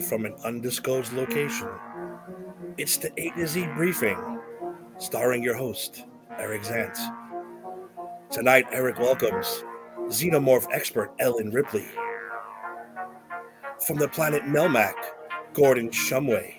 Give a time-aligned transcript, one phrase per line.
[0.00, 1.68] from an undisclosed location.
[2.78, 4.40] It's the A to Z briefing,
[4.98, 6.04] starring your host,
[6.38, 6.98] Eric Zantz.
[8.30, 9.64] Tonight, Eric welcomes
[10.08, 11.86] xenomorph expert Ellen Ripley.
[13.86, 14.94] From the planet Melmac,
[15.52, 16.54] Gordon Shumway.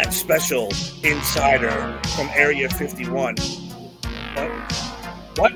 [0.00, 0.68] And special
[1.04, 3.36] insider from Area 51.
[4.34, 4.72] What?
[5.36, 5.52] What?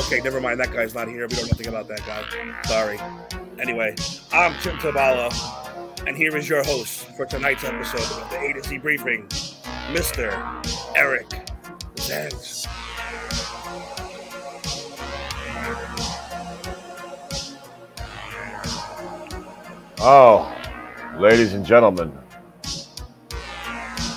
[0.00, 0.60] Okay, never mind.
[0.60, 1.26] That guy's not here.
[1.26, 2.62] We don't know nothing about that guy.
[2.64, 2.98] Sorry.
[3.60, 3.94] Anyway,
[4.34, 5.30] I'm Tim Tabala,
[6.06, 9.28] and here is your host for tonight's episode of the A to Z briefing,
[9.90, 10.32] Mr.
[10.96, 11.28] Eric
[11.96, 12.66] Zantz.
[19.98, 20.50] Oh,
[21.18, 22.10] ladies and gentlemen,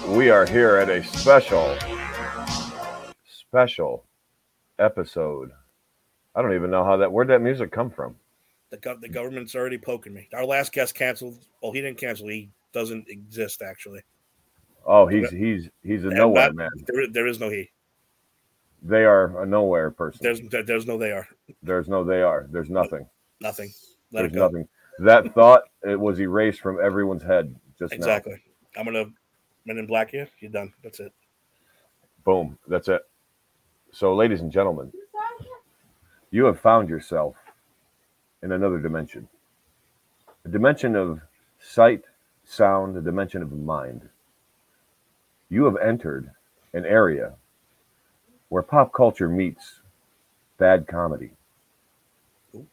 [0.08, 1.78] we are here at a special,
[3.26, 4.06] special
[4.80, 5.52] episode.
[6.34, 8.16] I don't even know how that, where'd that music come from?
[8.72, 10.28] The, gov- the government's already poking me.
[10.34, 11.46] Our last guest canceled.
[11.62, 12.28] Well, he didn't cancel.
[12.28, 14.02] He doesn't exist, actually.
[14.86, 16.70] Oh, he's, he's, he's a And nowhere that- man.
[16.88, 17.70] There, there is no he.
[18.84, 20.20] They are a nowhere person.
[20.22, 21.28] There's there- there's no they are.
[21.64, 22.48] There's no they are.
[22.52, 23.08] There's nothing.
[23.42, 23.72] Nothing.
[24.12, 24.46] Let There's it go.
[24.48, 24.68] nothing.
[25.00, 27.96] That thought, it was erased from everyone's head just now.
[27.98, 28.36] Exactly.
[28.78, 29.06] I'm gonna
[29.66, 30.28] Men in Black you.
[30.40, 30.72] You're done.
[30.84, 31.12] That's it.
[32.24, 32.58] Boom.
[32.68, 33.02] That's it.
[33.92, 34.92] So, ladies and gentlemen,
[36.30, 37.36] you have found yourself
[38.46, 39.28] in another dimension
[40.46, 41.22] a dimension of
[41.60, 42.04] sight,
[42.44, 44.08] sound, a dimension of mind.
[45.50, 46.30] You have entered
[46.72, 47.34] an area
[48.50, 49.82] where pop culture meets
[50.60, 51.32] bad comedy.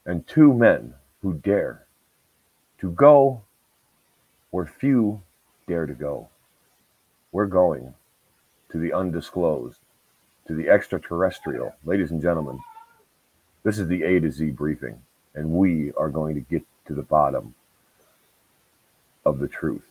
[0.04, 0.92] And two men
[1.22, 1.86] who dare
[2.78, 3.42] to go
[4.50, 5.22] where few
[5.66, 6.28] dare to go.
[7.32, 7.94] We're going
[8.70, 9.78] to the undisclosed,
[10.46, 11.74] to the extraterrestrial.
[11.86, 12.58] Ladies and gentlemen,
[13.64, 15.00] this is the A to Z briefing,
[15.34, 17.54] and we are going to get to the bottom
[19.24, 19.82] of the truth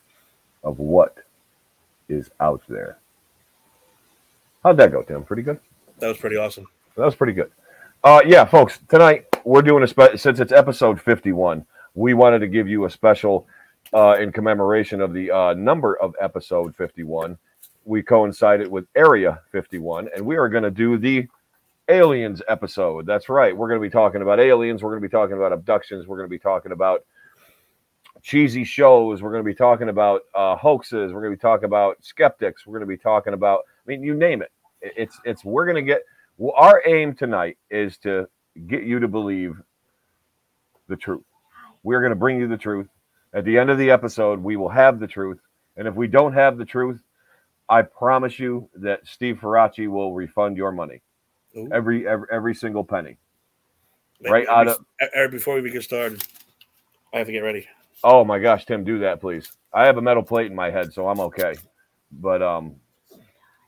[0.63, 1.17] of what
[2.09, 2.97] is out there.
[4.63, 5.23] How'd that go, Tim?
[5.23, 5.59] Pretty good?
[5.99, 6.67] That was pretty awesome.
[6.95, 7.51] That was pretty good.
[8.03, 11.65] Uh, yeah, folks, tonight we're doing a spe- since it's episode 51,
[11.95, 13.47] we wanted to give you a special
[13.93, 17.37] uh, in commemoration of the uh, number of episode 51.
[17.85, 21.27] We coincided with Area 51, and we are going to do the
[21.91, 23.05] aliens episode.
[23.05, 23.55] That's right.
[23.55, 24.81] We're going to be talking about aliens.
[24.81, 26.07] We're going to be talking about abductions.
[26.07, 27.05] We're going to be talking about
[28.21, 29.21] cheesy shows.
[29.21, 31.11] We're going to be talking about uh, hoaxes.
[31.11, 32.65] We're going to be talking about skeptics.
[32.65, 34.51] We're going to be talking about, I mean, you name it.
[34.81, 36.01] It- It's, it's, we're going to get,
[36.37, 38.27] well, our aim tonight is to
[38.67, 39.55] get you to believe
[40.87, 41.23] the truth.
[41.83, 42.87] We're going to bring you the truth.
[43.33, 45.39] At the end of the episode, we will have the truth.
[45.77, 46.99] And if we don't have the truth,
[47.69, 51.01] I promise you that Steve Faraci will refund your money,
[51.57, 51.69] Ooh.
[51.71, 53.17] every every, every single penny.
[54.21, 56.23] Wait, right out of- Eric, before we get started,
[57.13, 57.67] I have to get ready.
[58.03, 59.51] Oh my gosh, Tim, do that please.
[59.73, 61.55] I have a metal plate in my head, so I'm okay.
[62.11, 62.75] But um,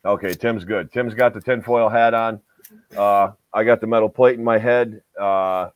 [0.06, 0.92] okay, Tim's good.
[0.92, 2.40] Tim's got the tinfoil hat on.
[2.96, 5.02] Uh, I got the metal plate in my head.
[5.20, 5.70] Uh,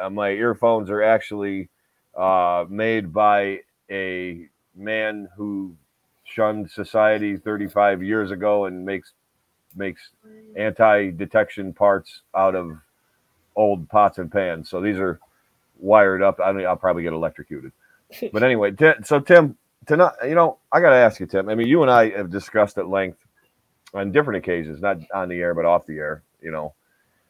[0.00, 1.68] uh, my earphones are actually
[2.16, 5.74] uh, made by a man who
[6.24, 9.12] shunned society 35 years ago and makes
[9.76, 10.10] makes
[10.56, 12.78] anti-detection parts out of
[13.56, 14.68] old pots and pans.
[14.70, 15.20] So these are
[15.78, 16.40] wired up.
[16.44, 17.72] I mean, I'll probably get electrocuted.
[18.32, 18.72] But anyway,
[19.04, 19.56] so Tim,
[19.86, 21.48] tonight, you know, I got to ask you, Tim.
[21.48, 23.18] I mean, you and I have discussed at length
[23.94, 26.22] on different occasions, not on the air, but off the air.
[26.42, 26.74] You know,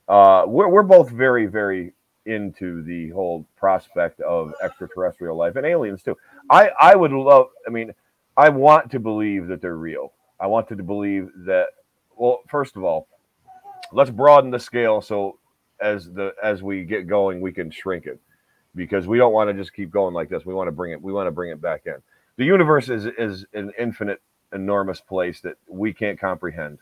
[0.08, 1.92] uh, we're we're both very, very
[2.26, 6.16] into the whole prospect of extraterrestrial life and aliens too.
[6.50, 7.48] I I would love.
[7.66, 7.94] I mean,
[8.36, 10.12] I want to believe that they're real.
[10.40, 11.68] I wanted to believe that.
[12.22, 13.08] Well, first of all,
[13.90, 15.40] let's broaden the scale so
[15.80, 18.20] as the as we get going, we can shrink it
[18.76, 20.46] because we don't want to just keep going like this.
[20.46, 21.02] We want to bring it.
[21.02, 21.96] We want to bring it back in.
[22.36, 26.78] The universe is is an infinite, enormous place that we can't comprehend.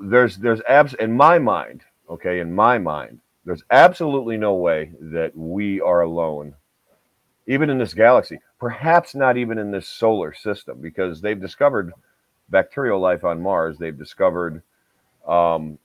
[0.00, 1.82] There's there's abs in my mind.
[2.10, 6.56] Okay, in my mind, there's absolutely no way that we are alone,
[7.46, 8.40] even in this galaxy.
[8.58, 11.92] Perhaps not even in this solar system, because they've discovered
[12.50, 13.78] bacterial life on Mars.
[13.78, 14.62] They've discovered
[15.26, 15.78] um,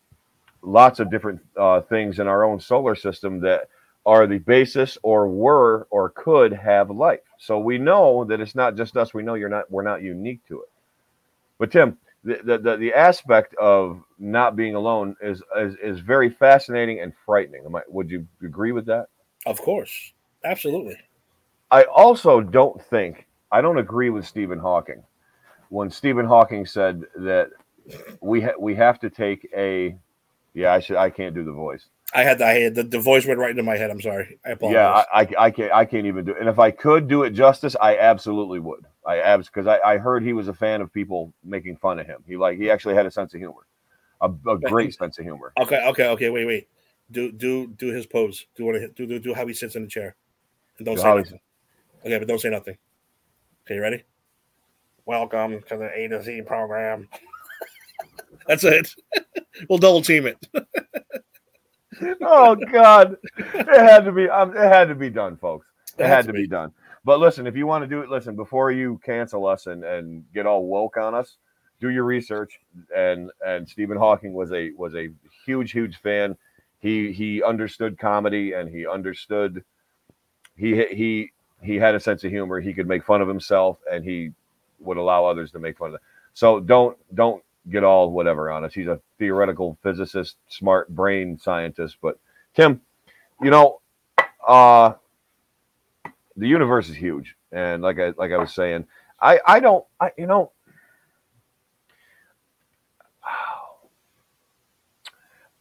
[0.61, 3.69] lots of different uh, things in our own solar system that
[4.05, 7.19] are the basis or were or could have life.
[7.37, 9.13] So we know that it's not just us.
[9.13, 9.69] We know you're not.
[9.69, 10.69] We're not unique to it.
[11.59, 16.99] But Tim, the the, the, aspect of not being alone is, is is very fascinating
[16.99, 17.63] and frightening.
[17.65, 19.07] Am I, would you agree with that?
[19.45, 20.13] Of course,
[20.43, 20.97] absolutely.
[21.69, 25.03] I also don't think I don't agree with Stephen Hawking
[25.71, 27.49] when Stephen Hawking said that
[28.19, 29.95] we ha- we have to take a
[30.53, 32.99] yeah I should I can't do the voice I had the, I had the, the
[32.99, 33.89] voice went right into my head.
[33.89, 34.37] I'm sorry.
[34.45, 34.75] I apologize.
[34.75, 36.39] Yeah, I, I, I can't I can't even do it.
[36.41, 38.85] And if I could do it justice, I absolutely would.
[39.05, 42.05] I abs because I, I heard he was a fan of people making fun of
[42.05, 42.21] him.
[42.27, 43.65] He like he actually had a sense of humor,
[44.19, 45.53] a, a great sense of humor.
[45.57, 46.29] Okay, okay, okay.
[46.29, 46.67] Wait, wait.
[47.11, 48.45] Do do do his pose.
[48.55, 50.15] Do want to do do do how he sits in the chair,
[50.77, 51.39] and don't Do say nothing.
[52.05, 52.77] Okay, but don't say nothing.
[53.65, 54.03] Okay, you ready?
[55.11, 57.09] Welcome to the A to Z program.
[58.47, 58.95] That's it.
[59.69, 60.37] we'll double team it.
[62.21, 64.29] oh God, it had to be.
[64.29, 65.67] Um, it had to be done, folks.
[65.97, 66.71] It had to be done.
[67.03, 70.23] But listen, if you want to do it, listen before you cancel us and and
[70.33, 71.35] get all woke on us.
[71.81, 72.61] Do your research.
[72.95, 75.09] And and Stephen Hawking was a was a
[75.45, 76.37] huge huge fan.
[76.79, 79.61] He he understood comedy and he understood.
[80.55, 81.31] He he
[81.61, 82.61] he had a sense of humor.
[82.61, 84.31] He could make fun of himself and he
[84.81, 86.01] would allow others to make fun of it.
[86.33, 88.73] So don't don't get all whatever on us.
[88.73, 91.97] He's a theoretical physicist, smart brain scientist.
[92.01, 92.19] But
[92.55, 92.81] Tim,
[93.41, 93.81] you know,
[94.47, 94.93] uh,
[96.37, 98.85] the universe is huge, and like I like I was saying,
[99.21, 100.51] I I don't I you know.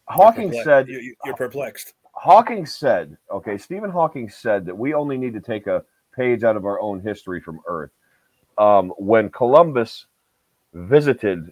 [0.08, 1.94] Hawking You're said You- you're perplexed.
[2.14, 5.84] Hawking said, okay, Stephen Hawking said that we only need to take a
[6.14, 7.92] page out of our own history from Earth.
[8.60, 10.06] Um, when Columbus
[10.74, 11.50] visited,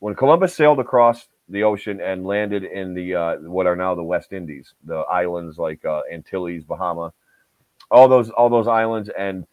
[0.00, 4.02] when Columbus sailed across the ocean and landed in the uh, what are now the
[4.02, 7.14] West Indies, the islands like uh, Antilles, Bahama,
[7.90, 9.46] all those all those islands, and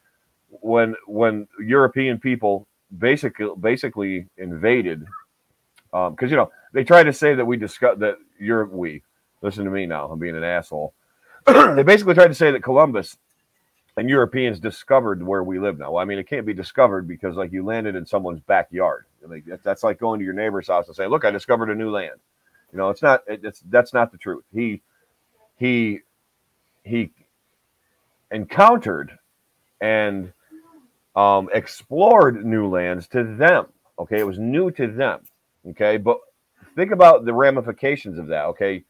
[0.50, 2.68] when when European people
[2.98, 5.06] basically basically invaded,
[5.92, 9.02] because you know they tried to say that we discussed that Europe we
[9.42, 10.10] listen to me now.
[10.10, 10.94] I'm being an asshole.
[11.46, 13.16] they basically tried to say that Columbus
[13.98, 15.98] and Europeans discovered where we live now.
[15.98, 19.06] I mean, it can't be discovered because like you landed in someone's backyard.
[19.26, 21.76] Like that- that's like going to your neighbor's house and saying, "Look, I discovered a
[21.76, 22.20] new land."
[22.72, 23.24] You know, it's not.
[23.28, 24.44] It's that's not the truth.
[24.54, 24.82] He
[25.58, 26.02] he
[26.84, 27.12] he
[28.32, 29.18] encountered
[29.82, 30.34] and
[31.16, 33.68] um, explored new lands to them.
[33.98, 35.22] Okay, it was new to them.
[35.70, 36.20] Okay, but
[36.76, 38.46] think about the ramifications of that.
[38.48, 38.84] Okay,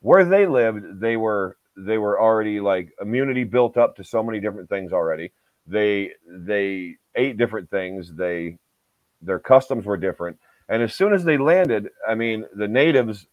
[0.00, 4.40] where they lived, they were they were already like immunity built up to so many
[4.40, 5.32] different things already.
[5.66, 8.12] They they ate different things.
[8.14, 8.58] They
[9.22, 10.38] their customs were different.
[10.68, 13.26] And as soon as they landed, I mean, the natives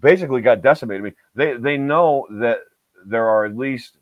[0.00, 1.02] basically got decimated.
[1.02, 2.60] I mean, they they know that
[3.06, 3.98] there are at least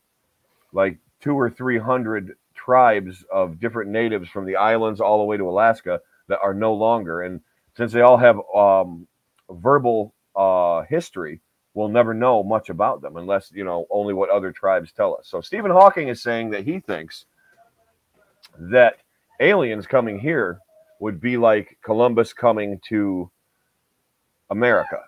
[0.72, 5.36] like two or three hundred tribes of different natives from the islands all the way
[5.36, 7.22] to Alaska that are no longer.
[7.22, 7.40] And
[7.76, 9.08] since they all have um,
[9.50, 11.40] verbal uh, history,
[11.76, 15.28] we'll never know much about them unless you know only what other tribes tell us.
[15.28, 17.26] So Stephen Hawking is saying that he thinks
[18.58, 18.96] that
[19.38, 20.58] aliens coming here
[20.98, 23.30] would be like Columbus coming to
[24.48, 25.00] America,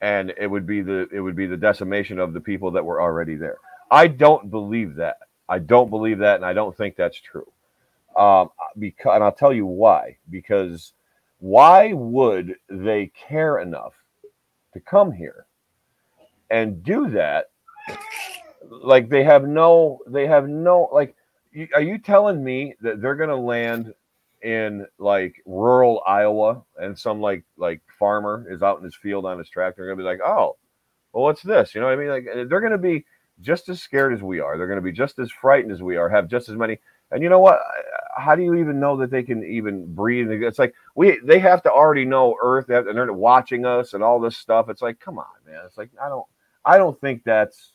[0.00, 3.00] and it would be the it would be the decimation of the people that were
[3.00, 3.58] already there.
[3.90, 5.18] I don't believe that.
[5.48, 7.46] I don't believe that, and I don't think that's true.
[8.16, 8.48] Um,
[8.78, 10.16] because, and I'll tell you why.
[10.30, 10.94] Because
[11.38, 13.92] why would they care enough
[14.72, 15.44] to come here
[16.50, 17.50] and do that?
[18.68, 20.88] Like they have no, they have no.
[20.92, 21.14] Like,
[21.74, 23.92] are you telling me that they're going to land
[24.42, 29.38] in like rural Iowa and some like like farmer is out in his field on
[29.38, 29.82] his tractor?
[29.82, 30.56] They're going to be like, oh,
[31.12, 31.74] well, what's this?
[31.74, 32.08] You know what I mean?
[32.08, 33.04] Like they're going to be
[33.40, 34.56] just as scared as we are.
[34.56, 36.08] They're going to be just as frightened as we are.
[36.08, 36.78] Have just as many.
[37.10, 37.60] And you know what?
[38.16, 40.30] How do you even know that they can even breathe?
[40.30, 44.20] It's like we they have to already know Earth, and they're watching us and all
[44.20, 44.68] this stuff.
[44.68, 45.60] It's like, come on, man.
[45.66, 46.26] It's like I don't,
[46.64, 47.72] I don't think that's,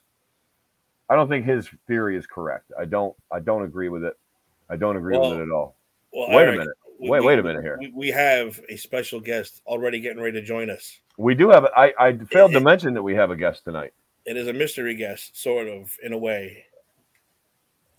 [1.09, 2.71] I don't think his theory is correct.
[2.79, 4.17] I don't, I don't agree with it.
[4.69, 5.75] I don't agree Well, with it at all.
[6.13, 6.67] Well, Wait a minute.
[6.99, 7.79] we- Wait, we- wait a minute here.
[7.93, 10.99] We, have a special guest already getting ready to join us.
[11.17, 11.65] We do have.
[11.75, 13.93] I I failed to mention that we have a guest tonight.
[14.25, 16.65] It is a mystery guest, sort of, in a way.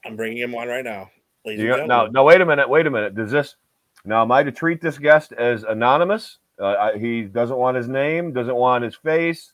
[0.04, 1.11] I'm bringing him on right now.
[1.47, 2.25] Ladies You no, no.
[2.25, 2.68] Wait a minute.
[2.68, 3.14] Wait a minute.
[3.14, 3.56] Does this
[4.04, 4.23] now?
[4.23, 6.38] Am I to treat this guest as anonymous?
[6.61, 8.32] Uh, I, he doesn't want his name.
[8.35, 9.52] Doesn't want his face.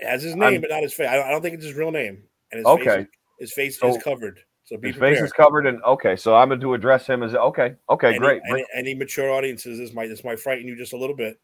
[0.00, 1.08] It has his name, I'm- but not his face.
[1.08, 2.22] I don't, think it's his real name.
[2.52, 2.84] And his Okay.
[2.84, 3.06] face,
[3.38, 4.40] his face So- is covered.
[4.64, 5.18] So be His prepared.
[5.18, 6.16] face is covered, and okay.
[6.16, 7.76] So I'm going to address him as okay.
[7.88, 8.42] Okay, any, great.
[8.50, 11.38] Any, any mature audiences, this might this might frighten you just a little bit.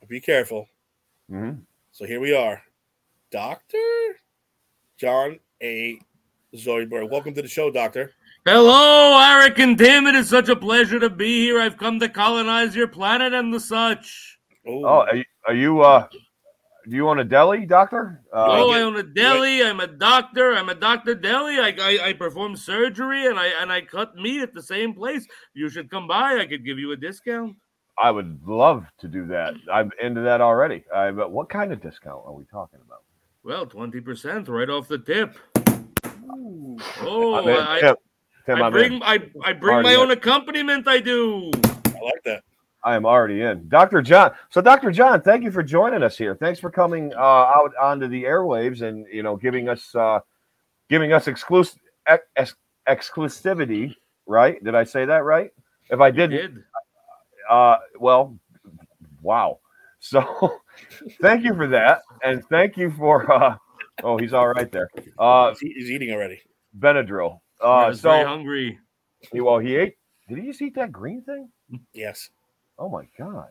[0.00, 0.68] But be careful.
[1.30, 1.60] Mhm.
[1.92, 2.60] So here we are,
[3.30, 3.78] Doctor
[4.98, 5.98] John A.
[6.56, 7.08] Zoidberg.
[7.08, 8.12] Welcome to the show, Doctor.
[8.44, 10.06] Hello, Eric and Tim.
[10.08, 11.60] It is such a pleasure to be here.
[11.60, 14.38] I've come to colonize your planet and the such.
[14.66, 15.80] Oh, are you, are you?
[15.82, 16.08] Uh,
[16.88, 18.20] do you own a deli, doctor?
[18.32, 19.62] Uh, oh, get- I own a deli.
[19.62, 20.52] I'm a doctor.
[20.54, 21.58] I'm a doctor deli.
[21.58, 25.26] I, I I perform surgery and I and I cut meat at the same place.
[25.54, 26.38] You should come by.
[26.40, 27.56] I could give you a discount.
[27.96, 29.54] I would love to do that.
[29.72, 30.84] I'm into that already.
[30.92, 33.02] I, but what kind of discount are we talking about?
[33.44, 35.36] Well, twenty percent right off the tip.
[36.30, 36.76] Ooh.
[37.00, 37.48] Oh, I'm.
[37.48, 37.96] I, Tim,
[38.46, 39.02] Tim, I bring in.
[39.02, 40.00] I, I bring Already my in.
[40.00, 40.88] own accompaniment.
[40.88, 41.50] I do.
[41.64, 42.42] I like that.
[42.84, 43.66] I am already in.
[43.68, 44.02] Dr.
[44.02, 44.32] John.
[44.50, 44.90] So, Dr.
[44.90, 46.34] John, thank you for joining us here.
[46.34, 50.20] Thanks for coming uh, out onto the airwaves and you know giving us uh,
[50.90, 51.78] giving us exclusive
[52.36, 52.54] ex-
[52.86, 53.94] exclusivity.
[54.26, 54.62] Right?
[54.62, 55.50] Did I say that right?
[55.90, 56.64] If I didn't, did.
[57.48, 58.38] uh, well,
[59.22, 59.60] wow.
[60.00, 60.58] So,
[61.22, 63.30] thank you for that, and thank you for.
[63.32, 63.56] Uh,
[64.02, 64.90] oh, he's all right there.
[65.18, 66.40] Uh, He's, he's eating already.
[66.78, 67.40] Benadryl.
[67.62, 68.78] Uh, was very so, hungry.
[69.32, 69.94] he, well, he ate.
[70.28, 71.48] Did he just eat that green thing?
[71.94, 72.28] Yes.
[72.78, 73.48] Oh my god!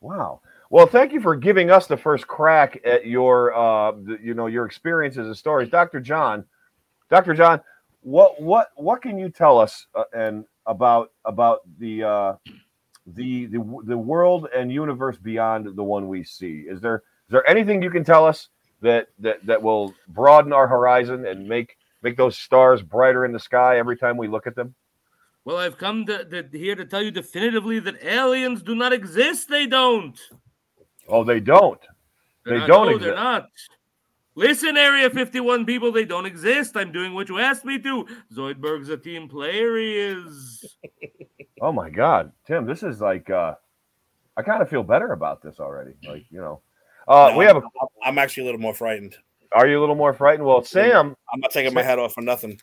[0.00, 0.40] Wow.
[0.70, 3.92] Well, thank you for giving us the first crack at your, uh,
[4.22, 6.44] you know, your experiences and stories, Doctor John.
[7.10, 7.60] Doctor John,
[8.02, 12.34] what what what can you tell us uh, and about about the uh,
[13.06, 16.64] the the the world and universe beyond the one we see?
[16.68, 16.96] Is there
[17.28, 18.48] is there anything you can tell us
[18.82, 23.40] that that that will broaden our horizon and make make those stars brighter in the
[23.40, 24.74] sky every time we look at them?
[25.48, 29.48] Well, I've come to, to here to tell you definitively that aliens do not exist.
[29.48, 30.20] They don't.
[31.08, 31.80] Oh, they don't.
[32.44, 33.06] They're They not- don't no, exist.
[33.06, 33.48] They're not.
[34.34, 36.76] Listen, Area 51 people, they don't exist.
[36.76, 38.06] I'm doing what you asked me to.
[38.30, 39.78] Zoidberg's a team player.
[39.78, 40.76] He is.
[41.60, 43.54] Oh my God, Tim, this is like uh
[44.36, 45.94] I kind of feel better about this already.
[46.06, 46.60] Like, you know.
[47.08, 49.16] Uh No, we have a I'm- I'm actually a little more frightened.
[49.52, 50.46] are you a little more frightened?
[50.46, 52.60] Well, Sam, I'm not taking my hat off for nothing.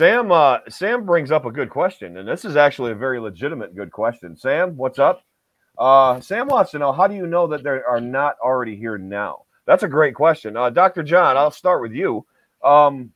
[0.00, 3.76] Sam uh Sam brings up a good question, and this is actually a very legitimate
[3.76, 4.34] good question.
[4.34, 5.22] Sam, what's up?
[5.76, 8.96] Uh Sam wants to know how do you know that they are not already here
[8.96, 9.42] now?
[9.66, 10.56] That's a great question.
[10.56, 11.02] Uh Dr.
[11.02, 12.24] John, I'll start with you.
[12.64, 13.12] Um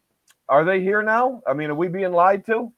[0.46, 1.40] are they here now?
[1.46, 2.70] I mean, are we being lied to?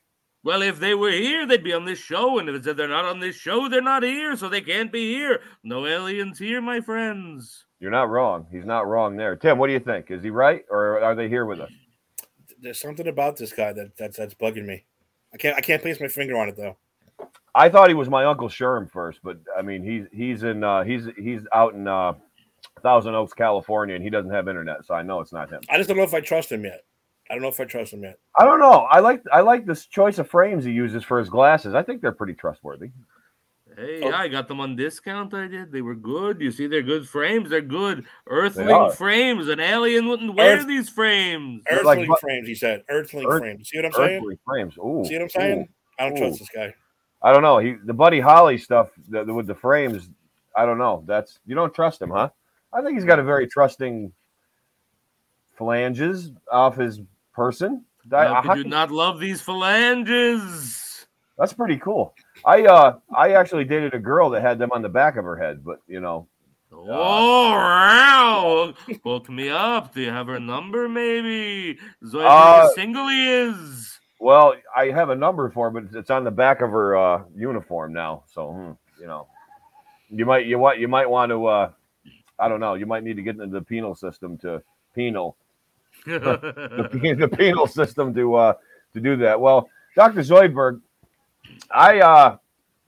[0.45, 2.39] Well, if they were here, they'd be on this show.
[2.39, 4.37] And if they're not on this show, they're not here.
[4.37, 5.41] So they can't be here.
[5.65, 7.65] No aliens here, my friends.
[7.81, 8.47] You're not wrong.
[8.53, 9.35] He's not wrong there.
[9.35, 10.13] Tim, what do you think?
[10.13, 11.73] Is he right or are they here with us?
[12.61, 14.85] There's something about this guy that that's that's bugging me.
[15.33, 16.77] I can't I can't place my finger on it though.
[17.55, 20.85] I thought he was my uncle Sherm first, but I mean he's he's in uh,
[20.85, 22.15] he's he's out in uh,
[22.83, 25.61] Thousand Oaks, California, and he doesn't have internet, so I know it's not him.
[25.71, 26.85] I just don't know if I trust him yet.
[27.29, 28.19] I don't know if I trust him yet.
[28.39, 28.87] I don't know.
[28.91, 31.75] I like I like this choice of frames he uses for his glasses.
[31.75, 32.91] I think they're pretty trustworthy.
[33.77, 34.09] Hey, Oh.
[34.09, 35.35] yeah, I got them on discount.
[35.35, 35.71] I did.
[35.71, 36.41] They were good.
[36.41, 37.51] You see, they're good frames.
[37.51, 38.05] They're good are.
[38.47, 39.49] earthling frames.
[39.49, 41.63] An alien wouldn't wear Earth- these frames.
[41.69, 42.85] They're like Earthling frames, he said.
[42.89, 43.69] Earthling Earth- frames.
[43.69, 44.17] See what I'm saying?
[44.23, 44.77] Earthly frames.
[44.79, 45.05] Ooh.
[45.07, 45.59] See what I'm saying?
[45.61, 45.67] ooh.
[45.99, 46.21] I don't Ooh.
[46.23, 46.75] trust this guy.
[47.23, 47.59] I don't know.
[47.59, 50.09] He the Buddy Holly stuff the, the- with the frames.
[50.57, 51.03] I don't know.
[51.07, 52.31] That's you don't trust him, huh?
[52.73, 54.11] I think he's got a very trusting
[55.57, 57.01] phalanges off his
[57.35, 57.85] person.
[58.13, 61.07] I- How how could you not love these phalanges?
[61.39, 62.15] That's pretty cool.
[62.47, 65.37] I uh I actually dated a girl that had them on the back of her
[65.37, 66.29] head, but you know,
[66.73, 66.85] Oh,
[67.53, 68.75] wow.
[69.05, 69.95] Hook me up.
[69.95, 71.79] Do you have her number, maybe?
[72.07, 73.99] Zoe Uh, single is.
[74.21, 77.23] well, I have a number for her, but it's on the back of her uh
[77.35, 78.25] uniform now.
[78.29, 79.27] So hmm, you know,
[80.11, 81.71] you might you want you might want to uh
[82.39, 84.63] I don't know, you might need to get into the penal system to
[84.95, 85.37] penal
[86.07, 88.53] the, the penal system to uh
[88.95, 89.41] to do that.
[89.41, 90.21] Well, Dr.
[90.21, 90.81] Zoidberg,
[91.71, 92.37] I uh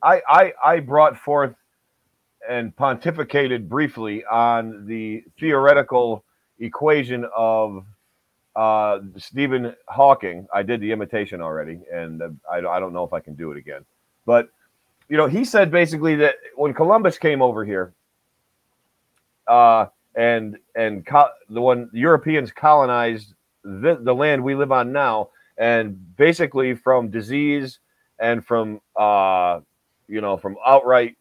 [0.03, 1.55] I I I brought forth
[2.49, 6.25] and pontificated briefly on the theoretical
[6.59, 7.85] equation of
[8.57, 10.47] uh, Stephen Hawking.
[10.53, 13.59] I did the imitation already, and I, I don't know if I can do it
[13.59, 13.85] again.
[14.27, 14.49] But
[15.09, 17.93] you know, he said basically that when Columbus came over here,
[19.47, 25.31] uh, and and co- the one Europeans colonized the, the land we live on now,
[25.57, 27.79] and basically from disease
[28.21, 29.61] and from uh,
[30.09, 31.17] you know from outright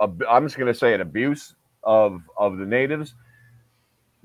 [0.00, 3.14] ab- I'm just going to say an abuse of of the natives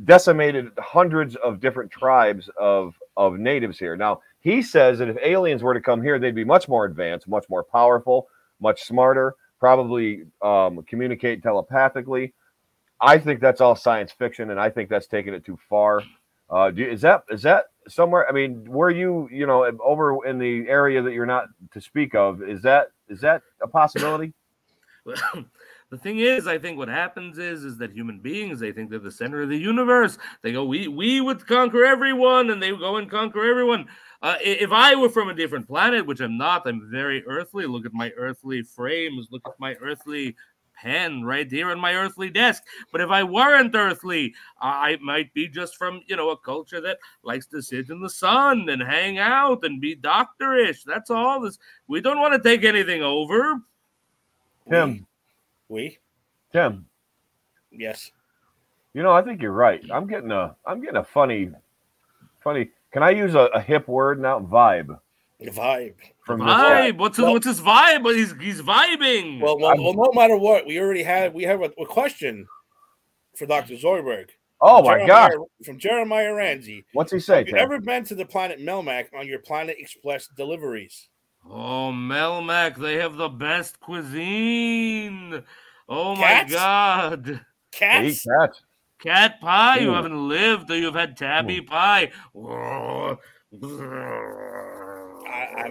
[0.04, 3.96] decimated hundreds of different tribes of of natives here.
[3.96, 7.28] Now, he says that if aliens were to come here, they'd be much more advanced,
[7.28, 8.28] much more powerful,
[8.60, 12.34] much smarter, probably um, communicate telepathically.
[13.02, 16.04] I think that's all science fiction, and I think that's taking it too far.
[16.50, 18.28] Uh, do, is that is that somewhere?
[18.28, 22.16] I mean, were you you know over in the area that you're not to speak
[22.16, 22.42] of?
[22.42, 24.34] Is that is that a possibility?
[25.06, 25.16] Well,
[25.90, 29.00] the thing is, I think what happens is is that human beings they think they're
[29.00, 30.18] the center of the universe.
[30.42, 33.88] They go, we we would conquer everyone, and they go and conquer everyone.
[34.22, 37.66] Uh, if I were from a different planet, which I'm not, I'm very earthly.
[37.68, 39.30] Look at my earthly frames.
[39.32, 40.36] Look at my earthly
[40.82, 42.64] pen right here on my earthly desk.
[42.92, 46.82] But if I weren't earthly, I I might be just from you know a culture
[46.82, 50.84] that likes to sit in the sun and hang out and be doctorish.
[50.86, 51.42] That's all.
[51.42, 51.58] This
[51.88, 53.62] we don't want to take anything over.
[54.70, 55.06] Tim,
[55.70, 55.98] We?
[56.52, 56.86] Tim,
[57.72, 58.12] Yes.
[58.94, 59.84] You know, I think you're right.
[59.92, 61.52] I'm getting a I'm getting a funny,
[62.44, 62.70] funny.
[62.92, 64.40] Can I use a, a hip word now?
[64.40, 64.98] Vibe
[65.42, 65.94] Vibe.
[66.26, 66.98] from this Vibe.
[66.98, 68.04] What's his, Well- what's his vibe?
[68.04, 69.40] But he's he's vibing.
[69.42, 72.48] Well, well, well, no matter what, we already had we have a, a question
[73.36, 73.76] for Dr.
[73.76, 74.30] Zoidberg.
[74.60, 75.32] Oh my Jeremiah- gosh!
[75.66, 76.86] From Jeremiah Ramsey.
[76.94, 77.38] What's he say?
[77.38, 77.64] Have you Tim?
[77.64, 81.10] ever been to the planet Melmac on your Planet Express deliveries?
[81.50, 85.44] oh, Melmac, they have the best cuisine.
[85.88, 86.52] Oh Cats?
[86.52, 87.26] my god.
[87.26, 87.40] They eat
[87.72, 88.26] Cats?
[88.26, 88.62] cats.
[89.00, 92.12] Cat pie, you haven't lived, or you've had tabby pie.
[95.58, 95.70] I,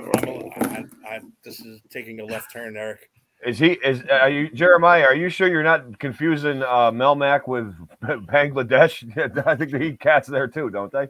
[0.60, 3.08] I, I, this is taking a left turn, Eric.
[3.44, 3.72] Is he?
[3.72, 5.04] Is are you Jeremiah?
[5.04, 9.06] Are you sure you're not confusing uh, Melmac with Bangladesh?
[9.46, 11.08] I think they eat cats there too, don't they?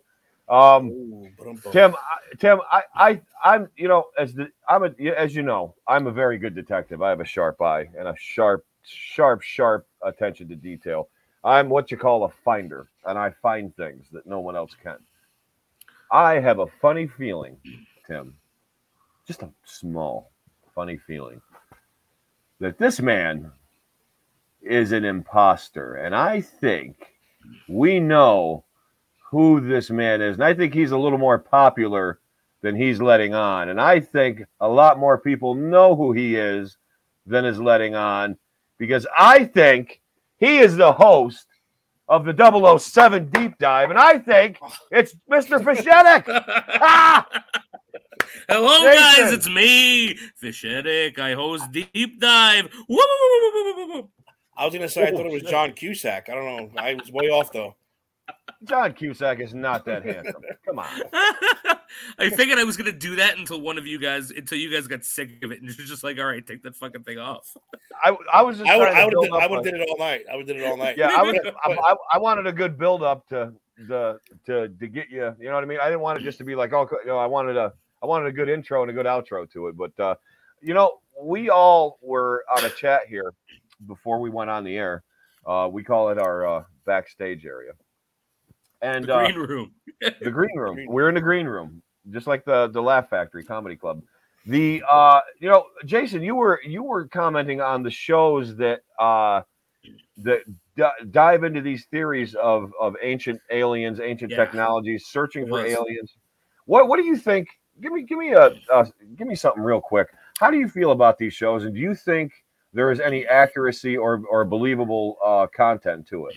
[0.49, 1.29] Um, Ooh.
[1.73, 5.75] Tim, I- Tim, I, I, I'm, you know, as the, I'm a, as you know,
[5.89, 7.03] I'm a very good detective.
[7.03, 11.09] I have a sharp eye and a sharp, sharp, sharp attention to detail.
[11.45, 14.97] I'm what you call a finder, and I find things that no one else can.
[16.11, 17.57] I have a funny feeling,
[18.07, 18.35] Tim,
[19.27, 20.31] just a small,
[20.75, 21.41] funny feeling
[22.61, 23.51] that this man
[24.63, 27.13] is an imposter, and I think
[27.69, 28.65] we know
[29.31, 30.37] who this man is.
[30.37, 32.21] And I think he's a little more popular
[32.63, 33.69] than he's letting on.
[33.69, 36.77] And I think a lot more people know who he is
[37.27, 38.37] than is letting on
[38.79, 40.01] because I think
[40.39, 41.47] he is the host
[42.09, 43.91] of the 007 deep dive.
[43.91, 44.59] And I think
[44.91, 45.61] it's Mr.
[45.61, 46.25] Fishetic.
[46.81, 47.27] Ah!
[48.49, 49.25] Hello, Jason.
[49.25, 51.19] guys, it's me, Fishetic.
[51.19, 52.69] I host Deep Dive.
[54.59, 55.51] I was gonna say I thought it was shit.
[55.51, 56.29] John Cusack.
[56.29, 56.81] I don't know.
[56.81, 57.75] I was way off though.
[58.65, 60.43] John Cusack is not that handsome.
[60.65, 60.87] Come on.
[62.19, 64.87] I figured I was gonna do that until one of you guys, until you guys
[64.87, 67.55] got sick of it, and you're just like, "All right, take that fucking thing off."
[68.05, 68.85] I, I was just I would.
[68.91, 69.11] trying to I would.
[69.13, 70.25] build Have, I would a- have did it all night.
[70.31, 70.97] I would have did it all night.
[70.97, 71.37] Yeah, I would.
[71.65, 73.53] I, I, I wanted a good build up to
[73.89, 75.35] the to to get you.
[75.39, 75.79] You know what I mean?
[75.81, 77.73] I didn't want it just to be like, oh, you know, I wanted a
[78.07, 79.77] I wanted a good intro and a good outro to it.
[79.77, 80.15] But uh,
[80.63, 83.33] you know, we all were on a chat here
[83.89, 85.03] before we went on the air.
[85.45, 87.73] Uh, we call it our uh, backstage area,
[88.81, 89.73] and The uh, green room.
[90.21, 90.75] the green room.
[90.77, 94.03] Green- We're in the green room, just like the the Laugh Factory Comedy Club.
[94.47, 99.43] The uh, you know, Jason, you were you were commenting on the shows that uh,
[100.19, 100.43] that
[100.77, 104.37] d- dive into these theories of of ancient aliens, ancient Yeah.
[104.45, 106.15] technologies, searching for aliens.
[106.67, 107.49] What what do you think?
[107.81, 108.87] Give me give me a uh,
[109.17, 110.09] give me something real quick.
[110.39, 112.33] How do you feel about these shows, and do you think
[112.73, 116.37] there is any accuracy or or believable uh, content to it?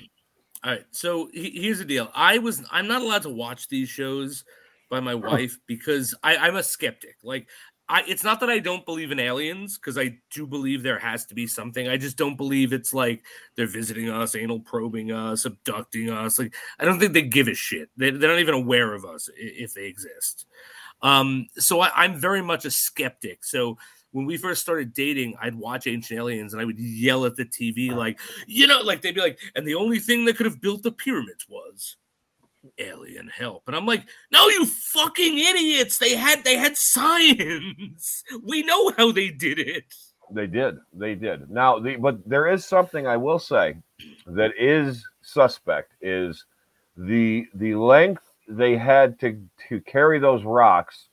[0.63, 2.11] All right, so he- here's the deal.
[2.13, 4.43] I was I'm not allowed to watch these shows
[4.89, 7.15] by my wife because I, I'm a skeptic.
[7.23, 7.47] Like
[7.87, 11.25] I it's not that I don't believe in aliens, because I do believe there has
[11.27, 11.87] to be something.
[11.87, 13.23] I just don't believe it's like
[13.55, 16.37] they're visiting us, anal probing us, abducting us.
[16.37, 17.89] Like I don't think they give a shit.
[17.95, 20.45] They, they're not even aware of us if they exist.
[21.01, 23.43] Um, so I, I'm very much a skeptic.
[23.43, 23.77] So
[24.11, 27.45] when we first started dating, I'd watch Ancient Aliens and I would yell at the
[27.45, 30.61] TV like, you know, like they'd be like, and the only thing that could have
[30.61, 31.95] built the pyramids was
[32.77, 33.63] alien help.
[33.67, 35.97] And I'm like, no, you fucking idiots.
[35.97, 38.23] They had they had science.
[38.43, 39.93] We know how they did it.
[40.31, 40.77] They did.
[40.93, 41.49] They did.
[41.49, 43.77] Now, the but there is something I will say
[44.27, 46.45] that is suspect is
[46.95, 51.07] the the length they had to to carry those rocks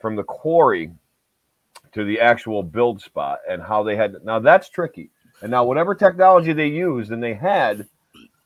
[0.00, 0.92] from the quarry
[1.92, 5.10] to the actual build spot and how they had now that's tricky.
[5.42, 7.86] And now whatever technology they used and they had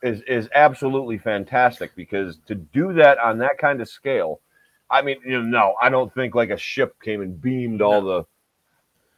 [0.02, 4.40] is is absolutely fantastic because to do that on that kind of scale,
[4.90, 8.00] I mean, you know, no, I don't think like a ship came and beamed all
[8.00, 8.24] the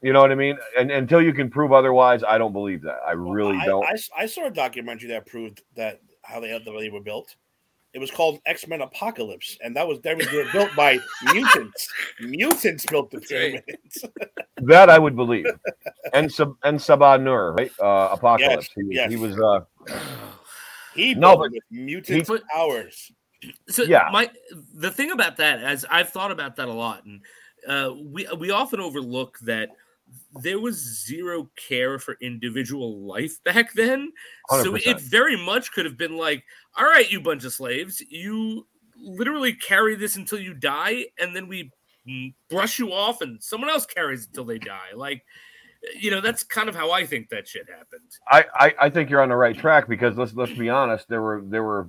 [0.03, 0.59] you know what I mean?
[0.79, 2.99] And until you can prove otherwise, I don't believe that.
[3.07, 3.85] I really I, don't.
[3.87, 7.37] I, I saw a documentary that proved that how they how they were built.
[7.95, 10.99] It was called X Men Apocalypse, and that was they were built by
[11.33, 11.89] mutants.
[12.21, 14.05] Mutants built the That's pyramids.
[14.57, 15.47] that I would believe.
[16.13, 17.71] And Sab and Sabah Nur, right?
[17.81, 18.69] Uh, Apocalypse.
[18.77, 19.11] Yes, he, was- yes.
[19.11, 19.39] he was.
[19.89, 19.99] Uh,
[20.95, 23.13] He No, built but it mutant he- powers.
[23.69, 24.09] So Yeah.
[24.13, 24.31] my
[24.75, 27.21] the thing about that, as I've thought about that a lot, and
[27.69, 29.69] uh, we we often overlook that
[30.43, 34.13] there was zero care for individual life back then.
[34.51, 34.87] So 100%.
[34.87, 36.45] it very much could have been like,
[36.77, 41.49] all right, you bunch of slaves, you literally carry this until you die, and then
[41.49, 41.73] we
[42.51, 44.93] brush you off, and someone else carries it till they die.
[44.95, 45.25] Like,
[45.99, 48.11] you know, that's kind of how I think that shit happened.
[48.29, 51.09] I, I I think you're on the right track because let's let's be honest.
[51.09, 51.89] There were there were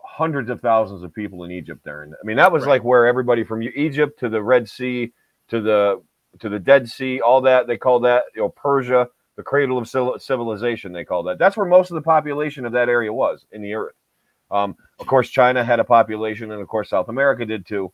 [0.00, 2.70] hundreds of thousands of people in Egypt there, and I mean that was Right.
[2.72, 5.12] like where everybody from Egypt to the Red Sea
[5.48, 6.02] to the
[6.40, 9.08] to the Dead Sea, all that they call that you know Persia.
[9.36, 9.88] the cradle of
[10.22, 10.92] civilization.
[10.92, 11.38] They call that.
[11.38, 13.94] That's where most of the population of that area was in the earth.
[14.50, 17.92] Um, of course, China had a population, and of course, South America did too.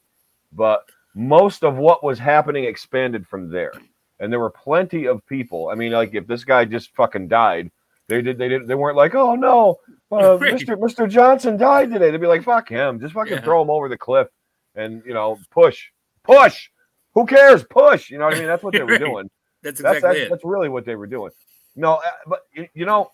[0.52, 3.72] But most of what was happening expanded from there,
[4.20, 5.68] and there were plenty of people.
[5.68, 7.70] I mean, like if this guy just fucking died,
[8.08, 8.38] they did.
[8.38, 8.68] They did.
[8.68, 9.76] They weren't like, oh no,
[10.12, 10.76] uh, Mr.
[10.76, 11.08] Mr.
[11.08, 12.10] Johnson died today.
[12.10, 13.40] They'd be like, fuck him, just fucking Yeah.
[13.40, 14.28] throw him over the cliff,
[14.76, 15.86] and you know, push,
[16.22, 16.68] push.
[17.14, 17.64] Who cares?
[17.64, 18.10] Push.
[18.10, 18.46] You know what I mean?
[18.46, 19.30] That's what they were doing.
[19.62, 20.30] That's That's exactly that's, it.
[20.30, 21.30] that's really what they were doing.
[21.76, 23.10] No, uh, but you, you know,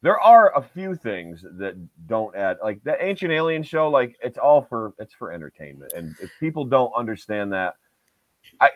[0.00, 1.74] there are a few things that
[2.06, 2.58] don't add.
[2.62, 6.64] Like the Ancient Alien show, like it's all for it's for entertainment, and if people
[6.64, 7.74] don't understand that,
[8.60, 8.70] I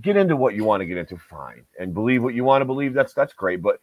[0.00, 2.66] get into what you want to get into, fine, and believe what you want to
[2.66, 2.94] believe.
[2.94, 3.80] That's that's great, but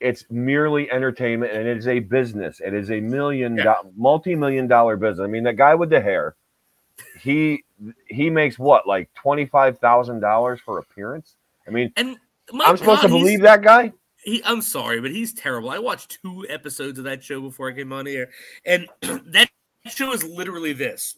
[0.00, 2.60] it's merely entertainment, and it is a business.
[2.64, 3.74] It is a million, Yeah.
[3.82, 5.24] do- multi-million dollar business.
[5.24, 6.34] I mean, that guy with the hair,
[7.20, 7.62] he
[8.06, 11.36] he makes what like twenty five thousand dollars for appearance.
[11.66, 12.16] I mean, And
[12.52, 13.92] I'm supposed to God, believe that guy.
[14.24, 15.70] He, I'm sorry, but he's terrible.
[15.70, 18.30] I watched two episodes of that show before I came on here,
[18.64, 19.48] and that
[19.86, 21.16] show is literally this.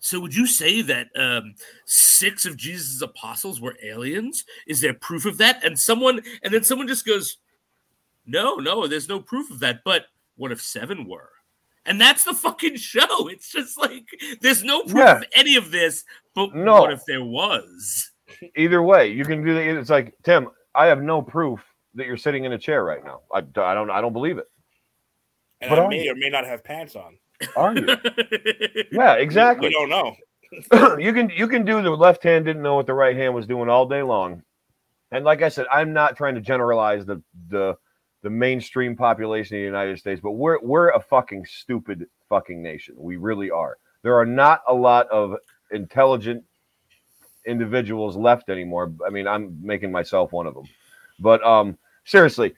[0.00, 1.54] So, would you say that um,
[1.86, 4.44] six of Jesus' apostles were aliens?
[4.66, 5.64] Is there proof of that?
[5.64, 7.38] And someone, and then someone just goes,
[8.26, 10.06] "No, no, there's no proof of that." But
[10.36, 11.30] what if seven were?
[11.84, 13.28] And that's the fucking show.
[13.28, 14.04] It's just like
[14.40, 15.16] there's no proof Yeah.
[15.18, 16.04] of any of this.
[16.34, 16.80] But No.
[16.82, 18.10] what if there was?
[18.56, 19.60] Either way, you can do the.
[19.78, 20.48] It's like Tim.
[20.74, 21.60] I have no proof
[21.94, 23.20] that you're sitting in a chair right now.
[23.32, 23.90] I, I don't.
[23.90, 24.46] I don't believe it.
[25.60, 26.12] And But I may you?
[26.12, 27.18] or may not have pants on.
[27.56, 27.86] Are you?
[28.92, 29.68] yeah, exactly.
[29.68, 30.16] We don't know.
[30.98, 33.46] you can you can do the left hand didn't know what the right hand was
[33.46, 34.42] doing all day long.
[35.10, 37.76] And like I said, I'm not trying to generalize the the
[38.22, 42.94] the mainstream population of the United States, but we're we're a fucking stupid fucking nation.
[42.96, 43.76] We really are.
[44.02, 45.36] There are not a lot of
[45.70, 46.44] intelligent
[47.44, 48.92] individuals left anymore.
[49.06, 50.64] I mean, I'm making myself one of them.
[51.18, 52.54] But um seriously,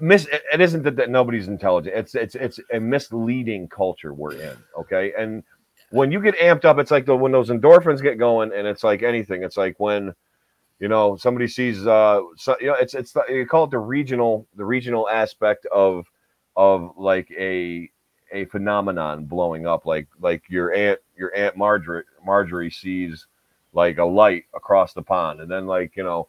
[0.00, 1.94] mis- it isn't that, that nobody's intelligent.
[1.94, 5.12] It's it's it's a misleading culture we're in, okay?
[5.18, 5.42] And
[5.90, 8.84] when you get amped up, it's like the when those endorphins get going, and it's
[8.84, 9.42] like anything.
[9.42, 10.14] It's like when
[10.80, 13.78] you know somebody sees uh so, you know it's it's the, you call it the
[13.78, 16.06] regional the regional aspect of
[16.56, 17.90] of like a
[18.32, 23.26] a phenomenon blowing up like like your aunt your aunt Marjorie Marjorie sees
[23.72, 26.28] like a light across the pond and then like you know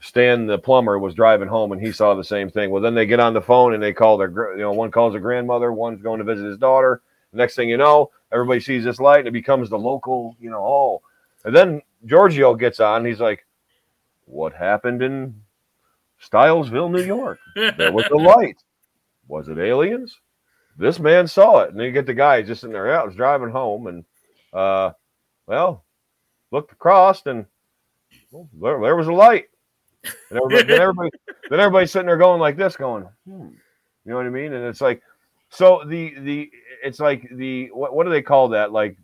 [0.00, 2.70] Stan the plumber was driving home and he saw the same thing.
[2.70, 5.14] Well then they get on the phone and they call their you know one calls
[5.14, 7.02] a grandmother one's going to visit his daughter.
[7.32, 10.50] The next thing you know everybody sees this light and it becomes the local you
[10.50, 11.02] know oh.
[11.44, 13.46] And then Giorgio gets on he's like
[14.26, 15.34] what happened in
[16.22, 17.38] Stylesville, New York?
[17.54, 18.56] There was a light.
[19.28, 20.18] Was it aliens?
[20.76, 21.70] This man saw it.
[21.70, 24.04] And then you get the guy just sitting there, I was driving home and
[24.52, 24.92] uh
[25.46, 25.84] well,
[26.50, 27.46] looked across and
[28.30, 29.46] well, there, there was a light.
[30.30, 31.10] And everybody, then everybody
[31.50, 33.48] then everybody's sitting there going like this, going, hmm.
[34.04, 34.52] You know what I mean?
[34.52, 35.02] And it's like
[35.48, 36.50] so the the
[36.82, 38.72] it's like the what what do they call that?
[38.72, 38.96] Like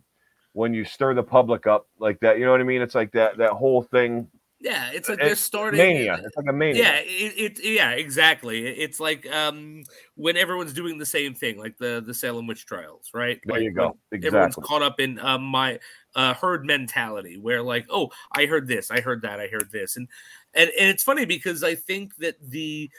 [0.53, 2.81] when you stir the public up like that, you know what I mean?
[2.81, 4.27] It's like that that whole thing
[4.63, 6.21] Yeah, it's like It's they're starting mania.
[6.23, 6.83] It's like a mania.
[6.83, 8.67] Yeah, it, it yeah, exactly.
[8.67, 9.83] It's like um
[10.15, 13.39] when everyone's doing the same thing, like the the Salem witch trials, right?
[13.43, 13.97] There Like you go.
[14.11, 15.79] when Everyone's caught up in um, my
[16.15, 19.97] uh, herd mentality, where like, oh, I heard this, I heard that, I heard this,
[19.97, 20.07] and
[20.53, 22.91] and and it's funny because I think that the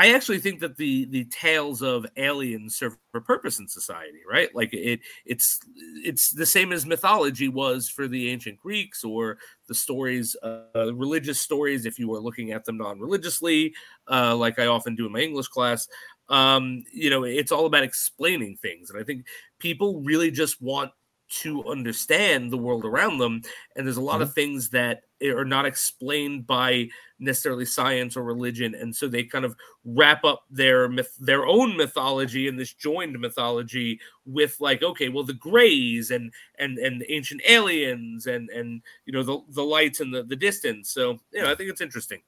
[0.00, 4.48] I actually think that the the tales of aliens serve a purpose in society, right?
[4.54, 5.60] Like it it's
[6.02, 9.36] it's the same as mythology was for the ancient Greeks or
[9.68, 13.74] the stories, uh, religious stories, if you were looking at them non-religiously,
[14.10, 15.86] uh, like I often do in my English class.
[16.30, 19.26] Um, you know, it's all about explaining things, and I think
[19.58, 20.92] people really just want
[21.30, 23.40] to understand the world around them
[23.76, 26.88] and there's a lot of things that are not explained by
[27.20, 29.54] necessarily science or religion and so they kind of
[29.84, 35.24] wrap up their myth their own mythology in this joined mythology with like okay well
[35.24, 40.12] the grays and and and ancient aliens and and you know the the lights and
[40.12, 42.20] the the distance so you know i think it's interesting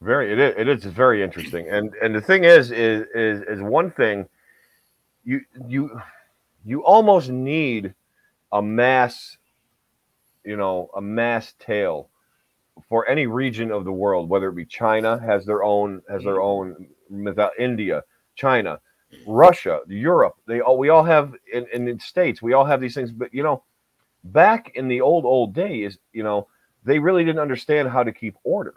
[0.00, 3.60] Very, it is, it is very interesting, and and the thing is, is is is
[3.60, 4.28] one thing.
[5.24, 6.00] You you
[6.64, 7.94] you almost need
[8.52, 9.36] a mass,
[10.44, 12.10] you know, a mass tale
[12.88, 16.36] for any region of the world, whether it be China has their own has their
[16.36, 16.86] mm.
[17.10, 18.02] own India,
[18.34, 18.80] China,
[19.26, 20.36] Russia, Europe.
[20.46, 22.42] They all we all have in, in the states.
[22.42, 23.62] We all have these things, but you know,
[24.24, 26.48] back in the old old days, you know,
[26.84, 28.74] they really didn't understand how to keep order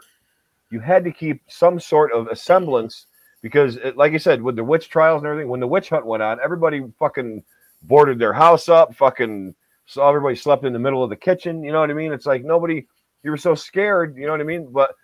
[0.71, 3.05] you had to keep some sort of a semblance
[3.41, 6.05] because, it, like I said, with the witch trials and everything, when the witch hunt
[6.05, 7.43] went on, everybody fucking
[7.83, 9.53] boarded their house up, fucking
[9.85, 11.63] so everybody slept in the middle of the kitchen.
[11.63, 12.13] You know what I mean?
[12.13, 12.87] It's like nobody,
[13.23, 14.17] you were so scared.
[14.17, 14.71] You know what I mean?
[14.71, 14.95] But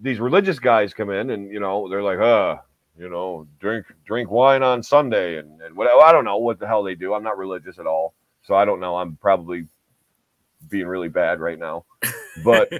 [0.00, 2.56] these religious guys come in and you know they're like, uh,
[2.98, 6.66] you know, drink drink wine on Sunday and and what I don't know what the
[6.66, 7.14] hell they do.
[7.14, 8.96] I'm not religious at all, so I don't know.
[8.96, 9.66] I'm probably
[10.68, 11.84] being really bad right now,
[12.44, 12.72] but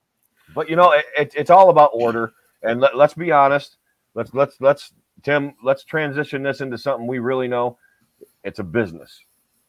[0.54, 2.32] but you know it, it, it's all about order.
[2.62, 3.76] And let, let's be honest.
[4.14, 5.54] Let's let's let's Tim.
[5.62, 7.78] Let's transition this into something we really know.
[8.42, 9.24] It's a business.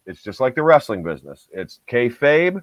[0.05, 1.47] It's just like the wrestling business.
[1.51, 2.61] It's kayfabe.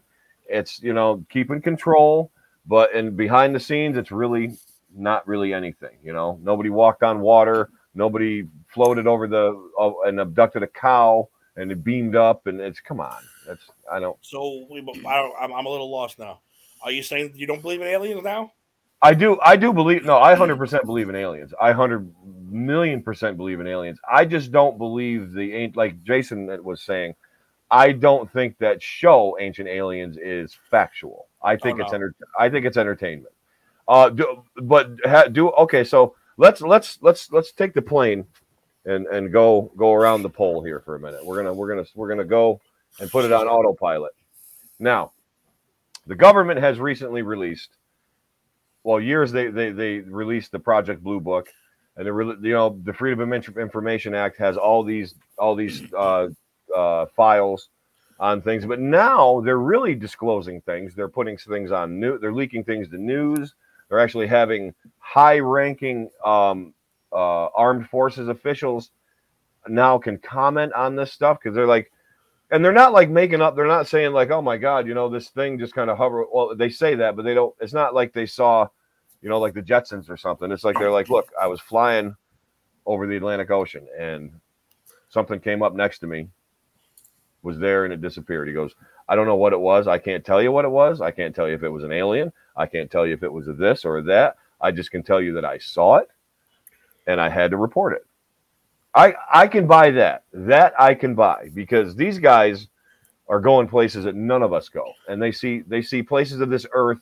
[0.48, 2.30] It's you know keeping control,
[2.66, 4.52] but and behind the scenes, it's really
[4.94, 5.96] not really anything.
[6.02, 7.70] You know, nobody walked on water.
[7.94, 12.46] Nobody floated over the uh, and abducted a cow and it beamed up.
[12.46, 13.22] And it's come on.
[13.46, 14.16] That's I don't.
[14.22, 16.40] So we, I don't, I'm, I'm a little lost now.
[16.82, 18.52] Are you saying you don't believe in aliens now?
[19.00, 19.38] I do.
[19.42, 20.04] I do believe.
[20.04, 21.52] No, I hundred percent believe in aliens.
[21.60, 22.12] I hundred
[22.48, 23.98] million percent believe in aliens.
[24.10, 27.14] I just don't believe the ain't like Jason was saying.
[27.72, 31.26] I don't think that show Ancient Aliens is factual.
[31.42, 31.96] I think Oh, it's no.
[31.96, 33.34] enter- I think it's entertainment.
[33.88, 35.82] Uh, do, but ha, do okay.
[35.82, 38.26] So let's let's let's let's take the plane
[38.84, 41.24] and and go go around the pole here for a minute.
[41.24, 42.60] We're gonna we're gonna we're gonna go
[43.00, 44.12] and put it on autopilot.
[44.78, 45.12] Now,
[46.06, 47.70] the government has recently released.
[48.84, 51.48] Well, years they they they released the Project Blue Book,
[51.96, 56.28] and the you know the Freedom of Information Act has all these all these uh,
[56.74, 57.68] uh, files
[58.18, 60.94] on things, but now they're really disclosing things.
[60.94, 62.18] They're putting things on new.
[62.18, 63.54] They're leaking things to news.
[63.88, 66.72] They're actually having high-ranking um,
[67.12, 68.90] uh, armed forces officials
[69.68, 71.90] now can comment on this stuff because they're like,
[72.50, 73.56] and they're not like making up.
[73.56, 76.24] They're not saying like, oh my god, you know, this thing just kind of hover.
[76.32, 77.54] Well, they say that, but they don't.
[77.60, 78.68] It's not like they saw,
[79.22, 80.52] you know, like the Jetsons or something.
[80.52, 82.14] It's like they're like, look, I was flying
[82.86, 84.32] over the Atlantic Ocean and
[85.08, 86.28] something came up next to me
[87.42, 88.48] was there and it disappeared.
[88.48, 88.74] He goes,
[89.08, 89.88] I don't know what it was.
[89.88, 91.00] I can't tell you what it was.
[91.00, 92.32] I can't tell you if it was an alien.
[92.56, 94.36] I can't tell you if it was a this or that.
[94.60, 96.08] I just can tell you that I saw it
[97.06, 98.06] and I had to report it.
[98.94, 100.24] I I can buy that.
[100.32, 102.68] That I can buy because these guys
[103.28, 104.92] are going places that none of us go.
[105.08, 106.98] And they see they see places of this earth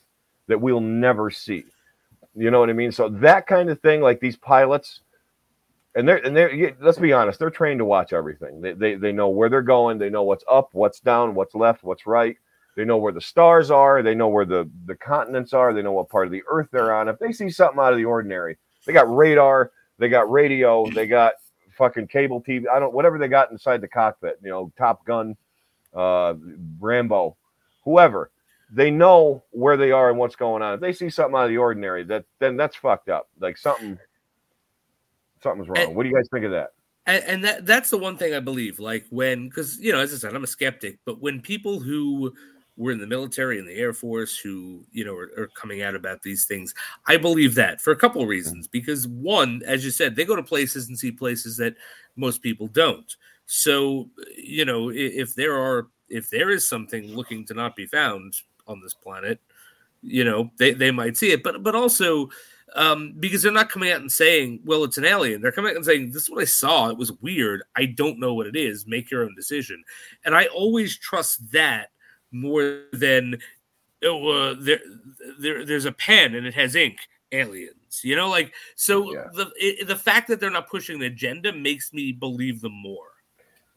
[0.47, 1.65] that we'll never see.
[2.35, 2.93] You know what I mean?
[2.93, 5.01] So that kind of thing, like these pilots,
[5.95, 8.61] and they're and they're let's be honest, they're trained to watch everything.
[8.61, 11.83] They, they they know where they're going, they know what's up, what's down, what's left,
[11.83, 12.37] what's right.
[12.77, 15.93] They know where the stars are, they know where the the continents are, they know
[15.93, 17.09] what part of the earth they're on.
[17.09, 21.07] If they see something out of the ordinary, they got radar, they got radio, they
[21.07, 21.35] got
[21.77, 22.65] fucking cable TV.
[22.73, 25.37] I don't whatever they got inside the cockpit, you know, Top Gun,
[25.95, 26.35] uh
[26.79, 27.37] Rambo,
[27.85, 28.31] whoever.
[28.73, 30.75] They know where they are and what's going on.
[30.75, 33.29] If they see something out of the ordinary, that then that's fucked up.
[33.41, 33.99] Like something
[35.43, 35.79] something's wrong.
[35.79, 36.71] And- what do you guys think of that?
[37.07, 38.79] and, and that that's the one thing I believe.
[38.79, 42.33] Like when, because you know, as I said, I'm a skeptic, but when people who
[42.77, 45.95] were in the military and the Air Force who you know are, are coming out
[45.95, 46.75] about these things,
[47.09, 48.69] I believe that for a couple of reasons.
[48.69, 51.75] Because one, as you said, they go to places and see places that
[52.17, 53.15] most people don't.
[53.47, 57.87] So you know, i- if there are if there is something looking to not be
[57.87, 58.35] found
[58.67, 59.41] on this planet,
[60.03, 61.43] you know, they, they might see it.
[61.43, 62.29] But but also
[62.75, 65.41] um, because they're not coming out and saying, well, it's an alien.
[65.41, 66.89] They're coming out and saying, this is what I saw.
[66.89, 67.63] It was weird.
[67.77, 68.87] I don't know what it is.
[68.87, 69.83] Make your own decision.
[70.25, 71.91] And I always trust that
[72.33, 73.39] more than
[74.05, 74.81] oh, uh, there,
[75.39, 76.99] there, there's a pen and it has ink.
[77.33, 79.13] Aliens, you know, like so.
[79.15, 79.27] Yeah.
[79.33, 83.07] The it, the fact that they're not pushing the agenda makes me believe them more.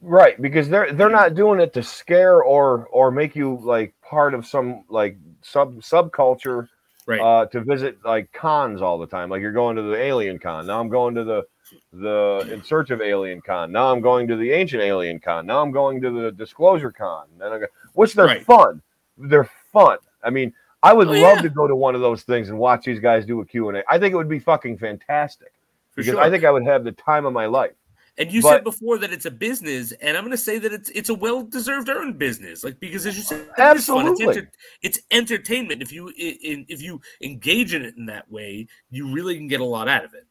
[0.01, 4.33] Right, because they're they're not doing it to scare or or make you like part
[4.33, 6.67] of some like sub subculture
[7.05, 7.19] Right.
[7.19, 9.29] uh to visit like cons all the time.
[9.29, 10.65] Like you're going to the alien con.
[10.67, 11.43] Now I'm going to the
[11.91, 13.71] the in search of alien con.
[13.71, 15.45] Now I'm going to the ancient alien con.
[15.45, 17.25] Now I'm going to the disclosure con.
[17.37, 18.43] Then I go, which they're Right.
[18.45, 18.81] fun.
[19.17, 19.97] They're fun.
[20.23, 21.41] I mean, I would Oh, love yeah.
[21.43, 23.83] to go to one of those things and watch these guys do a Q&A.
[23.89, 25.53] I think it would be fucking fantastic
[25.91, 26.21] For because sure.
[26.21, 27.71] I think I would have the time of my life.
[28.17, 30.71] And you But- said before that it's a business, and I'm going to say that
[30.71, 34.47] it's it's a well deserved earned business, like because as you said, it's It's, Absolutely.
[34.83, 35.81] it's entertainment.
[35.81, 39.61] If you in, if you engage in it in that way, you really can get
[39.61, 40.25] a lot out of it.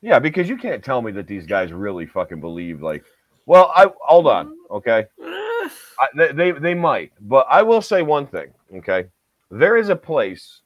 [0.00, 3.04] Yeah, because you can't tell me that these guys really fucking believe like.
[3.46, 5.06] Well, I hold on, okay.
[5.20, 5.68] Eh,
[6.00, 9.06] I, they, they they might, but I will say one thing, okay.
[9.50, 10.60] There is a place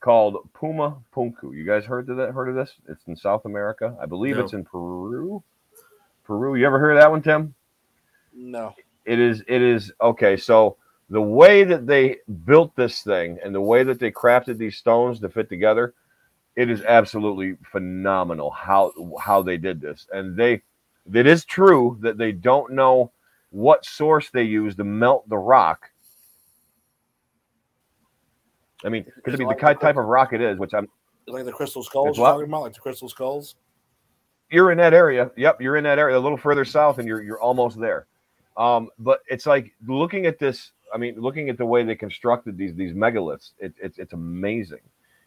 [0.00, 1.54] called Puma Punku.
[1.54, 2.30] You guys heard of that?
[2.30, 2.72] Heard of this?
[2.88, 3.94] It's in South America.
[4.00, 4.44] I believe No.
[4.44, 5.42] it's in Peru.
[6.30, 6.54] Peru.
[6.54, 7.52] You ever heard of that one, Tim?
[8.32, 8.72] No.
[9.04, 9.42] It is.
[9.48, 10.36] It is okay.
[10.36, 10.76] So
[11.08, 15.18] the way that they built this thing and the way that they crafted these stones
[15.18, 15.92] to fit together,
[16.54, 20.06] it is absolutely phenomenal how how they did this.
[20.12, 20.62] And they,
[21.12, 23.10] it is true that they don't know
[23.50, 25.90] what source they use to melt the rock.
[28.84, 30.86] I mean, because I mean the type of rock it is, which I'm
[31.26, 33.56] Like the crystal skulls you're talking about, like the crystal skulls.
[34.50, 35.30] You're in that area.
[35.36, 38.06] Yep, you're in that area a little further south, and you're you're almost there.
[38.56, 40.72] Um, but it's like looking at this.
[40.92, 44.80] I mean, looking at the way they constructed these these megaliths, it, it's it's amazing,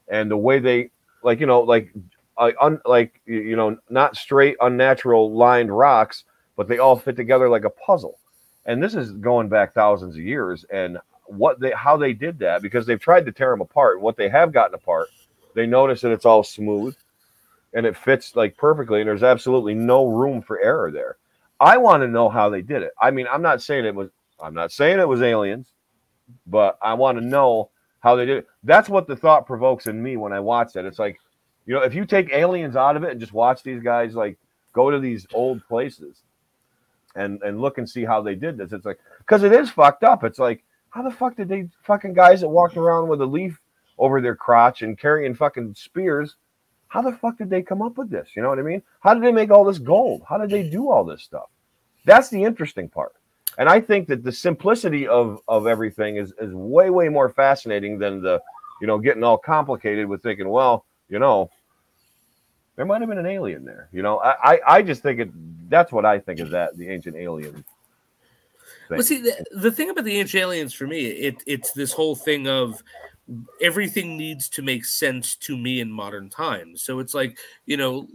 [0.09, 0.91] and the way they
[1.23, 1.91] like you know like
[2.37, 6.25] uh, un, like you know not straight unnatural lined rocks,
[6.57, 8.19] but they all fit together like a puzzle.
[8.65, 12.61] And this is going back thousands of years, and what they how they did that
[12.61, 14.01] because they've tried to tear them apart.
[14.01, 15.09] What they have gotten apart,
[15.55, 16.95] they notice that it's all smooth
[17.73, 21.17] and it fits like perfectly and there's absolutely no room for error there.
[21.59, 22.91] I want to know how they did it.
[23.01, 24.09] I mean i'm not saying it was
[24.39, 25.71] i'm not saying it was aliens
[26.47, 28.47] but i want to know how they did it.
[28.63, 30.85] That's what the thought provokes in me when i watch that.
[30.85, 31.19] It's like
[31.65, 34.37] you know if you take aliens out of it and just watch these guys like
[34.73, 36.21] go to these old places
[37.15, 40.03] and and look and see how they did this it's like because it is fucked
[40.03, 40.23] up.
[40.23, 43.59] It's like how the fuck did they fucking guys that walked around with a leaf
[43.97, 46.35] over their crotch and carrying fucking spears
[46.93, 48.29] how the fuck did they come up with this?
[48.35, 48.83] You know what I mean?
[48.99, 50.21] How did they make all this gold?
[50.29, 51.49] How did they do all this stuff?
[52.05, 53.13] That's the interesting part.
[53.57, 57.97] And I think that the simplicity of of everything is is way way more fascinating
[57.97, 58.39] than the
[58.79, 61.49] you know getting all complicated with thinking, well, you know,
[62.75, 63.89] there might have been an alien there.
[63.91, 65.31] You know, I I, I just think it.
[65.71, 67.53] That's what I think is that the ancient alien.
[67.53, 67.63] Thing.
[68.97, 72.15] Well, see, the, the thing about the ancient aliens for me, it it's this whole
[72.15, 72.83] thing of
[73.61, 76.81] everything needs to make sense to me in modern times.
[76.81, 78.07] So it's like, you know,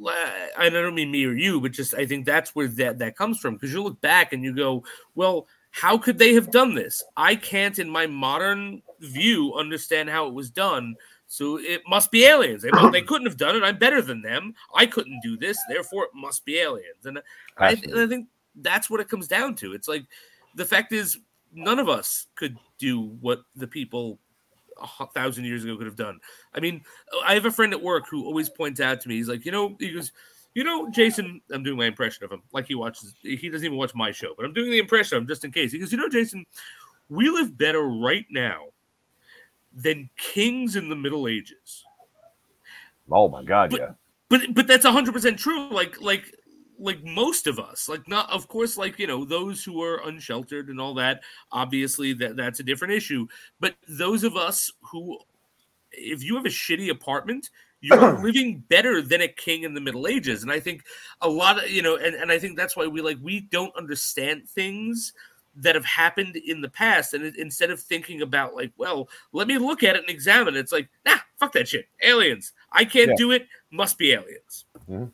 [0.57, 3.38] I don't mean me or you, but just I think that's where that that comes
[3.38, 7.03] from because you look back and you go, well, how could they have done this?
[7.16, 10.94] I can't, in my modern view, understand how it was done.
[11.27, 12.62] So it must be aliens.
[12.62, 13.62] They, they couldn't have done it.
[13.62, 14.55] I'm better than them.
[14.75, 15.59] I couldn't do this.
[15.68, 17.05] Therefore, it must be aliens.
[17.05, 17.18] And
[17.59, 17.68] I.
[17.68, 19.73] I think that's what it comes down to.
[19.73, 20.05] It's like
[20.55, 21.18] the fact is,
[21.53, 24.18] none of us could do what the people
[25.01, 26.19] a thousand years ago could have done.
[26.55, 26.83] I mean,
[27.25, 29.53] I have a friend at work who always points out to me, he's like, you
[29.53, 30.12] know, he goes,
[30.55, 33.79] you know, Jason, I'm doing my impression of him, like he watches, he doesn't even
[33.79, 35.73] watch my show, but I'm doing the impression of him just in case.
[35.73, 36.47] He goes, you know, Jason,
[37.09, 38.67] we live better right now
[39.75, 41.85] than kings in the Middle Ages.
[43.11, 43.91] Oh my god, But- yeah.
[44.31, 45.71] But but that's hundred percent true.
[45.71, 46.35] Like like
[46.79, 50.69] like most of us, like not of course, like you know those who are unsheltered
[50.69, 51.21] and all that.
[51.53, 53.27] Obviously, that that's a different issue.
[53.61, 55.19] But those of us who,
[55.93, 60.07] if you have a shitty apartment, you're living better than a king in the Middle
[60.07, 60.43] Ages.
[60.43, 60.85] And I think
[61.21, 63.75] a lot of you know, and and I think that's why we like we don't
[63.77, 65.12] understand things
[65.61, 69.49] that have happened in the past and it- instead of thinking about like well let
[69.49, 72.85] me look at it and examine it it's like nah fuck that shit aliens i
[72.85, 73.14] can't Yeah.
[73.17, 75.07] do it must be aliens Yeah,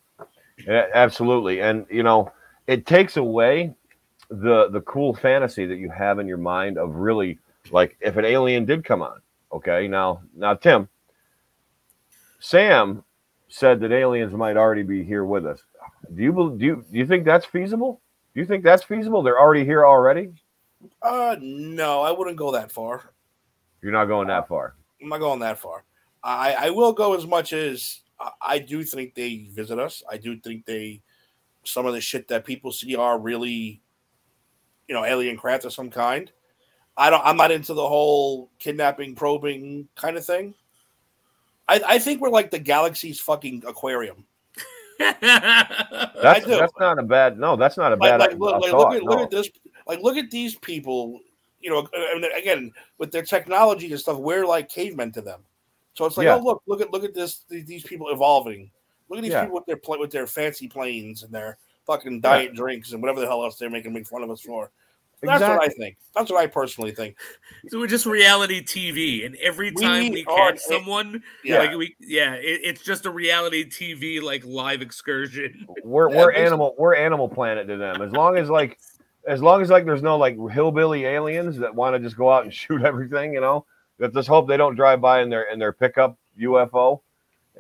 [0.69, 1.61] absolutely.
[1.61, 2.33] And you know,
[2.67, 3.75] it takes away
[4.31, 7.39] the the cool fantasy that you have in your mind of really
[7.71, 9.21] like if an alien did come on.
[9.53, 10.89] Okay, now now Tim,
[12.41, 13.05] Sam
[13.49, 15.63] said that aliens might already be here with us.
[16.15, 18.01] Do you do you do you think that's feasible?
[18.35, 19.23] Do you think that's feasible?
[19.23, 20.31] They're already here already.
[21.01, 23.15] Uh, no, I wouldn't go that far.
[23.81, 24.75] You're not going that far.
[25.01, 25.85] I'm not going that far.
[26.23, 28.01] I, I will go as much as
[28.41, 30.03] I, do think they visit us.
[30.11, 31.03] I do think they
[31.65, 33.81] some of the shit that people see are really,
[34.89, 36.31] you know, alien craft of some kind.
[36.97, 37.25] I don't.
[37.25, 40.55] I'm not into the whole kidnapping, probing kind of thing.
[41.69, 44.25] I, I think we're like the galaxy's fucking aquarium.
[44.99, 47.57] That's that's not a bad no.
[47.57, 49.51] That's not a Like, bad like, look, like, thought, look, at, look at this.
[49.87, 51.21] Like, look at these people.
[51.61, 55.41] You know, and again with their technology and stuff, we're like cavemen to them.
[55.95, 56.37] So it's like, Yeah.
[56.37, 57.45] oh look, look at look at this.
[57.49, 58.71] These these people evolving.
[59.09, 59.43] Look at these Yeah.
[59.43, 63.21] people with their pla- with their fancy planes and their fucking diet drinks and whatever
[63.21, 64.71] the hell else they're making make fun of us for.
[65.23, 65.97] That's what I think.
[66.15, 67.17] That's what I personally think.
[67.69, 71.59] so we're just reality tv and every time we are- catch someone Yeah.
[71.61, 76.33] like we yeah it, it's just a reality tv like live excursion we're Yeah, we're
[76.33, 78.03] animal we're animal planet to them.
[78.03, 78.79] As long as like
[79.27, 82.43] as long as like there's no like hillbilly aliens that want to just go out
[82.45, 83.65] and shoot everything, you know.
[83.99, 87.01] That just hope they don't drive by in their in their pickup UFO,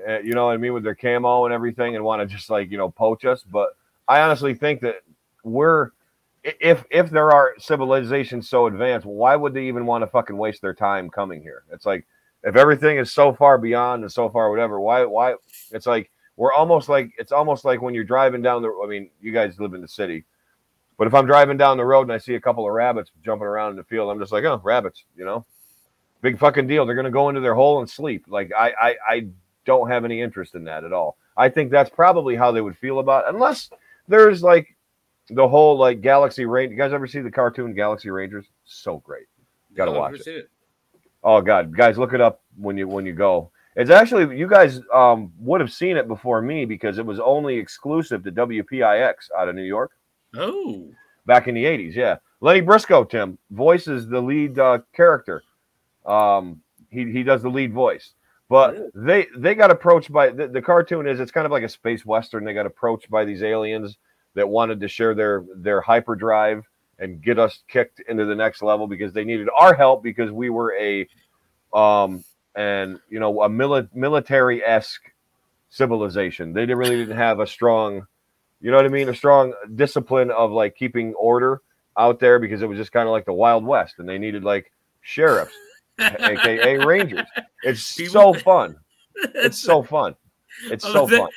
[0.08, 2.50] uh, you know what I mean, with their camo and everything, and want to just
[2.50, 3.42] like you know poach us.
[3.42, 3.76] But
[4.08, 4.96] I honestly think that
[5.44, 5.90] we're
[6.42, 10.60] if if there are civilizations so advanced, why would they even want to fucking waste
[10.60, 11.62] their time coming here?
[11.72, 12.06] It's like
[12.42, 15.34] if everything is so far beyond and so far whatever, why why
[15.70, 19.10] it's like we're almost like it's almost like when you're driving down the I mean,
[19.22, 20.24] you guys live in the city.
[20.96, 23.46] But if I'm driving down the road and I see a couple of rabbits jumping
[23.46, 25.44] around in the field, I'm just like, oh, rabbits, you know?
[26.24, 26.86] Big fucking deal.
[26.86, 28.24] They're gonna go into their hole and sleep.
[28.28, 29.26] Like I I, I
[29.66, 31.18] don't have any interest in that at all.
[31.36, 33.68] I think that's probably how they would feel about it, unless
[34.08, 34.74] there's like
[35.28, 36.70] the whole like Galaxy Range.
[36.70, 38.46] You guys ever see the cartoon Galaxy Rangers?
[38.64, 39.26] So great.
[39.76, 40.26] Gotta No, watch it.
[40.26, 40.50] it.
[41.22, 43.50] Oh god, guys, look it up when you when you go.
[43.76, 47.56] It's actually you guys um, would have seen it before me because it was only
[47.58, 49.90] exclusive to WPIX out of New York
[50.34, 50.88] Oh,
[51.26, 51.94] back in the '80s.
[51.94, 55.42] Yeah, Lenny Briscoe, Tim voices the lead uh, character.
[56.06, 58.12] Um, he he does the lead voice.
[58.48, 61.68] But they they got approached by the, the cartoon is it's kind of like a
[61.68, 62.44] space western.
[62.44, 63.96] They got approached by these aliens
[64.34, 66.64] that wanted to share their their hyperdrive
[66.98, 70.50] and get us kicked into the next level because they needed our help because we
[70.50, 71.08] were a
[71.72, 72.22] um
[72.54, 75.02] and you know a mili- military esque
[75.70, 76.52] civilization.
[76.52, 78.06] They didn't really didn't have a strong,
[78.60, 81.62] you know what I mean, a strong discipline of like keeping order
[81.98, 84.44] out there because it was just kind of like the Wild West, and they needed
[84.44, 84.70] like
[85.02, 85.54] sheriffs,
[85.98, 87.26] aka rangers.
[87.62, 88.76] It's People- so fun.
[89.34, 90.16] It's so fun.
[90.70, 91.28] It's Oh, so that- fun.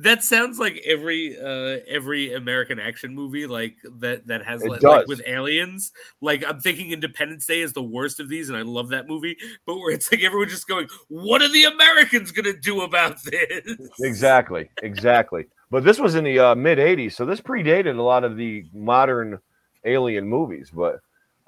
[0.00, 5.06] That sounds like every uh every American action movie like that that has like, like
[5.06, 5.90] with aliens.
[6.20, 9.38] Like I'm thinking Independence Day is the worst of these, and I love that movie.
[9.66, 13.78] But where it's like everyone just going, "What are the Americans gonna do about this?"
[14.02, 15.46] Exactly, exactly.
[15.70, 18.64] But this was in the uh, mid '80s, so this predated a lot of the
[18.74, 19.38] modern
[19.86, 20.70] alien movies.
[20.74, 20.96] But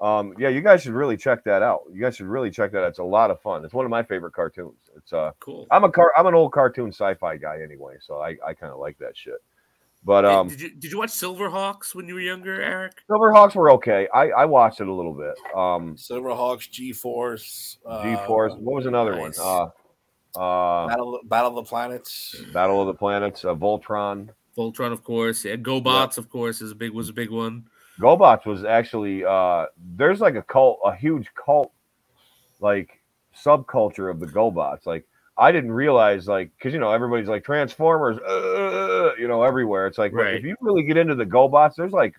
[0.01, 1.83] um, yeah, you guys should really check that out.
[1.91, 2.89] You guys should really check that out.
[2.89, 3.65] It's a lot of fun.
[3.65, 4.77] It's one of my favorite cartoons.
[4.95, 5.67] It's uh, Cool.
[5.71, 8.79] I'm a car, I'm an old cartoon sci-fi guy anyway, so I, I kind of
[8.79, 9.41] like that shit.
[10.05, 12.93] But Hey, um, did you did you watch Silverhawks when you were younger, Eric?
[13.09, 14.07] Silverhawks were okay.
[14.13, 15.35] I, I watched it a little bit.
[15.53, 18.53] Um, Silverhawks, G Force, uh, G Force.
[18.53, 19.37] What was another nice.
[19.37, 19.71] one?
[20.35, 22.35] Uh, uh, Battle, Battle of the Planets.
[22.53, 23.43] Battle of the Planets.
[23.43, 24.29] Uh, Voltron.
[24.57, 25.43] Voltron, of course.
[25.43, 27.65] Yeah, GoBots, of course, is a big was a big one.
[27.99, 31.71] GoBots was actually uh there's like a cult, a huge cult
[32.61, 32.99] like
[33.35, 34.85] subculture of the GoBots.
[34.85, 35.05] Like
[35.37, 39.87] I didn't realize like because you know everybody's like Transformers, uh, you know everywhere.
[39.87, 40.35] It's like Right.
[40.35, 42.15] if you really get into the GoBots, there's like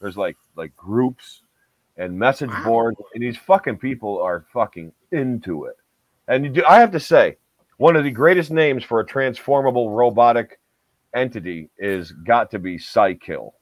[0.00, 1.42] there's like like groups
[1.96, 2.64] and message Wow.
[2.64, 5.76] boards, and these fucking people are fucking into it.
[6.28, 7.36] And you do, I have to say,
[7.78, 10.60] one of the greatest names for a transformable robotic
[11.14, 13.54] entity is got to be Cy-Kill.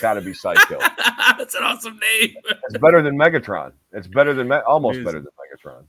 [0.00, 0.78] Got to be Cy-Kill.
[1.38, 2.34] That's an awesome name.
[2.64, 3.72] It's better than Megatron.
[3.92, 5.84] It's better than Me- almost better than Megatron.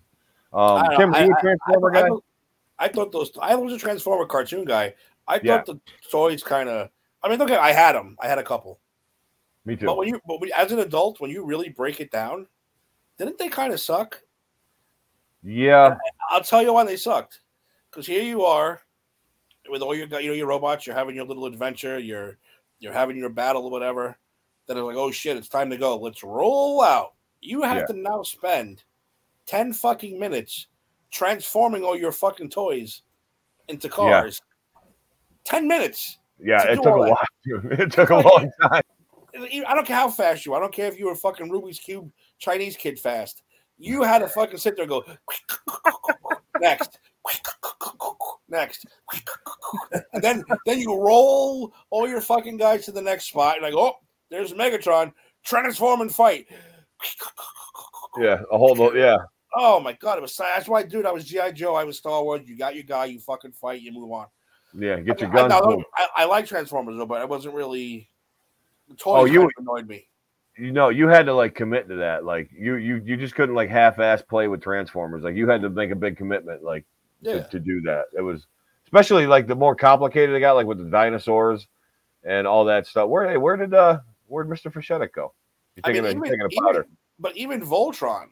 [0.54, 2.08] I Um, don't Tim, are you I- a Transformer I, guy?
[2.08, 2.24] thought-
[2.80, 3.32] I thought those.
[3.42, 4.94] I was a Transformer cartoon guy.
[5.28, 5.64] I thought Yeah.
[5.66, 5.80] the
[6.10, 6.90] toys kind of.
[7.24, 7.60] I mean, look at.
[7.60, 8.16] I had them.
[8.22, 8.80] I had a couple.
[9.66, 9.86] Me too.
[9.88, 12.48] But when you, but when, as an adult, when you really break it down,
[13.18, 14.22] didn't they kind of suck?
[15.44, 15.96] yeah,
[16.30, 17.42] I'll tell you why they sucked.
[17.90, 18.82] Because here you are,
[19.70, 22.38] with all your you know your robots, you're having your little adventure, you're
[22.80, 24.18] you're having your battle or whatever.
[24.68, 25.98] Then it's like, oh shit, it's time to go.
[25.98, 27.14] Let's roll out.
[27.42, 27.86] You have Yeah.
[27.88, 28.84] to now spend
[29.46, 30.68] ten fucking minutes
[31.12, 33.04] transforming all your fucking toys
[33.70, 34.42] into cars.
[35.44, 36.20] Ten minutes.
[36.44, 36.98] yeah, it took a that.
[36.98, 37.24] while.
[37.80, 38.82] It took a long time.
[39.36, 40.54] I don't care how fast you.
[40.54, 40.58] are.
[40.58, 43.44] I don't care if you were fucking Rubik's cube Chinese kid fast.
[43.78, 45.06] You had to fucking sit there and go
[46.60, 47.00] next,
[48.50, 48.86] next,
[50.14, 53.72] and then then you roll all your fucking guys to the next spot and I
[53.72, 53.94] go, oh,
[54.30, 55.12] there's Megatron,
[55.46, 56.48] transform and fight.
[58.20, 59.18] Yeah, a whole lo- yeah.
[59.56, 61.06] Oh my god, it was that's why, dude.
[61.06, 61.76] I was GI Joe.
[61.76, 62.42] I was Star Wars.
[62.48, 63.06] You got your guy.
[63.06, 63.82] You fucking fight.
[63.82, 64.26] You move on.
[64.76, 65.54] Yeah, get your I, guns.
[65.54, 65.84] I, moving.
[65.96, 68.10] I, I like Transformers though, but I wasn't really.
[68.90, 70.08] The toys Oh, you- annoyed me.
[70.58, 72.26] you know, you had to like commit to that.
[72.26, 75.24] Like you, you, you just couldn't like half-ass play with Transformers.
[75.24, 76.86] Like you had to make a big commitment, like
[77.22, 77.34] Yeah.
[77.42, 78.06] to, to do that.
[78.18, 78.46] It was
[78.86, 81.68] especially like the more complicated it got, like with the dinosaurs
[82.24, 83.10] and all that stuff.
[83.10, 85.34] Where, hey, where did uh, where did Mister Frashetic go?
[85.76, 86.88] You I taking, mean, a, even- taking a even- powder?
[87.20, 88.28] But even Voltron,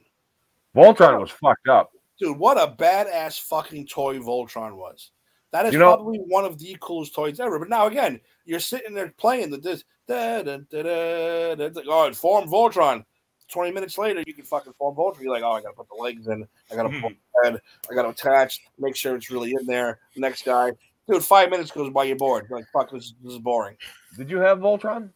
[0.75, 1.89] Voltron was fucked up.
[2.19, 5.11] dude, what a badass fucking toy Voltron was.
[5.51, 7.57] That is You know- probably one of the coolest toys ever.
[7.57, 11.81] But now again, you're sitting there playing the this da, da, da, da, da, da,
[11.87, 13.03] oh, it form Voltron.
[13.47, 15.21] Twenty minutes later, you can fucking form Voltron.
[15.21, 17.53] You're like, oh, I gotta put the legs in, I gotta put the mm-hmm.
[17.53, 19.99] head, I gotta attach, make sure it's really in there.
[20.15, 20.71] Next guy,
[21.07, 22.47] dude, five minutes goes by, you're bored.
[22.49, 23.77] You're like, fuck, this, this is boring.
[24.17, 25.09] Did you have Voltron?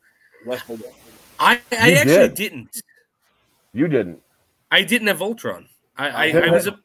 [0.46, 0.84] Yes, they do.
[1.40, 2.34] I, I You actually did.
[2.36, 2.82] didn't.
[3.74, 4.22] You didn't.
[4.72, 5.66] I didn't have Voltron.
[5.98, 6.80] I, I, didn't I was a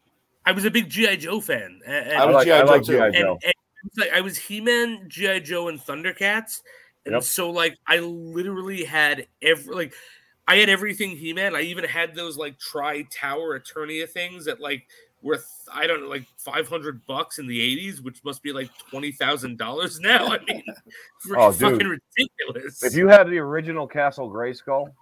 [0.47, 1.81] I was a big GI Joe fan.
[1.87, 2.57] And, I I was like, G.I.
[2.57, 2.93] I Joe like too.
[2.93, 3.07] G.I.
[3.07, 3.39] and, Joe.
[3.43, 6.63] and it was like I was He Man, GI Joe, and Thundercats,
[7.07, 7.23] and Yep.
[7.23, 9.95] so like I literally had every like
[10.47, 11.55] I had everything He Man.
[11.57, 14.87] I even had those like Tri Tower Eternia things that like
[15.23, 18.71] worth I don't know like five hundred bucks in the eighties, which must be like
[18.91, 20.27] twenty thousand dollars now.
[20.29, 20.63] I mean,
[21.37, 21.61] Oh, dude.
[21.61, 22.83] fucking ridiculous.
[22.83, 24.93] If you had the original Castle Grayskull,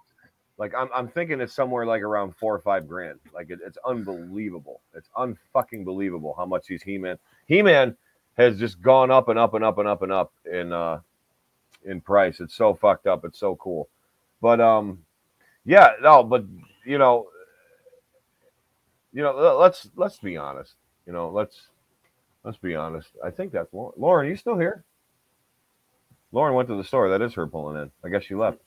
[0.57, 3.19] like I'm, I'm thinking it's somewhere like around four or five grand.
[3.33, 4.79] Like it, it's unbelievable.
[4.95, 7.17] It's unfucking believable how much these He-Man.
[7.47, 7.97] He-Man
[8.37, 10.99] has just gone up and up and up and up and up in uh
[11.83, 12.39] in price.
[12.39, 13.25] It's so fucked up.
[13.25, 13.89] It's so cool.
[14.41, 14.99] But um,
[15.65, 16.45] yeah, no, but
[16.85, 17.27] you know,
[19.13, 20.73] you know, let's let's be honest.
[21.05, 21.67] You know, let's
[22.43, 23.09] Let's be honest.
[23.23, 23.93] I think that's Lauren.
[23.97, 24.83] Lauren, you still here?
[26.31, 27.09] Lauren went to the store.
[27.09, 27.91] That is her pulling in.
[28.03, 28.59] I guess she left.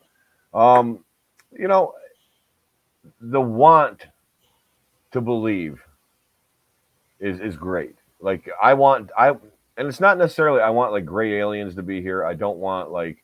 [0.55, 1.05] Um,
[1.53, 1.95] you know,
[3.21, 4.07] the want
[5.13, 5.81] to believe
[7.21, 7.97] is is great.
[8.21, 12.01] Like I want I and it's not necessarily I want like great aliens to be
[12.01, 12.25] here.
[12.25, 13.23] I don't want like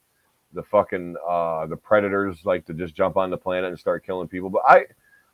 [0.53, 4.29] the fucking uh the predators like to just jump on the planet and start killing
[4.29, 4.51] people.
[4.51, 4.87] But I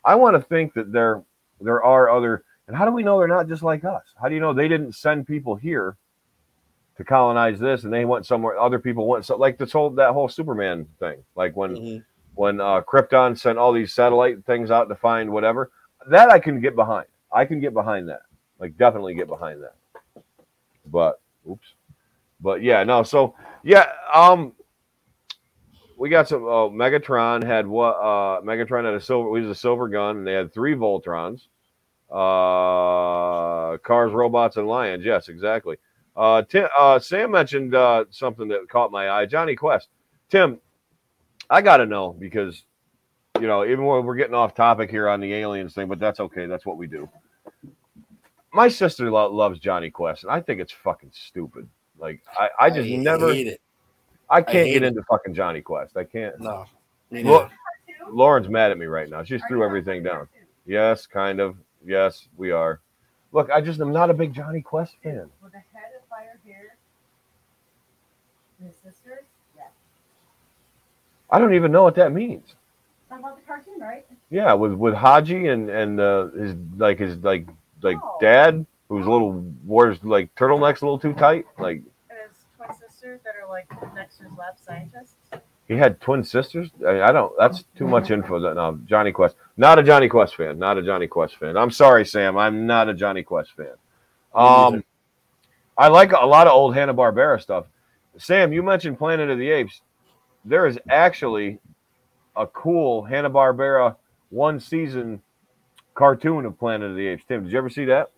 [0.04, 1.22] I want to think that there
[1.60, 4.04] there are other and how do we know they're not just like us?
[4.20, 5.96] How do you know they didn't send people here
[6.96, 10.12] to colonize this and they went somewhere other people went so like this whole that
[10.12, 11.22] whole Superman thing.
[11.34, 12.04] Like when Mhm.
[12.34, 15.70] when uh Krypton sent all these satellite things out to find whatever.
[16.08, 17.06] That I can get behind.
[17.32, 18.22] I can get behind that.
[18.58, 19.74] Like definitely get behind that.
[20.86, 21.74] But oops.
[22.40, 24.52] But yeah, no, so yeah, um
[25.98, 29.54] we got some oh Megatron had what uh Megatron had a silver we used a
[29.54, 31.48] silver gun and they had three Voltrons.
[32.10, 35.04] Uh cars, robots, and lions.
[35.04, 35.76] Yes, exactly.
[36.16, 39.26] Uh, Tim, uh Sam mentioned uh something that caught my eye.
[39.26, 39.88] Jonny Quest.
[40.30, 40.60] Tim,
[41.50, 42.64] I gotta know because
[43.40, 46.20] you know, even when we're getting off topic here on the aliens thing, but that's
[46.20, 46.46] okay.
[46.46, 47.08] That's what we do.
[48.52, 51.68] My sister lo- loves Jonny Quest, and I think it's fucking stupid.
[51.98, 53.60] Like I, I just never, hate it.
[54.30, 54.86] I can't hate get it.
[54.88, 55.96] into fucking Jonny Quest.
[55.96, 56.38] I can't.
[56.40, 56.66] No.
[57.10, 57.50] Me Look.
[58.10, 59.22] Lauren's mad at me right now.
[59.22, 60.28] She just threw everything down.
[60.66, 61.56] Yes, kind of.
[61.86, 62.80] Yes, we are.
[63.32, 65.28] Look, I just am not a big Jonny Quest fan.
[65.42, 66.76] With the head of fire here,
[68.64, 69.24] his sisters,
[69.56, 69.64] yeah.
[71.30, 72.54] I don't even know what that means.
[73.08, 74.06] Talk about the cartoon, right?
[74.30, 77.46] Yeah, with with Hadji and and uh, his like his like
[77.82, 78.18] like Oh.
[78.20, 81.46] dad who's a little wears like turtlenecks a little too tight.
[81.58, 81.97] Like And his twin
[83.08, 85.16] sisters that are like next to his lab scientists.
[85.66, 86.70] he had twin sisters.
[86.86, 87.32] I, I don't.
[87.38, 88.40] That's too much info.
[88.40, 89.36] That no, Jonny Quest.
[89.56, 90.58] Not a Jonny Quest fan.
[90.58, 91.56] Not a Jonny Quest fan.
[91.56, 92.36] I'm sorry, Sam.
[92.36, 93.74] I'm not a Jonny Quest fan.
[94.34, 94.84] Um,
[95.76, 97.66] I like a lot of old Hanna Barbera stuff.
[98.18, 99.80] Sam, you mentioned Planet of the Apes.
[100.44, 101.58] There is actually
[102.36, 103.96] a cool Hanna Barbera
[104.30, 105.22] one season
[105.94, 107.24] cartoon of Planet of the Apes.
[107.26, 108.10] Tim, did you ever see that?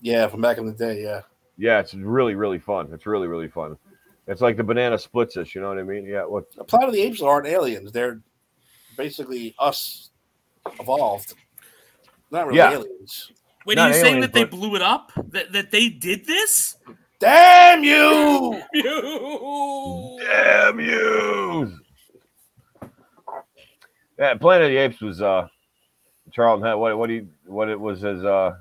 [0.00, 1.02] Yeah, from back in the day.
[1.02, 1.22] Yeah.
[1.58, 2.90] Yeah, it's really really fun.
[2.92, 3.78] It's really really fun.
[4.26, 5.54] It's like the banana splits us.
[5.54, 6.04] You know what I mean?
[6.04, 6.24] Yeah.
[6.24, 6.52] What?
[6.54, 7.92] The Planet of the Apes aren't aliens.
[7.92, 8.20] They're
[8.96, 10.10] basically us
[10.80, 11.34] evolved.
[12.30, 12.72] Not really Yeah.
[12.72, 13.32] aliens.
[13.64, 15.12] Wait, Not are you saying aliens, that they blew it up?
[15.28, 16.76] That that they did this?
[17.18, 18.62] Damn you!
[18.74, 20.18] Damn you!
[20.20, 21.78] Damn you!
[24.18, 25.48] Yeah, Planet of the Apes was uh
[26.32, 28.56] Charlton had what what he what it was his uh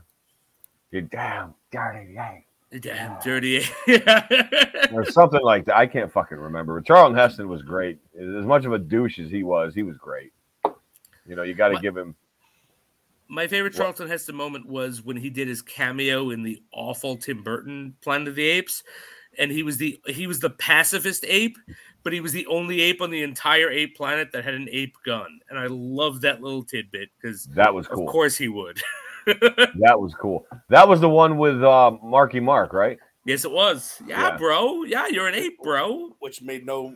[0.91, 2.45] you damn dirty ape
[2.80, 3.63] Damn dirty.
[4.93, 5.78] or something like that.
[5.78, 6.80] I can't fucking remember.
[6.80, 7.99] But Charlton Heston was great.
[8.19, 10.32] As much of a douche as he was, he was great.
[11.28, 12.15] You know, you got to give him.
[13.28, 13.82] My favorite What?
[13.82, 18.30] Charlton Heston moment was when he did his cameo in the awful Tim Burton Planet
[18.30, 18.84] of the Apes,
[19.39, 21.57] and he was the he was the pacifist ape,
[22.03, 24.95] but he was the only ape on the entire ape planet that had an ape
[25.05, 28.80] gun, and I love that little tidbit because That was of course he would.
[29.26, 30.45] That was cool.
[30.69, 32.97] That was the one with uh, Marky Mark, right?
[33.26, 34.01] yes, it was.
[34.05, 34.38] Yeah, Yeah.
[34.38, 34.84] bro.
[34.84, 36.15] Yeah, you're an ape, bro.
[36.19, 36.95] Which made no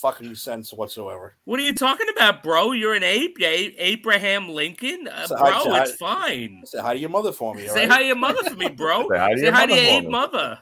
[0.00, 1.36] fucking sense whatsoever.
[1.44, 2.72] What are you talking about, bro?
[2.72, 5.62] You're an ape, yeah, A- Abraham Lincoln, uh, So hi- bro.
[5.64, 6.62] so hi- it's fine.
[6.64, 7.66] Say hi to your mother for me.
[7.68, 7.90] Say right?
[7.90, 9.06] hi to your mother for me, bro.
[9.10, 10.58] Say hi to Say your hi to mother your ape mother.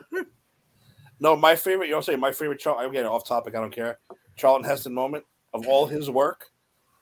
[1.20, 1.86] No, my favorite.
[1.88, 2.58] You know, say my favorite.
[2.58, 3.54] Char- I'm getting off topic.
[3.54, 3.98] I don't care.
[4.36, 6.46] Charlton Heston moment of all his work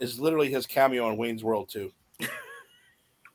[0.01, 1.93] is literally his cameo on Wayne's World too.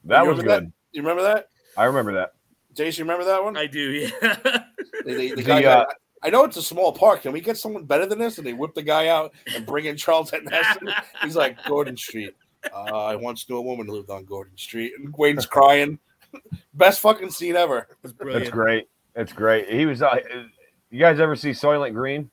[0.05, 0.73] That was remember good.
[0.91, 1.47] You remember that?
[1.77, 2.33] I remember that.
[2.75, 3.55] Jason, you remember that one?
[3.57, 4.09] I do, yeah.
[5.05, 7.23] They- they- the The, guy uh, got- I know it's a small park.
[7.23, 8.37] Can we get someone better than this?
[8.37, 10.89] And they whip the guy out and bring in Charles Heston.
[11.21, 12.33] He's like Gordon Street.
[12.73, 12.77] Uh,
[13.07, 15.99] I once knew a woman who lived on Gordon Street, and Wayne's crying.
[16.73, 17.89] Best fucking scene ever.
[18.05, 18.45] It's brilliant.
[18.45, 18.87] That's great.
[19.15, 19.69] It's great.
[19.69, 20.01] He was.
[20.01, 20.15] Uh,
[20.89, 22.29] you guys ever see Soylent Green?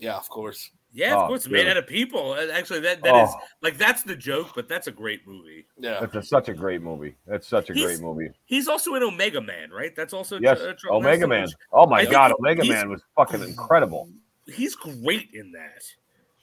[0.00, 0.70] Yeah, of course.
[0.94, 2.32] Yeah, of Oh, course, made out of people.
[2.32, 3.40] Uh, Actually, that that is Oh.
[3.62, 5.64] like that's the joke, but that's a great movie.
[5.78, 6.00] Yeah.
[6.00, 7.14] That's a, such a great movie.
[7.26, 8.28] That's such a He's- great movie.
[8.44, 9.96] He's also in Omega Man, right?
[9.96, 11.44] That's also Yes, uh, Charlton Omega Man.
[11.44, 14.10] which- Oh my I God, Omega Man was fucking incredible.
[14.46, 15.82] He's great in that.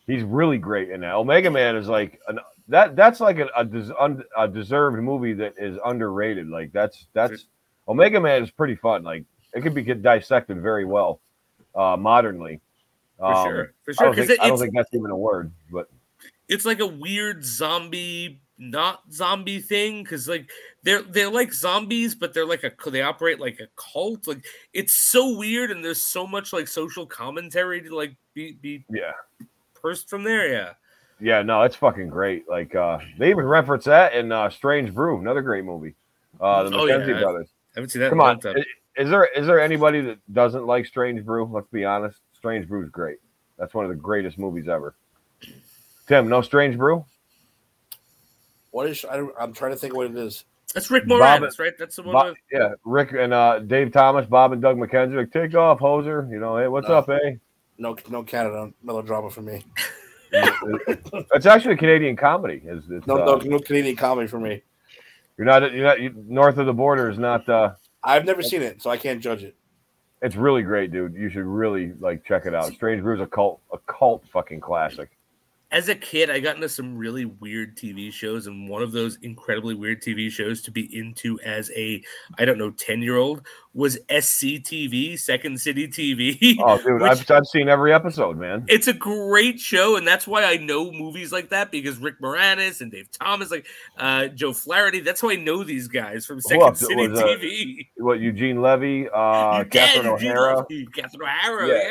[0.07, 1.13] He's really great in that.
[1.13, 2.39] Omega Man is like an
[2.69, 2.95] that.
[2.95, 6.47] That's like a, a, des, un, a deserved movie that is underrated.
[6.47, 7.45] Like that's that's
[7.87, 9.03] Omega Man is pretty fun.
[9.03, 11.19] Like it could be dissected very well,
[11.75, 12.61] uh, modernly.
[13.19, 14.05] For Um, sure, for I sure.
[14.07, 15.89] don't, Because think, I don't think that's even a word, but
[16.47, 20.03] it's like a weird zombie, not zombie thing.
[20.03, 20.49] Because like
[20.83, 24.25] they're they're like zombies, but they're like a they operate like a cult.
[24.27, 24.43] Like
[24.73, 29.11] it's so weird, and there's so much like social commentary to like be be yeah,
[29.73, 30.47] pursed from there.
[30.51, 30.73] Yeah.
[31.19, 32.47] yeah, no, it's fucking great.
[32.47, 35.93] Like uh, they even reference that in uh, Strange Brew, another great movie.
[36.39, 36.97] Uh, the Oh, yeah.
[36.97, 37.49] Brothers.
[37.75, 38.09] I haven't seen that.
[38.09, 41.45] Come on, is, it, is there is there anybody that doesn't like Strange Brew?
[41.45, 42.19] Let's be honest.
[42.39, 43.17] Strange Brew's great.
[43.57, 44.95] That's one of the greatest movies ever.
[46.07, 47.05] Tim, no Strange Brew?
[48.71, 49.03] What is?
[49.05, 50.45] I, I'm trying to think what it is.
[50.73, 51.73] That's Rick Bob- Moranis, right?
[51.77, 52.13] That's the one.
[52.13, 55.79] Bob, with- yeah, Rick and uh, Dave Thomas, Bob and Doug McKenzie, like take off,
[55.79, 56.29] hoser.
[56.31, 56.95] You know, hey, what's No.
[56.95, 57.35] up, eh?
[57.77, 59.63] No, no Canada melodrama for me.
[60.31, 62.61] it's actually a Canadian comedy.
[62.63, 64.61] Is it's, No, uh, no, no Canadian comedy for me.
[65.37, 67.47] you're not you're not you, north of the border is not.
[67.49, 67.71] uh
[68.03, 69.55] I've never seen it, so I can't judge it.
[70.21, 71.15] It's really great, dude.
[71.15, 72.73] You should really like check it out.
[72.73, 75.09] Strange Brew's a cult a cult fucking classic.
[75.71, 79.17] As a kid, I got into some really weird TV shows, and one of those
[79.21, 82.01] incredibly weird TV shows to be into as a,
[82.39, 83.45] I don't know, 10 year old
[83.75, 86.55] was SCTV, Second City TV.
[86.59, 88.65] Oh, dude, Which- I've, I've seen every episode, man.
[88.67, 92.81] It's a great show, and that's why I know movies like that because Rick Moranis
[92.81, 93.67] and Dave Thomas, like
[93.97, 95.01] uh, Joe Flaherty.
[95.01, 96.77] That's how I know these guys from Second?
[96.77, 97.87] City was, uh, TV.
[97.97, 101.81] What Eugene Levy, uh, Catherine Eugene O'Hara, Catherine O'Hara, Yeah.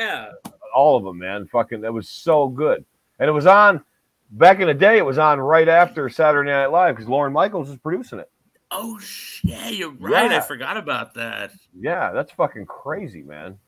[0.45, 0.51] yeah.
[0.75, 1.47] all of them, man.
[1.47, 2.85] Fucking, that was so good.
[3.19, 3.85] And it was on
[4.31, 4.99] back in the day.
[4.99, 8.31] It was on right after Saturday Night Live because Lorne Michaels was producing it.
[8.71, 10.31] Oh, sh- yeah, you're right.
[10.31, 11.53] I forgot about that.
[11.79, 13.59] Yeah, that's fucking crazy, man.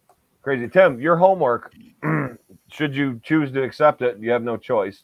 [0.43, 0.69] Crazy.
[0.69, 1.75] Tim, your homework,
[2.71, 5.03] should you choose to accept it, you have no choice,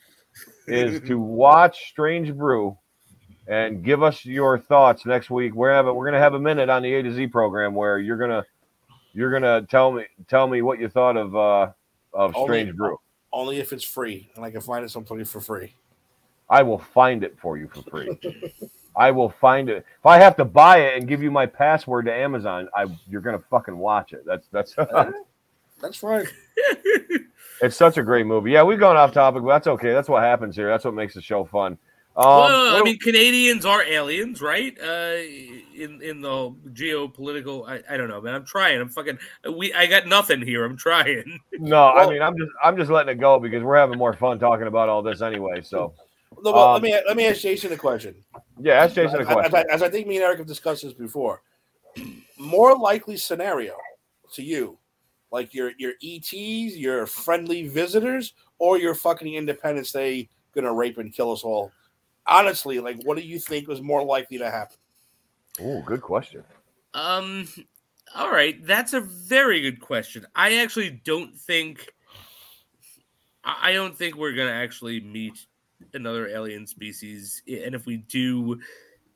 [0.66, 2.76] is to watch Strange Brew
[3.49, 5.55] and give us your thoughts next week.
[5.55, 8.16] We're have we're gonna have a minute on the A to Z program where you're
[8.18, 8.44] gonna
[9.14, 11.70] you're gonna tell me tell me what you thought of uh
[12.12, 12.99] of Only- Strange Brew.
[13.37, 15.74] Only if it's free, and I can find it someplace for free.
[16.49, 18.18] I will find it for you for free.
[18.97, 19.84] I will find it.
[19.99, 23.20] If I have to buy it and give you my password to Amazon, I you're
[23.20, 24.24] gonna fucking watch it.
[24.24, 24.74] That's that's
[25.82, 26.26] That's right.
[27.61, 28.53] It's such a great movie.
[28.53, 29.93] Yeah, we've gone off topic, but that's okay.
[29.93, 30.70] That's what happens here.
[30.70, 31.76] That's what makes the show fun.
[32.19, 34.75] Um, well, I mean, Canadians are aliens, right?
[34.81, 35.17] Uh,
[35.75, 38.35] in in the geopolitical, I, I don't know, man.
[38.35, 38.81] I'm trying.
[38.81, 39.19] I'm fucking.
[39.53, 40.64] We I got nothing here.
[40.64, 41.39] I'm trying.
[41.53, 44.39] no, I mean, I'm just, I'm just letting it go because we're having more fun
[44.39, 45.61] talking about all this anyway.
[45.61, 45.93] So,
[46.43, 48.14] No, but Um, let me let me ask Jason a question.
[48.59, 49.55] yeah, ask Jason a As- as, question.
[49.55, 51.43] I, as I think me and Eric have discussed this before,
[52.39, 53.77] more likely scenario
[54.33, 54.79] to you,
[55.31, 56.33] like your your ETs,
[56.79, 61.71] your friendly visitors, or your fucking Independence Day gonna rape and kill us all.
[62.27, 64.77] Honestly, like, what do you think was more likely to happen?
[65.61, 66.45] Oh, good question.
[66.95, 67.49] Um.
[68.14, 70.27] All right, that's a very good question.
[70.35, 71.87] I actually don't think.
[73.45, 75.47] I I don't think we're gonna actually meet
[75.95, 78.61] another alien species, and if we do,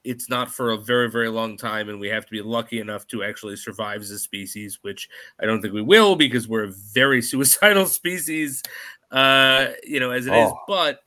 [0.05, 3.07] it's not for a very very long time, and we have to be lucky enough
[3.09, 5.09] to actually survive as a species, which
[5.41, 8.63] I don't think we will because we're a very suicidal species,
[9.11, 10.51] uh, you know, as it is.
[10.53, 10.61] Oh.
[10.67, 11.01] But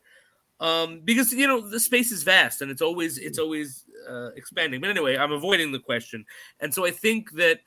[0.60, 4.82] um, because you know the space is vast and it's always it's always uh, expanding.
[4.82, 6.26] But anyway, I'm avoiding the question,
[6.60, 7.60] and so I think that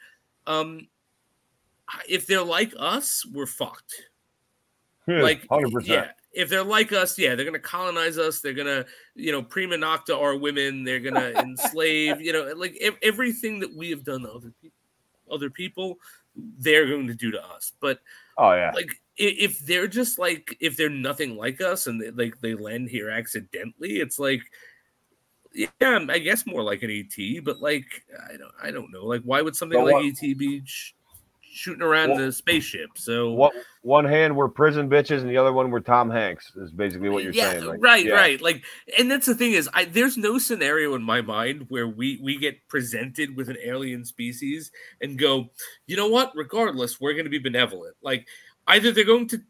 [0.46, 0.88] um,
[2.08, 3.94] if they're like us, we're fucked
[5.08, 5.88] like hundred percent.
[5.88, 8.84] yeah if they're like us yeah they're gonna colonize us they're gonna
[9.14, 13.72] you know prima nocta our women they're gonna enslave you know like ev- everything that
[13.72, 14.76] we have done to other people
[15.30, 15.96] other people
[16.58, 18.00] they're going to do to us but
[18.36, 18.72] Oh yeah.
[18.74, 22.88] like if they're just like if they're nothing like us and they, like they land
[22.88, 24.40] here accidentally it's like
[25.54, 27.86] yeah i guess more like an et but like
[28.28, 30.92] i don't i don't know like why would something So like what- et be sh-
[31.40, 35.54] shooting around What- the spaceship so What one hand we're prison bitches and the other
[35.54, 37.64] one we're Tom Hanks is basically what you're yeah, saying.
[37.64, 38.12] like, right, yeah.
[38.14, 38.42] right.
[38.42, 38.64] Like,
[38.98, 42.36] and that's the thing is, I there's no scenario in my mind where we we
[42.36, 45.46] get presented with an alien species and go,
[45.86, 46.32] you know what?
[46.34, 47.94] Regardless, we're going to be benevolent.
[48.02, 48.26] Like,
[48.68, 49.40] either they're going to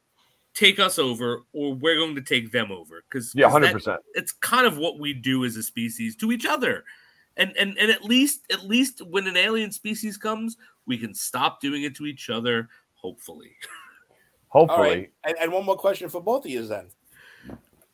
[0.55, 3.05] take us over or we're going to take them over.
[3.09, 4.01] Because Yeah, hundred percent.
[4.14, 6.85] it's kind of what we do as a species to each other.
[7.37, 10.57] And, and and at least at least when an alien species comes,
[10.87, 12.71] we can stop doing it to each other.
[12.95, 13.53] Hopefully,
[14.49, 16.87] Hopefully, right, and, and one more question for both of you then: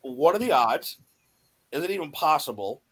[0.01, 0.97] What are the odds?
[1.73, 2.83] Is it even possible?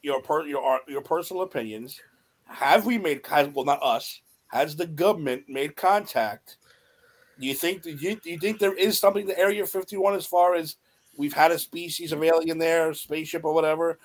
[0.00, 2.00] Your per, your uh, your personal opinions.
[2.46, 4.22] Have we made has well not us?
[4.46, 6.56] Has the government made contact?
[7.42, 10.24] Do you think you, do you think there is something to Area Fifty One as
[10.24, 10.76] far as
[11.16, 13.98] we've had a species of alien there, spaceship or whatever?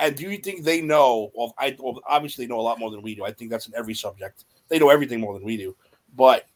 [0.00, 1.30] And do you think they know?
[1.32, 3.24] Well, I well, obviously know a lot more than we do.
[3.24, 4.44] I think that's in every subject.
[4.68, 5.76] They know everything more than we do.
[6.16, 6.48] But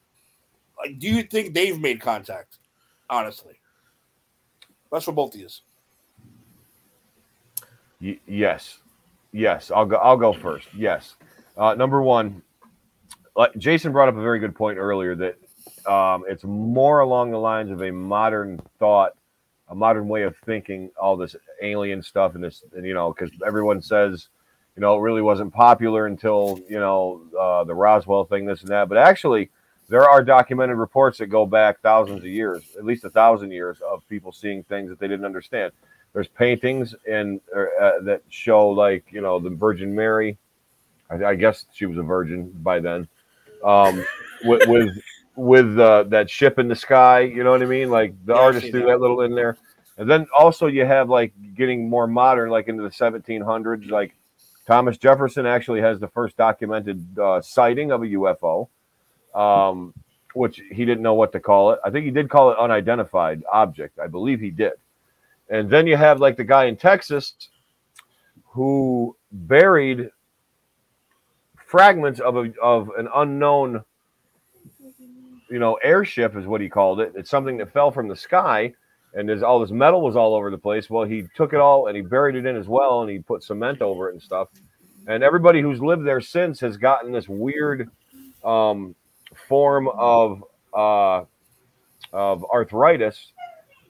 [0.76, 2.58] like, do you think they've made contact?
[3.08, 3.54] Honestly,
[4.90, 5.48] that's for both of you.
[8.00, 8.80] Y- yes,
[9.30, 9.70] yes.
[9.70, 9.98] I'll go.
[9.98, 10.66] I'll go first.
[10.76, 11.14] Yes.
[11.56, 12.42] Uh, number one,
[13.56, 15.36] Jason brought up a very good point earlier that
[15.86, 19.12] um, it's more along the lines of a modern thought,
[19.68, 20.90] a modern way of thinking.
[21.00, 24.28] All this alien stuff and this, and you know, because everyone says
[24.76, 28.70] you know, it really wasn't popular until you know uh, the Roswell thing, this and
[28.70, 28.88] that.
[28.88, 29.50] But actually,
[29.88, 33.78] there are documented reports that go back thousands of years, at least a thousand years,
[33.88, 35.72] of people seeing things that they didn't understand.
[36.12, 40.38] There's paintings and uh, that show like you know the Virgin Mary.
[41.08, 43.06] I, I guess she was a virgin by then.
[43.62, 44.04] Um,
[44.44, 44.98] with with,
[45.36, 47.90] with uh, that ship in the sky, you know what I mean?
[47.90, 48.86] Like the Yeah, artist threw that.
[48.86, 49.56] that little in there.
[49.96, 53.90] And then also you have like getting more modern, like into the 1700s.
[53.90, 54.14] Like
[54.66, 58.68] Thomas Jefferson actually has the first documented uh, sighting of a UFO,
[59.34, 59.94] um,
[60.34, 61.80] which he didn't know what to call it.
[61.84, 63.98] I think he did call it unidentified object.
[63.98, 64.72] I believe he did.
[65.48, 67.34] And then you have like the guy in Texas
[68.46, 70.10] who buried
[71.56, 73.84] fragments of a, of an unknown,
[75.48, 77.12] you know, airship is what he called it.
[77.14, 78.74] It's something that fell from the sky
[79.14, 80.90] and there's all this metal was all over the place.
[80.90, 83.42] Well, he took it all and he buried it in as well, and he put
[83.42, 84.48] cement over it and stuff.
[85.06, 87.90] And everybody who's lived there since has gotten this weird
[88.44, 88.94] um,
[89.48, 91.24] form of uh,
[92.12, 93.32] of arthritis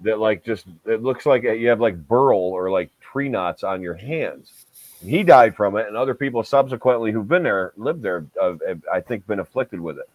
[0.02, 3.80] that, like, just it looks like you have like burl or like tree knots on
[3.80, 4.66] your hands.
[5.02, 8.82] He died from it, and other people subsequently who've been there, lived there, uh, have,
[8.92, 10.09] I think, been afflicted with it.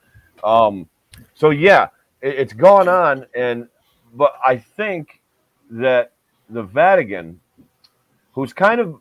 [0.44, 0.88] Um,
[1.34, 1.88] so yeah,
[2.22, 3.68] it, it's gone on, and
[4.14, 5.22] but I think
[5.72, 6.14] that
[6.50, 7.40] the Vatican,
[8.34, 9.00] who's kind of,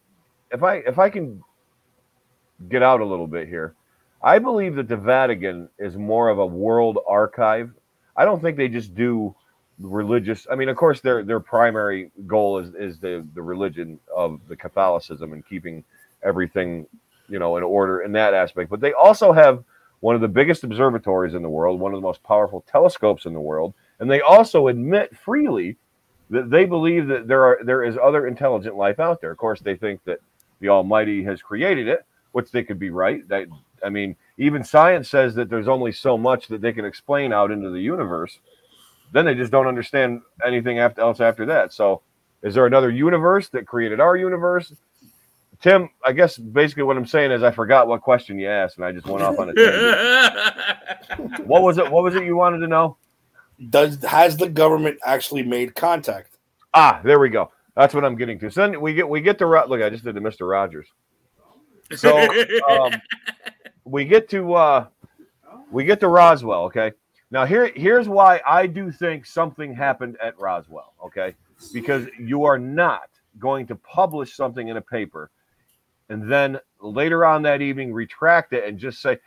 [0.51, 1.43] if I if I can
[2.69, 3.75] get out a little bit here,
[4.23, 7.71] I believe that the Vatican is more of a world archive.
[8.17, 9.35] I don't think they just do
[9.79, 10.47] religious.
[10.51, 14.57] I mean, of course, their their primary goal is is the the religion of the
[14.57, 15.85] Catholicism and keeping
[16.23, 16.87] everything,
[17.29, 18.71] you know, in order in that aspect.
[18.71, 19.63] But they also have
[20.01, 23.33] one of the biggest observatories in the world, one of the most powerful telescopes in
[23.35, 25.77] the world, and they also admit freely
[26.31, 29.31] that they believe that there are there is other intelligent life out there.
[29.31, 30.21] Of course, they think that
[30.61, 33.27] the Almighty has created it, which they could be right.
[33.29, 33.49] That
[33.85, 37.51] I mean, even science says that there's only so much that they can explain out
[37.51, 38.39] into the universe.
[39.13, 41.73] Then they just don't understand anything after, else after that.
[41.73, 42.03] So,
[42.43, 44.73] is there another universe that created our universe?
[45.61, 48.85] Tim, I guess basically what I'm saying is I forgot what question you asked, and
[48.85, 51.41] I just went off on a tangent.
[51.47, 51.91] what was it?
[51.91, 52.97] What was it you wanted to know?
[53.71, 56.37] Does has the government actually made contact?
[56.75, 57.51] Ah, there we go.
[57.75, 58.51] That's what I'm getting to.
[58.51, 59.83] So then we get we get to Ro- look.
[59.83, 60.87] I just did the Mister Rogers.
[61.97, 62.17] So
[62.69, 62.93] um,
[63.85, 64.87] we get to uh,
[65.73, 66.65] we get to Roswell.
[66.65, 66.93] Okay.
[67.33, 70.95] Now here here's why I do think something happened at Roswell.
[71.05, 71.35] Okay,
[71.73, 75.31] because you are not going to publish something in a paper
[76.09, 79.19] and then later on that evening retract it and just say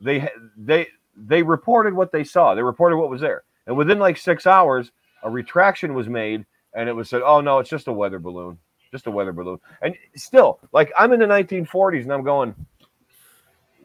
[0.00, 2.54] they they they reported what they saw.
[2.54, 6.88] They reported what was there, and within like six hours, a retraction was made, and
[6.88, 8.58] it was said, "Oh no, it's just a weather balloon,
[8.90, 12.54] just a weather balloon." And still, like I'm in the 1940s, and I'm going,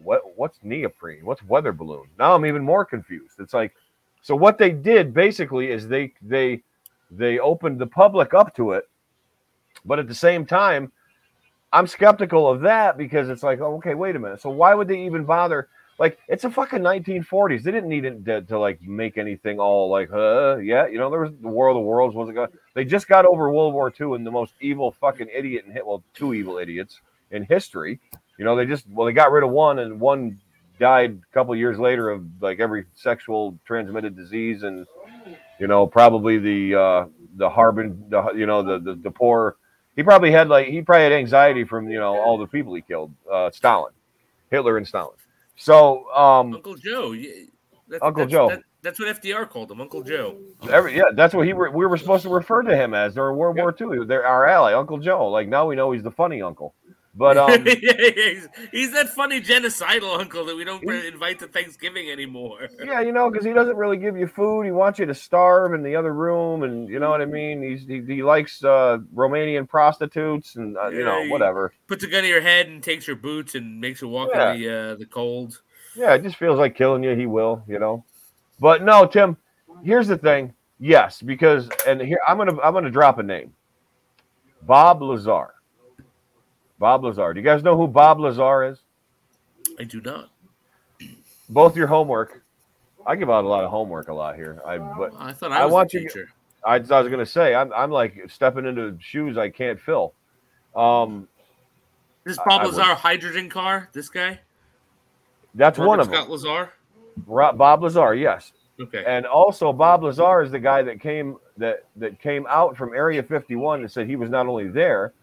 [0.04, 0.38] "What?
[0.38, 1.26] What's neoprene?
[1.26, 3.40] What's weather balloon?" Now I'm even more confused.
[3.40, 3.74] It's like,
[4.22, 6.62] so what they did basically is they they
[7.10, 8.88] they opened the public up to it,
[9.86, 10.92] but at the same time.
[11.74, 14.40] I'm skeptical of that because it's like, oh, okay, wait a minute.
[14.40, 15.70] So why would they even bother?
[15.98, 17.64] Like, it's a fucking 1940s.
[17.64, 21.10] They didn't need it to, to like make anything all like, uh, yeah, you know,
[21.10, 22.50] there was the War of the Worlds wasn't going.
[22.76, 25.86] They just got over World War II and the most evil fucking idiot and hit
[25.86, 27.02] well, two evil idiots
[27.32, 28.00] in history.
[28.38, 30.40] You know, they just well, they got rid of one and one
[30.80, 34.86] died a couple years later of like every sexual transmitted disease and
[35.60, 37.06] you know probably the uh
[37.36, 39.56] the harbin the you know the the, the poor
[39.96, 42.82] he probably had like he probably had anxiety from you know all the people he
[42.82, 43.94] killed uh stalin
[44.52, 45.16] hitler and stalin
[45.56, 47.14] so um Uncle Joe.
[47.88, 48.50] That's, Uncle that's, Joe.
[48.50, 50.38] that- that's what FDR called him, Uncle Joe.
[50.70, 53.56] every, yeah that's what he we were supposed to refer to him as during world
[53.56, 56.76] war ii they're our ally uncle joe like now we know he's the funny uncle
[57.16, 62.10] but um Yeah, he's, he's that funny genocidal uncle that we don't invite to Thanksgiving
[62.10, 62.70] anymore.
[62.84, 64.64] Yeah, you know, because he doesn't really give you food.
[64.64, 67.62] He wants you to starve in the other room, and you know what I mean.
[67.64, 71.74] He's he, he likes uh, Romanian prostitutes, and uh, you know whatever.
[71.88, 74.54] Puts a gun to your head and takes your boots and makes you walk Yeah.
[74.54, 75.62] in the uh, the cold.
[75.96, 77.16] Yeah, it just feels like killing you.
[77.16, 78.04] He will, you know.
[78.60, 79.38] But no, Tim.
[79.84, 80.54] Here's the thing.
[80.80, 83.54] Yes, because and here I'm gonna I'm gonna drop a name.
[84.62, 85.54] Bob Lazar.
[86.84, 87.34] Bob Lazar.
[87.34, 88.78] Do you guys know who Bob Lazar is?
[89.80, 90.30] I do not.
[91.48, 92.44] Both your homework.
[93.08, 94.62] I give out a lot of homework a lot here.
[94.66, 96.10] I but I thought I I was want you-
[96.66, 100.14] I, I was gonna say I'm I'm like stepping into shoes I can't fill.
[100.76, 101.30] Um,
[102.26, 103.88] This I- Bob I Lazar hydrogen car.
[103.94, 104.42] This guy.
[105.56, 106.16] that's one Robert of them.
[106.18, 106.74] Scott Lazar.
[107.26, 109.06] Ro- Bob Lazar, yes, Okay.
[109.08, 113.24] and also Bob Lazar is the guy that came that that came out from Area
[113.24, 115.14] 51 and said he was not only there,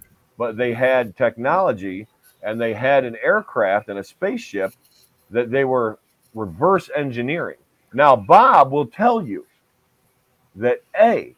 [0.40, 2.06] but they had technology
[2.42, 4.72] and they had an aircraft and a spaceship
[5.30, 5.98] that they were
[6.34, 7.58] reverse engineering.
[7.92, 9.44] Now, Bob will tell you
[10.56, 11.34] that A,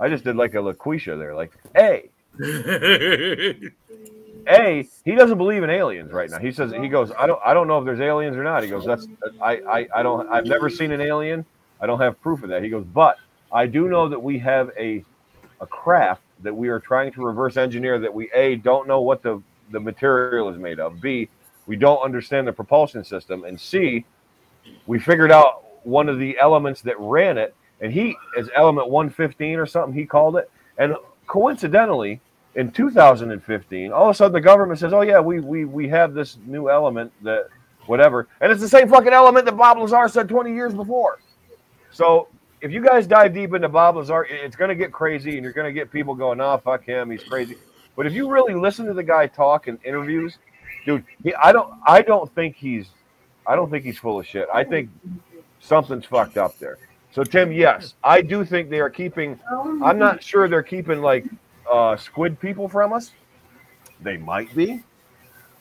[0.00, 2.10] I just did like a LaQuisha there, like A,
[4.48, 6.40] A, he doesn't believe in aliens right now.
[6.40, 8.64] He says he goes, I don't I don't know if there's aliens or not.
[8.64, 9.06] He goes, That's
[9.40, 11.46] I, I, I don't I've never seen an alien.
[11.80, 12.64] I don't have proof of that.
[12.64, 13.18] He goes, but
[13.52, 15.04] I do know that we have a
[15.60, 19.22] a craft that we are trying to reverse engineer that we A don't know what
[19.22, 21.00] the, the material is made of.
[21.00, 21.28] B,
[21.66, 23.44] we don't understand the propulsion system.
[23.44, 24.04] And C,
[24.86, 29.58] we figured out one of the elements that ran it, and he is element 115
[29.58, 30.50] or something, he called it.
[30.78, 32.20] And coincidentally,
[32.54, 36.14] in 2015, all of a sudden the government says, "Oh yeah, we we we have
[36.14, 37.48] this new element that
[37.86, 41.18] whatever," and it's the same fucking element that Bob Lazar said 20 years before.
[41.90, 42.28] So
[42.62, 45.52] if you guys dive deep into Bob Lazar, it's going to get crazy, and you're
[45.52, 47.56] going to get people going, "Oh fuck him, he's crazy."
[47.96, 50.38] But if you really listen to the guy talk in interviews,
[50.86, 52.86] dude, he, I don't I don't think he's
[53.46, 54.48] I don't think he's full of shit.
[54.52, 54.88] I think
[55.60, 56.78] something's fucked up there.
[57.10, 59.38] So Tim, yes, I do think they are keeping.
[59.50, 61.26] I'm not sure they're keeping like
[61.70, 63.12] uh, squid people from us.
[64.00, 64.82] They might be.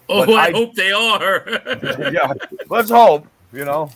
[0.08, 1.44] oh, I, I- hope they are.
[2.14, 2.32] yeah,
[2.70, 3.28] let's hope.
[3.52, 3.90] You know,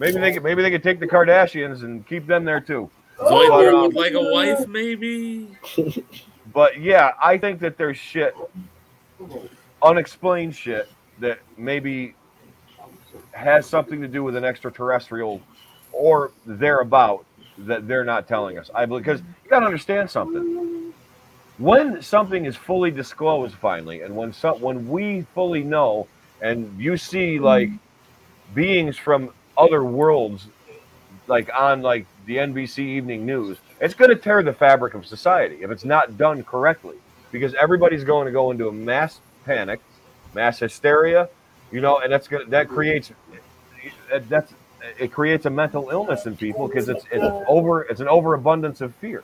[0.00, 2.90] maybe they could, maybe they could take the Kardashians and keep them there too.
[3.18, 5.48] Zoidberg would um, like a wife, maybe.
[6.52, 8.34] But yeah, I think that there's shit,
[9.82, 10.88] unexplained shit
[11.20, 12.14] that maybe
[13.32, 15.40] has something to do with an extraterrestrial
[15.92, 17.24] or thereabout
[17.58, 18.70] that they're not telling us.
[18.74, 20.92] I believe because you got to understand something.
[21.58, 26.08] When something is fully disclosed finally, and when some when we fully know,
[26.40, 27.68] and you see like
[28.54, 29.30] beings from
[29.60, 30.46] other worlds,
[31.26, 35.58] like on like the NBC Evening News, it's going to tear the fabric of society
[35.62, 36.96] if it's not done correctly,
[37.30, 39.80] because everybody's going to go into a mass panic,
[40.34, 41.28] mass hysteria,
[41.70, 43.12] you know, and that's going to that creates
[44.28, 44.52] that's
[44.98, 48.94] it creates a mental illness in people because it's it's over it's an overabundance of
[48.96, 49.22] fear.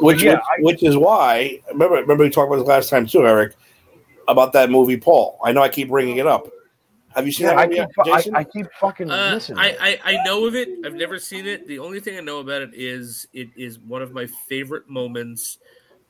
[0.00, 3.26] Which, Yeah, which, which is why remember remember we talked about this last time too,
[3.26, 3.54] Eric,
[4.28, 5.38] about that movie Paul.
[5.44, 6.48] I know I keep bringing it up.
[7.16, 8.36] Have you seen Yeah, that I keep, I, Jason?
[8.36, 9.56] I keep fucking Uh, missing.
[9.58, 9.76] I.
[9.80, 10.68] I I know of it.
[10.84, 11.66] I've never seen it.
[11.66, 15.58] The only thing I know about it is it is one of my favorite moments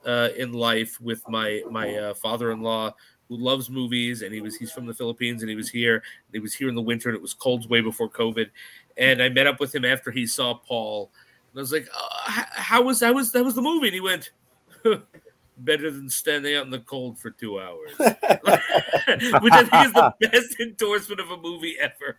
[0.05, 2.93] uh, in life with my my uh, father-in-law
[3.29, 6.03] who loves movies and he was he's from the Philippines and he was here.
[6.33, 8.51] He was here in the winter and it was cold way before COVID.
[8.97, 11.13] And I met up with him after he saw Paul.
[11.53, 14.01] And I was like, uh, "How was that was that was the movie?" And he
[14.01, 14.31] went.
[15.59, 18.13] Better than standing out in the cold for two hours, which
[19.53, 22.19] I think is the best endorsement of a movie ever.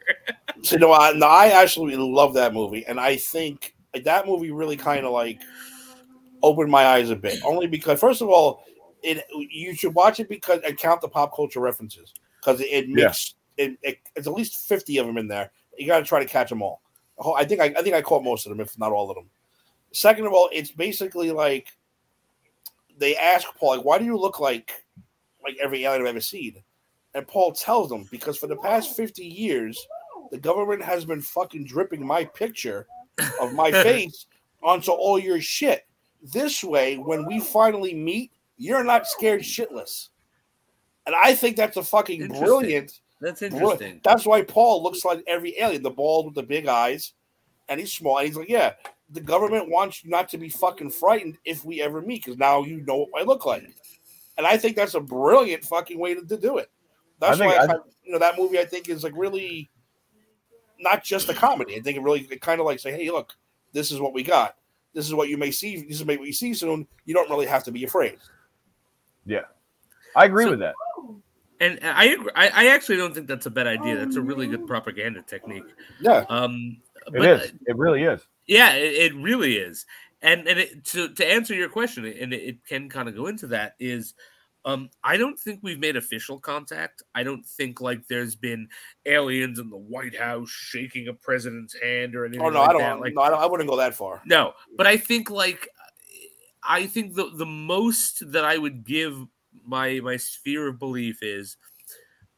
[0.64, 4.76] So no, I, no, I actually love that movie, and I think that movie really
[4.76, 5.40] kind of like
[6.42, 7.40] opened my eyes a bit.
[7.44, 8.64] Only because, first of all,
[9.04, 12.90] it you should watch it because and count the pop culture references because it, it
[12.90, 14.00] makes it, it.
[14.16, 15.52] It's at least fifty of them in there.
[15.78, 16.82] You got to try to catch them all.
[17.20, 19.16] Oh, I think I, I think I caught most of them, if not all of
[19.16, 19.30] them.
[19.92, 21.68] Second of all, it's basically like
[22.98, 24.86] they ask Paul, like, "Why do you look like
[25.44, 26.64] like every alien I've ever seen?"
[27.14, 29.78] And Paul tells them because for the past fifty years
[30.32, 32.88] the government has been fucking dripping my picture
[33.42, 34.26] of my face
[34.62, 35.86] onto all your shit.
[36.22, 40.10] This way, when we finally meet, you're not scared shitless.
[41.06, 43.00] And I think that's a fucking brilliant.
[43.22, 44.02] That's brilliant- interesting.
[44.04, 47.14] That's why Paul looks like every alien, the bald with the big eyes,
[47.70, 48.18] and he's small.
[48.18, 48.74] And he's like, yeah,
[49.12, 52.64] the government wants you not to be fucking frightened if we ever meet, because now
[52.64, 53.64] you know what I look like.
[54.38, 56.70] And I think that's a brilliant fucking way to, to do it.
[57.20, 58.60] That's I think why I, I- you know that movie.
[58.60, 59.70] I think is like really
[60.80, 61.76] not just a comedy.
[61.76, 63.34] I think it really it kind of like say, hey, look,
[63.74, 64.56] this is what we got.
[64.94, 65.82] This is what you may see.
[65.84, 66.88] This is what you see soon.
[67.06, 68.18] You don't really have to be afraid.
[69.26, 69.42] yeah,
[70.16, 70.76] I agree So- with that.
[71.60, 73.98] And I, agree, I I actually don't think that's a bad idea.
[73.98, 75.64] That's a really good propaganda technique.
[76.00, 76.78] Yeah, Um,
[77.08, 77.52] It but, is.
[77.66, 78.22] It really is.
[78.48, 79.86] Yeah, it, it really is.
[80.22, 83.28] And and it, to to answer your question, and it, it can kind of go
[83.28, 84.16] into that is,
[84.66, 87.04] um, I don't think we've made official contact.
[87.14, 88.68] I don't think like there's been
[89.06, 92.46] aliens in the White House shaking a president's hand or anything.
[92.46, 92.82] Oh no, like I don't.
[92.82, 93.00] That.
[93.00, 94.22] Like, no, I, don't, I wouldn't go that far.
[94.26, 95.70] no, but I think like
[96.64, 99.18] I think the the most that I would give
[99.66, 101.58] my my sphere of belief is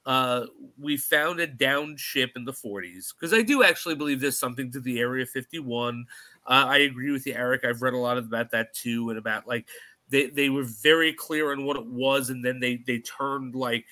[0.09, 0.45] uh
[0.79, 4.71] we found a downed ship in the 40s because I do actually believe there's something
[4.71, 6.05] to the Area 51.
[6.47, 7.63] Uh, I agree with you, Eric.
[7.63, 9.67] I've read a lot about that too, and about like
[10.09, 13.85] they they were very clear on what it was, and then they they turned like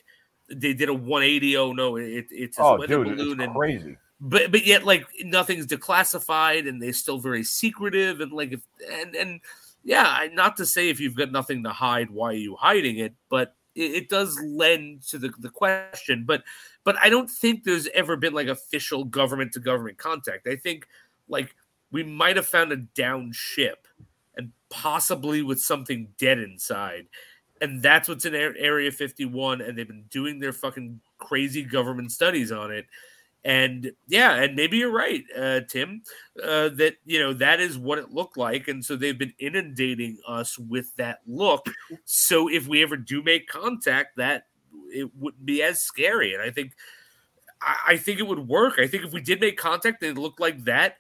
[0.50, 1.56] they did a 180.
[1.58, 3.98] Oh no, it, it's a Oh, weather dude, balloon, it's and crazy.
[4.20, 8.62] but but yet like nothing's declassified and they're still very secretive and like if
[8.92, 9.42] and and
[9.84, 12.98] yeah I- not to say if you've got nothing to hide why are you hiding
[12.98, 16.44] it but it, it does lend to the, the question, but
[16.84, 20.48] but I don't think there's ever been like official government to government contact.
[20.48, 20.88] I think
[21.28, 21.56] like
[21.92, 23.88] we might have found a down ship
[24.36, 27.08] and possibly with something dead inside.
[27.60, 29.62] And that's what's in Area 51.
[29.62, 32.86] And they've been doing their fucking crazy government studies on it.
[33.48, 36.02] And yeah, and maybe you're right, uh, Tim,
[36.44, 38.68] uh, that, you know, that is what it looked like.
[38.68, 41.66] And so they've been inundating us with that look.
[42.04, 44.48] So if we ever do make contact, that
[44.94, 46.34] it wouldn't be as scary.
[46.34, 46.74] And I think,
[47.62, 48.80] I, I think it would work.
[48.80, 50.98] I think if we did make contact and it looked like that,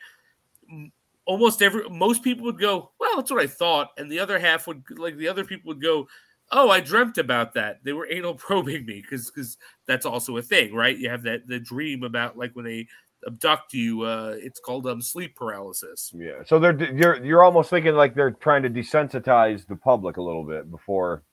[1.25, 4.65] almost every most people would go, well, that's what I thought, and the other half
[4.67, 6.07] would like the other people would go,
[6.51, 7.83] oh, I dreamt about that.
[7.83, 10.97] They were anal probing me because because that's also a thing, right?
[10.97, 12.87] You have that the dream about like when they
[13.25, 14.03] abduct you.
[14.03, 16.13] Uh, it's called um sleep paralysis.
[16.15, 16.43] Yeah.
[16.45, 20.43] So they're you're you're almost thinking like they're trying to desensitize the public a little
[20.43, 21.23] bit before,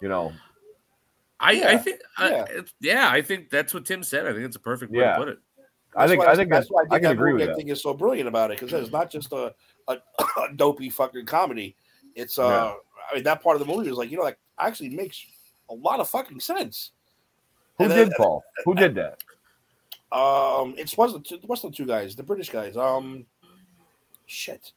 [0.00, 0.32] you know.
[1.40, 1.68] I, yeah.
[1.68, 2.58] I think uh, yeah.
[2.58, 4.26] Uh, yeah, I think that's what Tim said.
[4.26, 5.12] I think it's a perfect way yeah.
[5.12, 5.38] to put it.
[5.96, 7.56] I think I think that's, why I, think I can agree with I that.
[7.56, 9.54] think is so brilliant about it because it's not just a,
[9.88, 11.76] a, a, dopey fucking comedy.
[12.14, 12.74] It's uh, yeah.
[13.10, 15.24] I mean that part of the movie is like you know like actually makes
[15.70, 16.92] a lot of fucking sense.
[17.78, 18.42] Who and did then, Paul?
[18.64, 19.22] Who did that?
[20.10, 22.76] Um, it's wasn't what's the two guys, the British guys.
[22.76, 23.26] Um,
[24.26, 24.72] shit.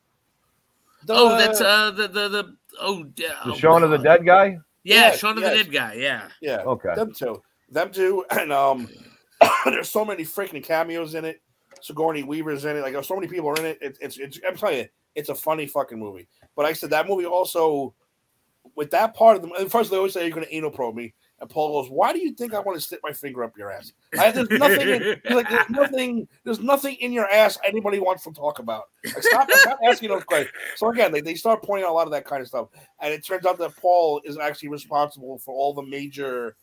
[1.05, 3.29] The, oh, that's uh the the the oh yeah.
[3.45, 3.83] The oh, Shaun God.
[3.83, 4.59] of the Dead guy.
[4.83, 5.51] Yeah, yeah Shaun of yes.
[5.51, 5.93] the Dead guy.
[5.93, 6.27] Yeah.
[6.41, 6.57] Yeah.
[6.57, 6.93] Okay.
[6.95, 7.41] Them two.
[7.71, 8.87] Them two, and um,
[9.65, 11.41] there's so many freaking cameos in it.
[11.81, 12.81] Sigourney Weaver's in it.
[12.81, 13.79] Like, so many people are in it.
[13.81, 16.27] it it's, it's, I'm telling you, it's a funny fucking movie.
[16.55, 17.95] But like I said that movie also,
[18.75, 21.13] with that part of the first they always say you're going to anal probe me,
[21.39, 23.71] and Paul goes, "Why do you think I want to stick my finger up your
[23.71, 23.93] ass?
[24.17, 24.87] I, there's nothing.
[24.87, 26.27] In, like, there's nothing.
[26.43, 28.83] There's nothing in your ass anybody wants to talk about.
[29.03, 32.07] Like, stop, stop asking those questions." So again, they, they start pointing out a lot
[32.07, 32.67] of that kind of stuff,
[32.99, 36.55] and it turns out that Paul is actually responsible for all the major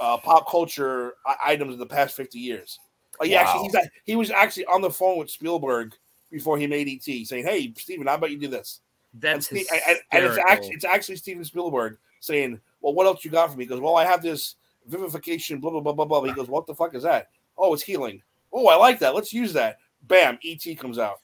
[0.00, 1.14] uh, pop culture
[1.44, 2.78] items in the past 50 years.
[3.20, 3.38] Like, wow.
[3.38, 5.94] actually, he's, he was actually on the phone with Spielberg
[6.30, 8.80] before he made ET, saying, "Hey, Steven, how about you do this?"
[9.14, 13.30] That's and, and, and, it's actually it's actually Steven Spielberg saying, "Well, what else you
[13.30, 14.56] got for me?" He goes, "Well, I have this
[14.86, 17.82] vivification, blah blah blah blah blah." He goes, "What the fuck is that?" Oh, it's
[17.82, 18.22] healing.
[18.52, 19.14] Oh, I like that.
[19.14, 19.78] Let's use that.
[20.02, 21.20] Bam, ET comes out.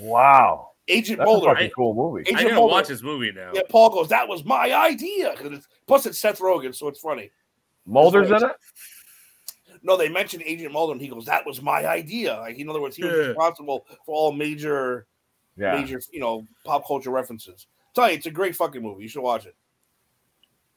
[0.00, 0.72] Wow.
[0.88, 1.56] Agent That's Mulder.
[1.56, 2.22] A cool movie.
[2.22, 2.72] Agent I gotta Mulder.
[2.72, 3.50] watch this movie now.
[3.54, 5.34] Yeah, Paul goes, "That was my idea."
[5.86, 7.30] Plus, it's Seth Rogen, so it's funny.
[7.86, 8.56] Mulder's in it.
[9.82, 12.80] No, they mentioned Agent Mulder, and he goes, "That was my idea." Like, in other
[12.80, 13.26] words, he was yeah.
[13.28, 15.06] responsible for all major,
[15.56, 15.80] yeah.
[15.80, 17.66] major, you know, pop culture references.
[17.68, 19.02] i tell you, it's a great fucking movie.
[19.02, 19.54] You should watch it.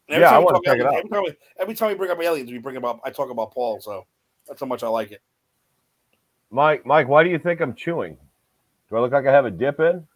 [0.08, 1.00] yeah, I want to check aliens, it out.
[1.00, 3.54] Every time, we, every time we bring up aliens, we bring about I talk about
[3.54, 4.06] Paul, so
[4.48, 5.22] that's how much I like it.
[6.52, 8.18] Mike, Mike, why do you think I'm chewing?
[8.90, 10.08] Do I look like I have a dip in?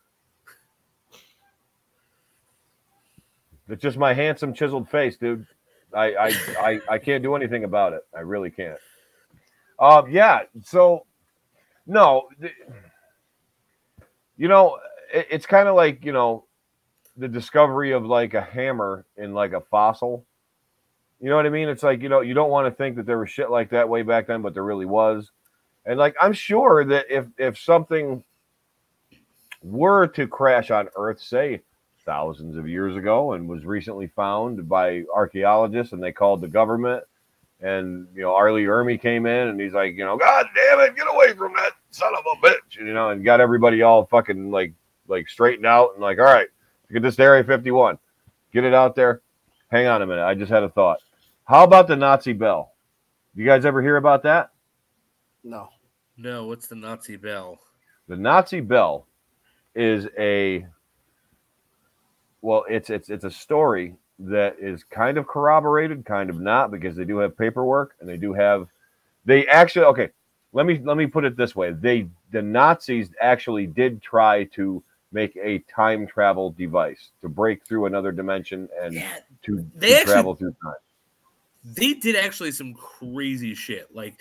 [3.70, 5.46] It's just my handsome chiseled face, dude.
[5.94, 6.28] I, I,
[6.60, 8.06] I, I can't do anything about it.
[8.16, 8.80] I really can't.
[9.80, 10.42] Uh, yeah.
[10.64, 11.06] So,
[11.86, 12.30] no,
[14.44, 14.78] you know,
[15.14, 16.44] it, it's kind of like you know,
[17.16, 20.26] the discovery of like a hammer in like a fossil.
[21.22, 21.70] You know what I mean?
[21.70, 23.88] It's like you know, you don't want to think that there was shit like that
[23.88, 25.32] way back then, but there really was.
[25.86, 28.22] And like, I'm sure that if if something
[29.62, 31.62] were to crash on Earth, say
[32.06, 37.02] thousands of years ago and was recently found by archaeologists and they called the government
[37.64, 38.52] and you know R.
[38.52, 41.54] Lee Ermey came in and he's like you know god damn it get away from
[41.54, 44.74] that son of a bitch you know and got everybody all fucking like
[45.08, 46.50] like straightened out and like all right
[46.92, 47.98] get this area 51
[48.54, 49.22] get it out there.
[49.70, 50.24] Hang on a minute.
[50.24, 51.00] I just had a thought.
[51.46, 52.74] How about the nazi bell?
[53.36, 54.52] You guys ever hear about that?
[55.44, 55.70] No.
[56.16, 57.58] No what's the nazi bell?
[58.08, 59.08] The nazi bell
[59.76, 60.68] is a
[62.42, 66.96] well, it's it's it's a story that is kind of corroborated, kind of not, because
[66.96, 68.68] they do have paperwork and they do have
[69.26, 70.10] they actually okay.
[70.52, 74.84] Let me let me put it this way: they the Nazis actually did try to
[75.12, 80.14] make a time travel device to break through another dimension and yeah, to, to actually,
[80.14, 80.74] travel through time.
[81.64, 84.20] They did actually some crazy shit, like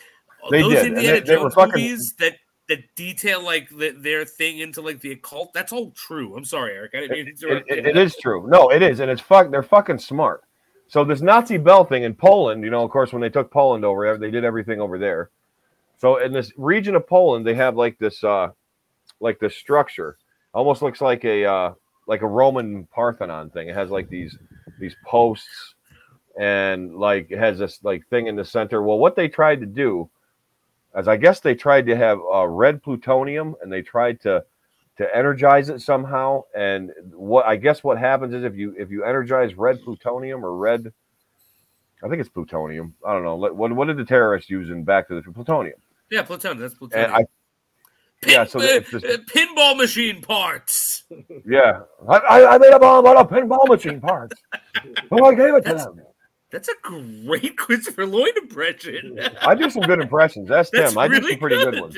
[0.50, 0.86] they those did.
[0.86, 2.36] Indiana they, Jones they movies that
[2.72, 5.52] that detail like the, their thing into like the occult.
[5.52, 6.34] That's all true.
[6.36, 6.92] I'm sorry, Eric.
[6.94, 8.46] I didn't mean to it, it, it is true.
[8.48, 9.50] No, it is, and it's fuck.
[9.50, 10.42] They're fucking smart.
[10.88, 13.84] So this Nazi bell thing in Poland, you know, of course, when they took Poland
[13.84, 15.30] over, they did everything over there.
[15.98, 18.48] So in this region of Poland, they have like this, uh
[19.20, 20.18] like this structure,
[20.52, 21.74] almost looks like a uh
[22.06, 23.68] like a Roman Parthenon thing.
[23.68, 24.36] It has like these
[24.80, 25.74] these posts
[26.38, 28.82] and like it has this like thing in the center.
[28.82, 30.10] Well, what they tried to do
[30.94, 34.44] as I guess they tried to have uh, red plutonium and they tried to
[34.98, 36.42] to energize it somehow.
[36.54, 40.56] And what I guess what happens is if you if you energize red plutonium or
[40.56, 40.92] red
[42.04, 42.94] I think it's plutonium.
[43.06, 43.36] I don't know.
[43.36, 45.78] What what, did the terrorists use in Back to the Plutonium?
[46.10, 46.60] Yeah, plutonium.
[46.60, 47.14] That's plutonium.
[47.14, 47.24] I
[48.24, 51.04] yeah, so Pin- it's just- uh, pinball machine parts.
[51.44, 54.40] yeah, I, I, made a bomb out of pinball machine parts.
[55.10, 56.00] Oh, I gave it to That's- them.
[56.52, 59.18] That's a great Christopher Lloyd impression.
[59.40, 60.48] I do some good impressions.
[60.48, 60.98] That's, That's Tim.
[60.98, 61.96] I do some pretty good ones.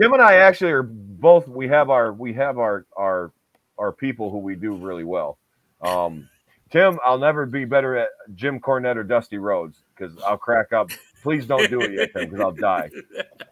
[0.00, 1.48] Tim and I actually are both.
[1.48, 3.32] We have our we have our our
[3.78, 5.38] our people who we do really well.
[5.80, 6.28] Um,
[6.70, 10.90] Tim, I'll never be better at Jim Cornette or Dusty Rhodes because I'll crack up.
[11.22, 12.90] Please don't do it yet, Tim, because I'll die.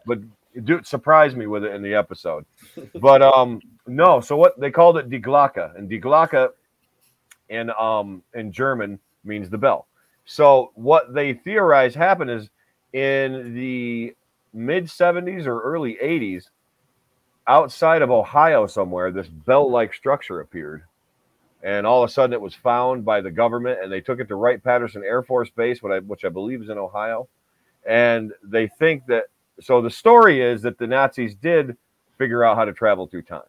[0.07, 0.19] But
[0.65, 2.45] do surprise me with it in the episode.
[3.01, 4.21] But um, no.
[4.21, 6.51] So what they called it, Die Glocke, and Die Glocke
[7.49, 9.87] in um in German means the bell.
[10.25, 12.51] So what they theorize happened is
[12.93, 14.15] in the
[14.53, 16.45] mid 70s or early 80s,
[17.47, 20.85] outside of Ohio somewhere, this bell like structure appeared.
[21.63, 24.29] And all of a sudden it was found by the government and they took it
[24.29, 27.29] to Wright Patterson Air Force Base, I, which I believe is in Ohio.
[27.87, 29.25] And they think that,
[29.61, 31.77] so the story is that the Nazis did
[32.19, 33.43] figure out how to travel through time.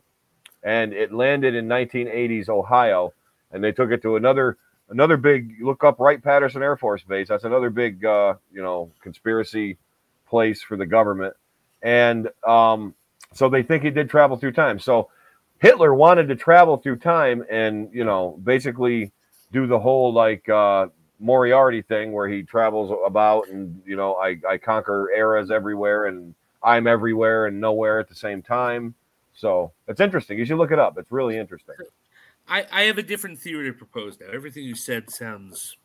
[0.63, 3.13] And it landed in 1980s Ohio
[3.51, 4.57] and they took it to another
[4.93, 7.27] another big look up Wright Patterson Air Force Base.
[7.27, 9.77] That's another big uh, you know conspiracy
[10.27, 11.35] place for the government,
[11.81, 12.93] and um,
[13.33, 14.79] so they think he did travel through time.
[14.79, 15.09] So
[15.59, 19.11] Hitler wanted to travel through time and you know basically
[19.51, 20.87] do the whole like uh,
[21.19, 26.35] Moriarty thing where he travels about and you know I, I conquer eras everywhere and
[26.63, 28.93] I'm everywhere and nowhere at the same time.
[29.35, 30.37] So it's interesting.
[30.37, 30.97] You should look it up.
[30.97, 31.75] It's really interesting.
[32.47, 34.27] I, I have a different theory to propose now.
[34.33, 35.77] Everything you said sounds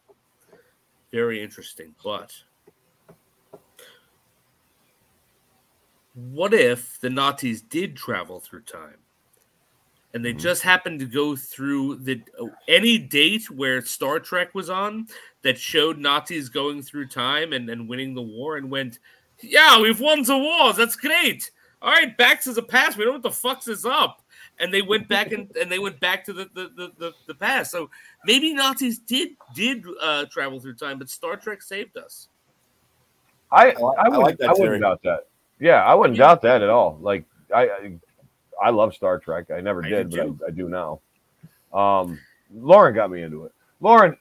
[1.13, 2.33] very interesting, but
[6.15, 8.97] what if the Nazis did travel through time
[10.15, 10.41] and they Mhm.
[10.41, 12.21] just happened to go through the
[12.67, 15.07] any date where Star Trek was on
[15.43, 18.99] that showed Nazis going through time and, and winning the war and went,
[19.41, 20.77] Yeah, we've won the wars.
[20.77, 21.53] That's great.
[21.81, 22.97] All right, back to the past.
[22.97, 24.23] We don't know what the fuck's this up
[24.61, 27.35] and they went back and, and they went back to the the, the, the, the
[27.35, 27.71] past.
[27.71, 27.91] So
[28.25, 32.29] maybe Nazis did did uh, travel through time, but Star Trek saved us.
[33.51, 34.81] I I like- I, I wouldn't, like that I wouldn't theory.
[34.81, 35.27] doubt that.
[35.61, 36.99] Yeah, I wouldn't doubt that at all.
[37.01, 37.93] Like I, I,
[38.63, 39.51] I love Star Trek.
[39.51, 41.01] I never did, do but I, I do now.
[41.73, 42.19] Um,
[42.55, 43.53] Lauren got me into it.
[43.81, 44.17] Lauren,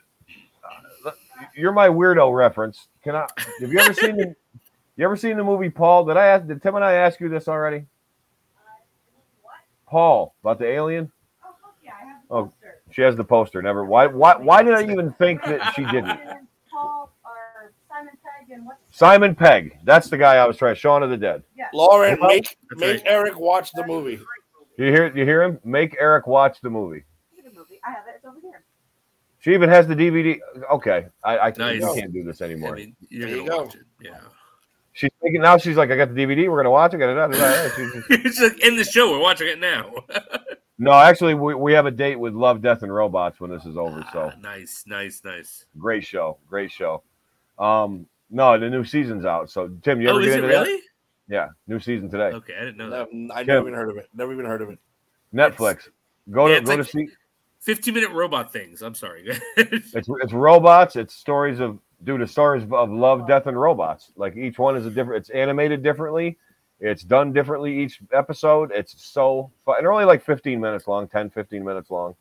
[1.05, 1.11] uh,
[1.55, 2.87] you're my weirdo reference.
[3.03, 3.27] Can I?
[3.59, 4.35] Have you ever seen the?
[4.99, 6.05] You ever seen the movie Paul?
[6.05, 6.47] Did I ask?
[6.47, 7.85] Did Tim and I ask you this already?
[9.87, 11.11] Paul about the alien.
[11.43, 12.81] Oh, fuck yeah, I have the Oh, poster.
[12.91, 13.61] She has the poster.
[13.61, 13.85] Never.
[13.85, 14.07] Why?
[14.07, 14.35] Why?
[14.35, 16.19] Why did I even think that she didn't?
[16.71, 19.77] Paul or Simon Pegg and what's Simon Pegg.
[19.83, 20.75] That's the guy I was trying.
[20.75, 21.43] Shaun of the Dead.
[21.57, 21.65] yeah.
[21.73, 23.11] Lauren, Well, make that's make right.
[23.11, 24.19] Eric watch the movie.
[24.77, 25.07] You hear?
[25.15, 25.59] You hear him?
[25.63, 27.03] Make Eric watch the movie.
[27.43, 27.79] The movie.
[27.85, 28.15] I have it.
[28.17, 28.63] It's over here.
[29.39, 30.39] She even has the DVD.
[30.71, 31.95] Okay, I, I can't, Nice.
[31.95, 32.75] we can't do this I anymore.
[32.75, 33.63] mean, you're There you gonna go.
[33.65, 33.81] watch it.
[34.01, 34.17] Yeah.
[34.97, 35.57] She's thinking now.
[35.57, 36.49] She's like, I got the DVD.
[36.49, 36.97] We're gonna watch it.
[36.97, 37.69] Da, da, da, da.
[37.77, 39.11] Just- it's like in the show.
[39.11, 39.91] We're watching it now.
[40.77, 43.77] no, actually, we, we have a date with Love, Death, and Robots when this is
[43.77, 44.03] over.
[44.11, 45.65] So Ah, nice, nice, nice.
[45.77, 47.03] great show, great show.
[47.59, 49.49] Um, no, the new season's out.
[49.49, 50.61] So Tim, you ever Oh, get is it into that?
[50.65, 50.81] really?
[51.29, 52.31] Yeah, new season today.
[52.35, 53.33] Okay, I didn't know No, that.
[53.35, 53.61] I never Yeah.
[53.61, 54.09] even heard of it.
[54.13, 54.79] Never even heard of it.
[55.33, 55.89] Netflix.
[56.31, 57.07] Go Yeah, to it's go like- to see.
[57.61, 58.81] 15 minute robot things.
[58.81, 59.27] I'm sorry.
[59.57, 60.95] It's it's robots.
[60.95, 64.11] It's stories of due to stories of love, death, and robots.
[64.15, 65.21] Like each one is a different.
[65.21, 66.37] It's animated differently.
[66.79, 68.71] It's done differently each episode.
[68.71, 69.77] It's so fun.
[69.77, 72.15] And they're only like 15 minutes long, 10, 15 minutes long.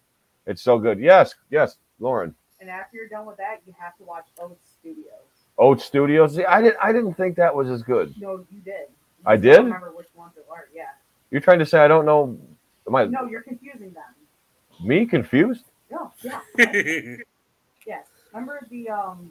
[0.46, 0.98] It's so good.
[0.98, 2.34] Yes, yes, Lauren.
[2.60, 5.04] And after you're done with that, you have to watch Oath Studios.
[5.58, 6.34] Oat Studios.
[6.36, 8.14] See, I didn't I didn't think that was as good.
[8.18, 8.72] No, you did.
[8.88, 9.56] You I did?
[9.56, 10.68] don't remember which ones it were.
[10.74, 10.84] Yeah.
[11.30, 12.38] You're trying to say I don't know
[12.88, 14.86] am I No, you're confusing them.
[14.86, 15.64] me confused?
[15.90, 16.40] No, yeah.
[17.86, 18.06] Yes.
[18.32, 19.30] Remember the um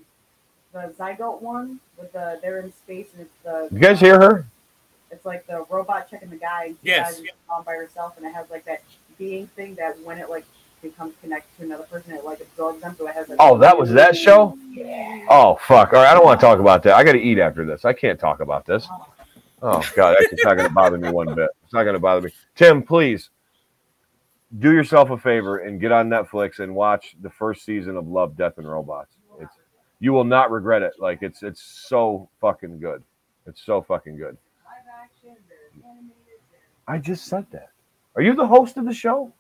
[0.76, 4.46] the zygote one with the they're in space and it's the You guys hear her?
[5.10, 7.18] it's like the robot checking the guy and Yes.
[7.20, 8.84] dies on by herself and it has like that
[9.18, 10.44] being thing that when it like
[10.82, 13.78] becomes connected to another person it like absorbs them so it has like Oh, that
[13.78, 14.58] was that show?
[14.72, 15.26] yeah.
[15.30, 15.94] Oh fuck.
[15.94, 16.96] All right, I don't want to talk about that.
[16.96, 17.86] I gotta eat after this.
[17.86, 18.88] I can't talk about this.
[19.62, 21.50] Oh god, that's not gonna bother me one bit.
[21.64, 22.32] It's not gonna bother me.
[22.56, 23.30] Tim, please
[24.60, 28.36] do yourself a favor and get on Netflix and watch the first season of Love,
[28.38, 29.15] Death, and Robots.
[29.96, 30.94] It's you will not regret it.
[31.00, 33.04] Like it's it's so fucking good.
[33.48, 34.38] It's so fucking good.
[34.66, 36.14] Live action, they're animated,
[36.88, 37.70] I just said that.
[38.16, 39.32] Are you the host of the show?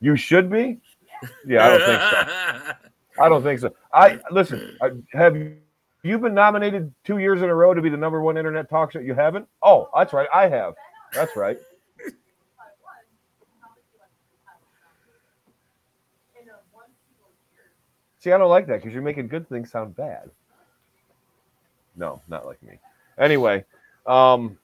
[0.00, 0.80] You should be.
[1.46, 2.72] Yeah, I don't think so.
[3.22, 3.74] I don't think so.
[3.92, 4.76] I listen.
[4.80, 8.38] I, have you been nominated two years in a row to be the number one
[8.38, 9.00] internet talk show?
[9.00, 9.46] You haven't?
[9.62, 10.28] Oh, that's right.
[10.34, 10.74] I have.
[11.12, 11.58] That's right.
[18.20, 20.30] See, I don't like that because you're making good things sound bad.
[21.96, 22.78] No, not like me.
[23.18, 23.64] Anyway,
[24.06, 24.58] um,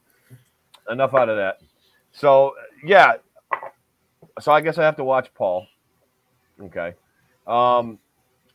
[0.91, 1.61] enough out of that.
[2.13, 2.55] So
[2.85, 3.15] yeah,
[4.41, 5.67] so I guess I have to watch Paul.
[6.63, 6.95] Okay.
[7.47, 7.99] Um.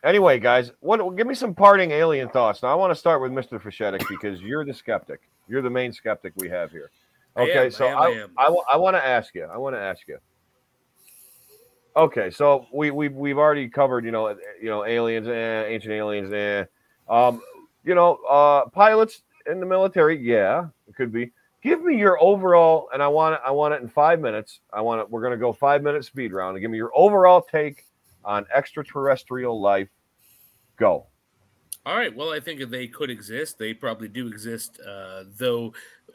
[0.04, 1.16] Anyway, guys, what?
[1.16, 2.64] Give me some parting alien thoughts.
[2.64, 5.22] Now I want to start with Mister Fashetic because you're the skeptic.
[5.48, 6.92] You're the main skeptic we have here.
[7.36, 8.48] I Okay, am, so I am, I, I.
[8.48, 9.46] I, I want to ask you.
[9.46, 10.18] I want to ask you.
[11.96, 15.94] Okay, so we we we've already covered, you know, uh, you know, aliens, eh, ancient
[15.94, 16.64] aliens, eh.
[17.10, 17.42] Um,
[17.84, 21.32] you know, uh, pilots in the military, yeah, it could be.
[21.62, 23.42] Give me your overall, and I want it.
[23.46, 24.62] I want it in five minutes.
[24.72, 25.10] I want it.
[25.10, 26.56] We're gonna go five minute speed round.
[26.56, 27.86] And give me your overall take
[28.24, 29.90] on extraterrestrial life.
[30.78, 31.08] Go.
[31.86, 32.16] All right.
[32.16, 34.80] Well, I think they could exist, they probably do exist.
[34.80, 35.74] Uh, though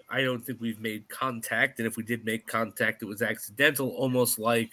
[0.09, 3.91] I don't think we've made contact, and if we did make contact, it was accidental,
[3.91, 4.71] almost like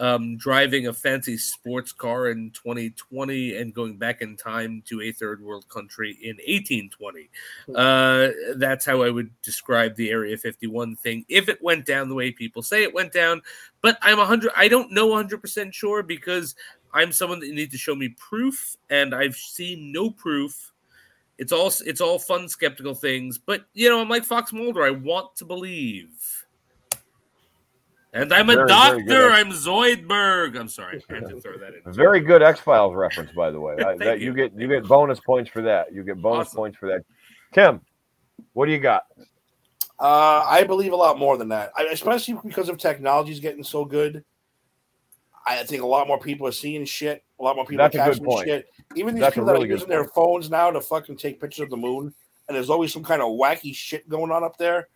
[0.00, 5.12] um, driving a fancy sports car in 2020 and going back in time to a
[5.12, 7.28] third world country in 1820.
[7.74, 12.14] Uh, that's how I would describe the Area 51 thing if it went down the
[12.14, 13.42] way people say it went down.
[13.82, 14.52] But I'm 100.
[14.56, 16.54] I don't know 100 percent sure because
[16.92, 20.72] I'm someone that you need to show me proof, and I've seen no proof.
[21.38, 24.82] It's all it's all fun skeptical things, but you know I'm like Fox Mulder.
[24.82, 26.10] I want to believe,
[28.12, 29.02] and I'm a Very, very doctor.
[29.04, 29.32] good.
[29.32, 30.58] I'm Zoidberg.
[30.58, 31.92] I'm sorry, I had to throw that in.
[31.92, 33.76] Very good X Files reference, by the way.
[33.86, 34.26] I, that, you.
[34.26, 34.34] you.
[34.34, 35.92] get you get bonus points for that.
[35.92, 36.56] You get bonus Awesome.
[36.56, 37.02] points for that.
[37.52, 37.80] Tim,
[38.52, 39.04] what do you got?
[39.98, 43.84] Uh, I believe a lot more than that, I, especially because of technology's getting so
[43.84, 44.24] good.
[45.46, 47.24] I think a lot more people are seeing shit.
[47.38, 48.46] A lot more people That's a are good catching point.
[48.46, 48.66] shit.
[48.94, 51.40] Even these That's people really that are good using their phones now to fucking take
[51.40, 52.14] pictures of the moon,
[52.48, 54.88] and there's always some kind of wacky shit going on up there.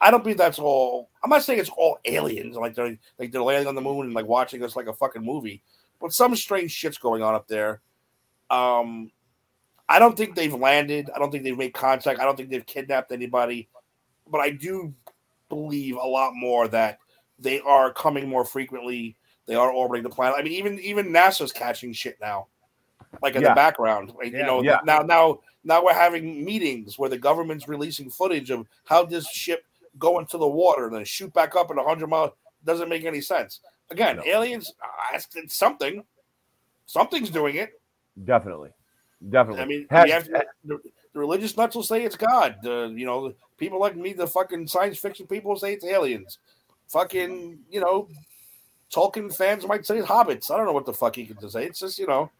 [0.00, 1.10] I don't believe that's all.
[1.22, 4.14] I'm not saying it's all aliens, like they're like they're landing on the moon and
[4.14, 5.62] like watching us like a fucking movie,
[6.00, 7.80] but some strange shit's going on up there.
[8.50, 9.10] Um,
[9.88, 11.10] I don't think they've landed.
[11.14, 12.20] I don't think they've made contact.
[12.20, 13.68] I don't think they've kidnapped anybody,
[14.30, 14.94] but I do
[15.48, 16.98] believe a lot more that
[17.38, 19.16] they are coming more frequently.
[19.46, 20.36] They are orbiting the planet.
[20.38, 22.46] I mean, even even NASA's catching shit now,
[23.22, 23.48] like in Yeah.
[23.48, 24.12] the background.
[24.16, 24.80] Like, You know, Yeah.
[24.84, 29.64] now now now we're having meetings where the government's releasing footage of how this ship
[29.98, 32.30] go into the water and then shoot back up at 100 miles.
[32.64, 33.60] Doesn't make any sense.
[33.90, 34.24] Again, No.
[34.24, 36.04] aliens, uh, it's, something.
[36.86, 37.80] Something's doing it.
[38.24, 38.70] Definitely,
[39.30, 39.62] definitely.
[39.62, 40.78] I mean, Has- have to- the,
[41.12, 42.56] the religious nuts will say it's God.
[42.62, 46.38] The you know people like me, the fucking science fiction people will say it's aliens.
[46.88, 48.08] Fucking you know,
[48.92, 50.50] Tolkien fans might say it's hobbits.
[50.50, 51.64] I don't know what the fuck he can say.
[51.66, 52.30] It's just you know,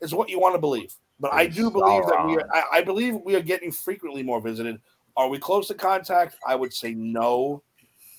[0.00, 0.94] it's what you want to believe.
[1.20, 2.48] But I do believe that we are.
[2.54, 4.80] I, I believe we are getting frequently more visited.
[5.18, 6.36] Are we close to contact?
[6.46, 7.62] I would say no.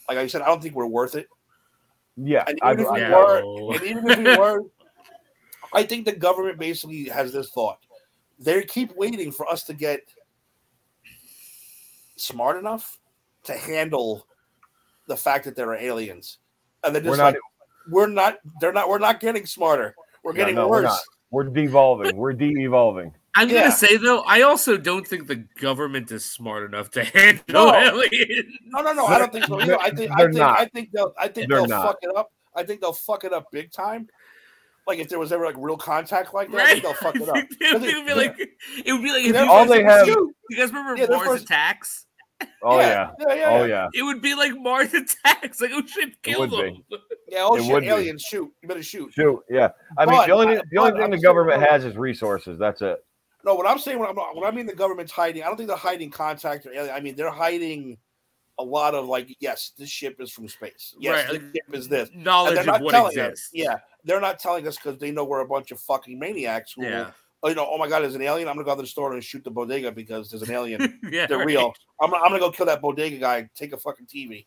[0.07, 1.27] Like I said, I don't think we're worth it.
[2.17, 3.71] yeah, And I, even if we I- were, No.
[3.71, 4.63] and even if we were,
[5.73, 7.79] I think the government basically has this thought.
[8.37, 10.01] They keep waiting for us to get
[12.17, 12.99] smart enough
[13.45, 14.27] to handle
[15.07, 16.39] the fact that there are aliens.
[16.83, 17.33] And they're we're just not.
[17.33, 17.41] like,
[17.89, 19.95] we're not, they're not, we're not getting smarter.
[20.23, 21.05] We're No, getting no, we're worse.
[21.31, 22.17] We're devolving.
[22.17, 23.13] We're de-evolving.
[23.35, 23.61] I'm Yeah.
[23.61, 27.73] gonna say though, I also don't think the government is smart enough to handle No.
[27.75, 28.45] aliens.
[28.65, 29.05] No, no, no.
[29.05, 29.59] I don't think so.
[29.59, 29.79] Either.
[29.79, 30.59] I think, I They're think, not.
[30.59, 31.85] I think they'll, I think They're they'll not.
[31.85, 32.31] fuck it up.
[32.55, 34.07] I think they'll fuck it up big time.
[34.87, 37.29] Like if there was ever like real contact like that, I think they'll fuck it
[37.29, 37.35] up.
[37.61, 40.35] it would be like it would be like if They're- you All they have- Shoot.
[40.49, 42.05] you guys remember Yeah, Mars first- attacks?
[42.63, 43.11] Oh yeah.
[43.19, 43.65] yeah, yeah, Oh yeah.
[43.65, 43.87] yeah.
[43.93, 45.61] It would be like Mars attacks.
[45.61, 46.73] Like oh shit, kill them.
[46.89, 46.97] be.
[47.27, 47.87] Yeah, oh It shit, would be.
[47.89, 48.49] aliens, shoot.
[48.63, 49.13] You better shoot.
[49.13, 49.39] Shoot.
[49.49, 49.69] Yeah.
[49.97, 52.57] I mean, the only the only thing I'm the saying- government has is resources.
[52.57, 52.97] That's it.
[53.45, 55.69] No, what I'm saying when, I'm, when I mean the government's hiding, I don't think
[55.69, 56.93] they're hiding contact or alien.
[56.93, 57.97] I mean they're hiding
[58.57, 60.93] a lot of like, yes, this ship is from space.
[60.99, 62.09] Yes, Right, this ship is this.
[62.09, 63.45] And Knowledge they're of not what telling exists.
[63.47, 63.51] us.
[63.53, 66.83] Yeah, they're not telling us because they know we're a bunch of fucking maniacs who,
[66.83, 67.11] Yeah.
[67.41, 68.49] oh, you know, oh my god, there's an alien.
[68.49, 70.99] I'm gonna go to the store and shoot the bodega because there's an alien.
[71.09, 71.25] yeah.
[71.25, 71.47] They're right.
[71.47, 71.73] real.
[72.01, 73.37] I'm, I'm gonna go kill that bodega guy.
[73.37, 74.45] and Take a fucking TV.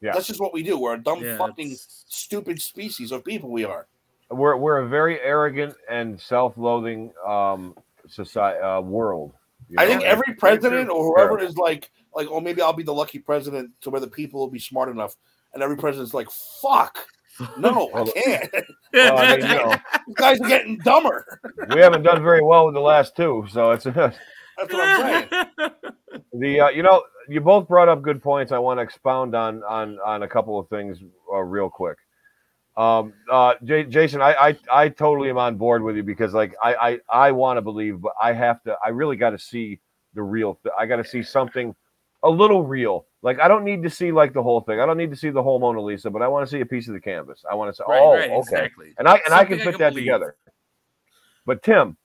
[0.00, 0.12] Yeah.
[0.14, 0.76] That's just what we do.
[0.76, 3.50] We're a dumb Yeah, fucking it's- stupid species of people.
[3.50, 3.86] We are.
[4.30, 7.76] We're we're a very arrogant and self-loathing um
[8.08, 9.32] society uh, world.
[9.68, 9.90] you I know?
[9.90, 13.70] think every president or whoever is like, like, oh, maybe I'll be the lucky president
[13.82, 15.16] to where the people will be smart enough,
[15.54, 16.28] and every president's like,
[16.60, 16.98] fuck,
[17.58, 18.50] no, I can't.
[18.94, 19.74] Well, I mean, you know,
[20.06, 21.24] These guys are getting dumber.
[21.74, 25.70] we haven't done very well with the last two, so it's That's what I'm saying.
[26.34, 28.52] the uh, you know you both brought up good points.
[28.52, 30.98] I want to expound on on on a couple of things
[31.32, 31.96] uh, real quick.
[32.76, 36.54] Um, uh, J- Jason, I, I I totally am on board with you because like
[36.62, 38.76] I I, I want to believe, but I have to.
[38.84, 39.80] I really got to see
[40.14, 40.58] the real.
[40.62, 41.74] Th- I got to see something
[42.22, 43.06] a little real.
[43.22, 44.80] Like I don't need to see like the whole thing.
[44.80, 46.66] I don't need to see the whole Mona Lisa, but I want to see a
[46.66, 47.44] piece of the canvas.
[47.50, 48.94] I want to say, Right, oh, right, okay, exactly.
[48.98, 50.04] and I and I can Something I put can that believe.
[50.06, 50.36] together.
[51.44, 51.96] But Tim,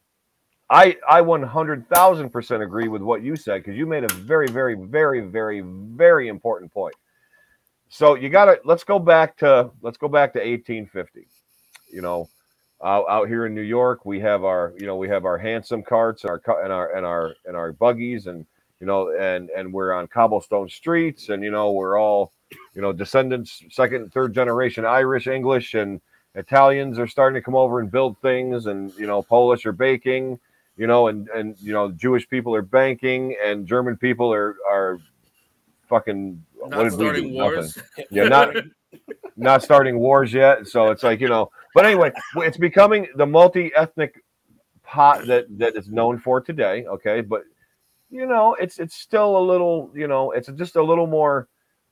[0.69, 4.14] I I one hundred thousand percent agree with what you said because you made a
[4.15, 6.95] very very very very very important point.
[7.89, 11.27] So you got to let's go back to let's go back to eighteen fifty.
[11.91, 12.30] You know,
[12.84, 15.84] out, out here in New York, we have our you know we have our hansom
[15.84, 18.45] carts and our and our and our and our buggies and
[18.80, 22.34] you know and and we're on cobblestone streets and you know we're all
[22.73, 26.01] you know descendants second third generation Irish English and
[26.35, 30.39] Italians are starting to come over and build things and you know Polish are baking
[30.77, 34.99] you know and and you know Jewish people are banking and German people are are
[35.88, 37.34] fucking what Not did we do?
[37.34, 37.77] wars.
[37.77, 38.05] Nothing.
[38.11, 38.55] Yeah, not
[39.38, 40.68] not starting wars yet.
[40.68, 44.23] So it's like you know, but anyway, it's becoming the multi-ethnic
[44.84, 46.85] pot that that is known for today.
[46.85, 47.43] Okay, but
[48.09, 51.47] you know, it's it's still a little, you know, it's just a little more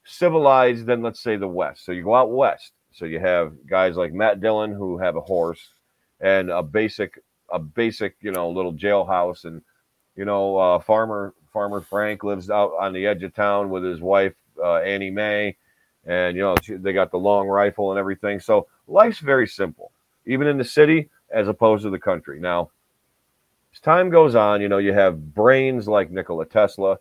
[0.05, 1.85] civilized than let's say the West.
[1.85, 5.21] So you go out west, so you have guys like Matt Dillon who have a
[5.21, 5.73] horse
[6.21, 7.19] and a basic
[7.51, 9.61] a basic, you know, little jailhouse, and
[10.15, 14.01] you know, uh, farmer farmer Frank lives out on the edge of town with his
[14.01, 15.55] wife uh, Annie May,
[16.05, 18.41] and you know she- they got the long rifle and everything.
[18.41, 19.93] So life's very simple,
[20.25, 22.41] even in the city as opposed to the country.
[22.41, 22.71] Now,
[23.73, 26.97] as time goes on, you know you have brains like Nikola Tesla.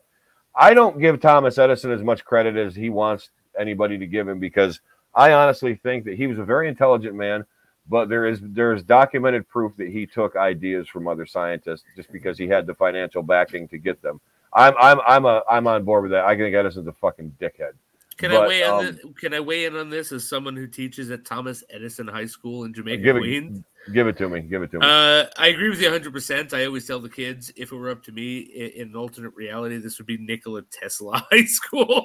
[0.55, 4.39] I don't give Thomas Edison as much credit as he wants anybody to give him
[4.39, 4.81] because
[5.17, 7.45] I honestly think that he was a very intelligent man.
[7.89, 12.11] But there is there is documented proof that he took ideas from other scientists just
[12.13, 14.21] because he had the financial backing to get them.
[14.55, 16.25] I'm I'm I'm a I'm on board with that.
[16.25, 17.73] I think Edison's a fucking dickhead.
[18.17, 18.71] Can But, I weigh in?
[18.71, 22.07] um, this, can I weigh in on this as someone who teaches at Thomas Edison
[22.07, 23.65] High School in Jamaica, Give it- Queens?
[23.93, 24.41] Give it to me.
[24.41, 24.87] Give it to me.
[24.87, 26.11] Uh, I agree with you 100.
[26.13, 28.97] percent I always tell the kids if it were up to me in, in an
[28.97, 32.05] alternate reality, this would be Nikola Tesla High School.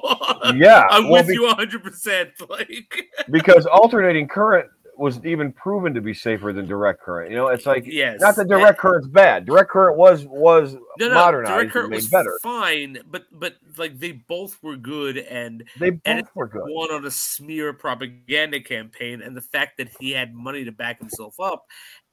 [0.56, 1.82] yeah, I'm well, with be- you 100.
[1.84, 4.68] percent Like, because alternating current
[5.00, 7.30] was even proven to be safer than direct current.
[7.30, 9.46] You know, it's like yes, not that direct current's bad.
[9.46, 12.38] Direct current was was no, no, modernized direct current was better.
[12.42, 16.62] fine, but but like they both were good, and They both and were good.
[16.66, 20.98] one on a smear propaganda campaign, and the fact that he had money to back
[21.00, 21.64] himself up,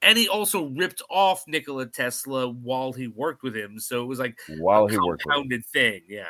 [0.01, 4.19] and he also ripped off Nikola Tesla while he worked with him, so it was
[4.19, 6.01] like While he worked, compounded thing.
[6.07, 6.25] Yeah,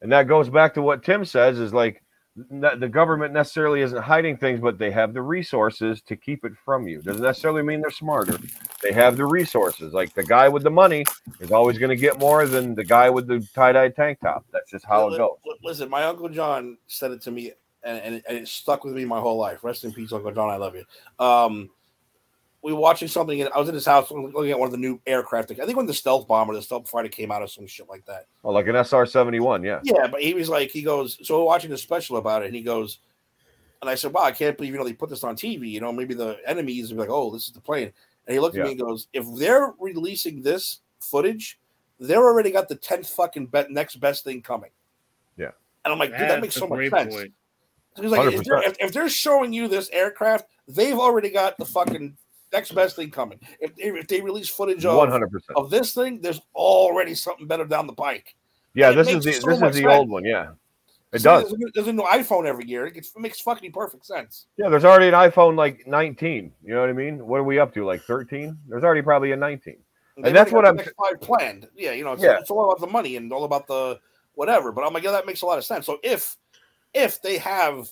[0.00, 2.02] and that goes back to what Tim says: is like
[2.50, 6.86] the government necessarily isn't hiding things, but they have the resources to keep it from
[6.86, 7.00] you.
[7.02, 8.38] Doesn't necessarily mean they're smarter.
[8.82, 9.92] They have the resources.
[9.92, 11.04] Like the guy with the money
[11.40, 14.44] is always going to get more than the guy with the tie dye tank top.
[14.52, 15.30] That's just how it goes.
[15.44, 17.52] li- Listen, my uncle John said it to me,
[17.82, 19.64] and, and it stuck with me my whole life.
[19.64, 20.50] Rest in peace, Uncle John.
[20.50, 20.84] I love you.
[21.24, 21.70] Um,
[22.62, 24.78] we were watching something, and I was in his house looking at one of the
[24.78, 25.52] new aircraft.
[25.52, 28.04] I think when the stealth bomber, the stealth fighter came out, or some shit like
[28.06, 28.26] that.
[28.42, 29.80] Oh, like an SR seventy one, yeah.
[29.84, 32.54] Yeah, but he was like, he goes, so we're watching the special about it, and
[32.56, 32.98] he goes,
[33.80, 35.70] and I said, wow, I can't believe you know they put this on TV.
[35.70, 37.92] You know, maybe the enemies will be like, oh, this is the plane.
[38.26, 38.64] And he looked at Yeah.
[38.64, 41.58] me and goes, if they're releasing this footage,
[42.00, 44.70] they're already got the tenth fucking bet next best thing coming.
[45.36, 45.52] Yeah.
[45.84, 47.14] And I'm like, dude, that That's makes so much great sense.
[47.14, 47.32] point.
[48.00, 51.64] He's like, if they're, if, if they're showing you this aircraft, they've already got the
[51.64, 52.16] fucking
[52.52, 53.38] next best thing coming.
[53.60, 55.56] If they, if they release footage of, hundred percent.
[55.56, 58.34] of this thing, there's already something better down the pike.
[58.74, 59.86] Yeah, this is the so this is the sense.
[59.86, 60.24] old one.
[60.24, 60.50] Yeah,
[61.12, 61.50] it So does.
[61.50, 62.86] There's, a- there's a new iPhone every year.
[62.86, 64.46] It, gets, it makes fucking perfect sense.
[64.56, 66.52] Yeah, there's already an iPhone like 19.
[66.64, 67.26] You know what I mean?
[67.26, 67.84] What are we up to?
[67.84, 68.56] Like 13?
[68.68, 69.76] There's already probably a 19.
[70.20, 71.68] They've that's what I'm- five planned.
[71.76, 72.38] Yeah, you know, it's, Yeah.
[72.40, 73.98] it's all about the money and all about the
[74.34, 74.70] whatever.
[74.72, 75.86] But I'm like, yeah, that makes a lot of sense.
[75.86, 76.36] So if
[76.94, 77.88] if they have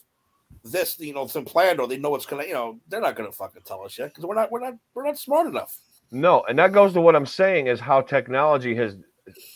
[0.71, 3.33] this, you know, some planned or they know what's gonna, you know, they're not gonna
[3.33, 5.79] fucking tell us yet because we're not we're not we're not smart enough.
[6.11, 8.97] No, and that goes to what I'm saying is how technology has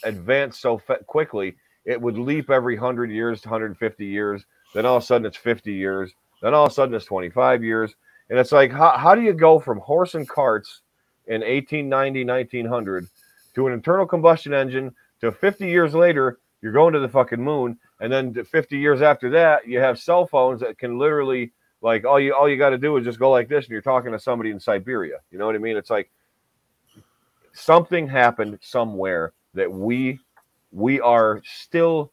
[0.04, 1.56] advanced so quickly.
[1.84, 4.44] It would leap every 100 years to 150 years.
[4.74, 6.12] Then all of a sudden it's 50 years.
[6.42, 7.94] Then all of a sudden it's 25 years.
[8.28, 10.82] And it's like, how, how do you go from horse and carts
[11.26, 13.06] in 1890, 1900
[13.54, 17.78] to an internal combustion engine to 50 years later, you're going to the fucking moon.
[18.00, 21.52] And then 50 years after that, you have cell phones that can literally,
[21.82, 23.82] like, all you all you got to do is just go like this, and you're
[23.82, 25.18] talking to somebody in Siberia.
[25.30, 25.76] You know what I mean?
[25.76, 26.10] It's like
[27.52, 30.18] something happened somewhere that we
[30.72, 32.10] we are still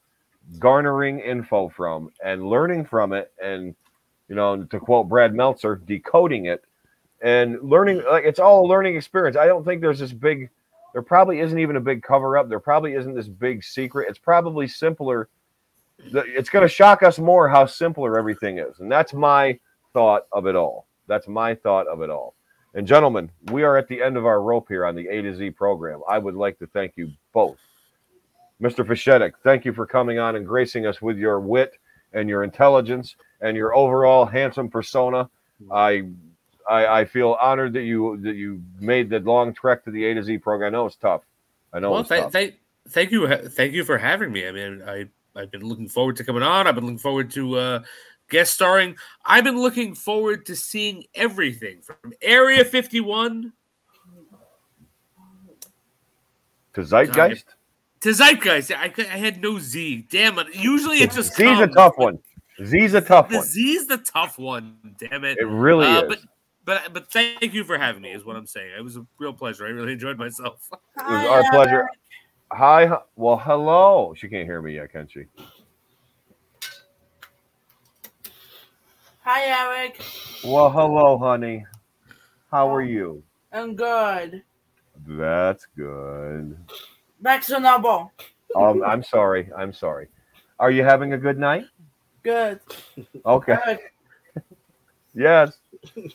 [0.60, 3.76] garnering info from and learning from it and
[4.30, 6.64] you know to quote brad meltzer decoding it
[7.22, 10.50] and learning like it's all a learning experience i don't think there's this big
[10.94, 14.20] there probably isn't even a big cover up there probably isn't this big secret it's
[14.20, 15.28] probably simpler
[16.00, 19.58] it's going to shock us more how simpler everything is and that's my
[19.94, 22.34] thought of it all that's my thought of it all
[22.74, 25.34] and gentlemen, we are at the end of our rope here on the A to
[25.36, 26.02] Z program.
[26.08, 27.58] I would like to thank you both.
[28.62, 28.86] Mr.
[28.86, 31.74] Fishetic, thank you for coming on and gracing us with your wit
[32.14, 35.28] and your intelligence and your overall handsome persona.
[35.72, 36.04] I
[36.70, 40.14] I, I feel honored that you that you made the long trek to the A
[40.14, 40.76] to Z program.
[40.76, 41.24] I know it's tough.
[41.74, 42.32] I know Well, it's th- tough.
[42.32, 42.56] thank
[42.90, 44.48] thank you thank you for having me.
[44.48, 45.08] I mean, I
[45.38, 46.68] I've been looking forward to coming on.
[46.68, 47.80] I've been looking forward to uh
[48.30, 48.96] guest starring.
[49.26, 53.54] I've been looking forward to seeing everything from Area 51
[56.74, 57.46] to Zeitgeist.
[58.02, 58.72] to Zeitgeist.
[58.76, 60.08] I, I had no Z.
[60.12, 60.54] Damn it.
[60.56, 62.20] Usually it just Z's a tough one.
[62.64, 63.46] Z's a tough The one.
[63.46, 64.78] Z is the tough one.
[64.98, 65.38] Damn it.
[65.40, 66.08] It really Uh, is.
[66.08, 66.20] but
[66.66, 68.12] but but thank you for having me.
[68.12, 68.72] Is what I'm saying.
[68.78, 69.66] It was a real pleasure.
[69.66, 70.68] I really enjoyed myself.
[70.98, 71.88] It was our pleasure.
[72.52, 72.90] Hi.
[73.16, 74.14] Well, hello.
[74.16, 75.24] She can't hear me yet, can she?
[79.22, 80.02] Hi, Eric.
[80.46, 81.66] Well, hello, honey.
[82.50, 83.24] How are you?
[83.52, 84.44] I'm good.
[85.06, 86.58] That's good.
[87.22, 88.12] Back to normal.
[88.56, 89.50] Um, I'm sorry.
[89.58, 90.08] I'm sorry.
[90.60, 91.66] Are you having a good night?
[92.24, 92.60] Good.
[93.26, 93.58] Okay.
[93.66, 93.94] Eric,
[95.14, 95.58] Yes.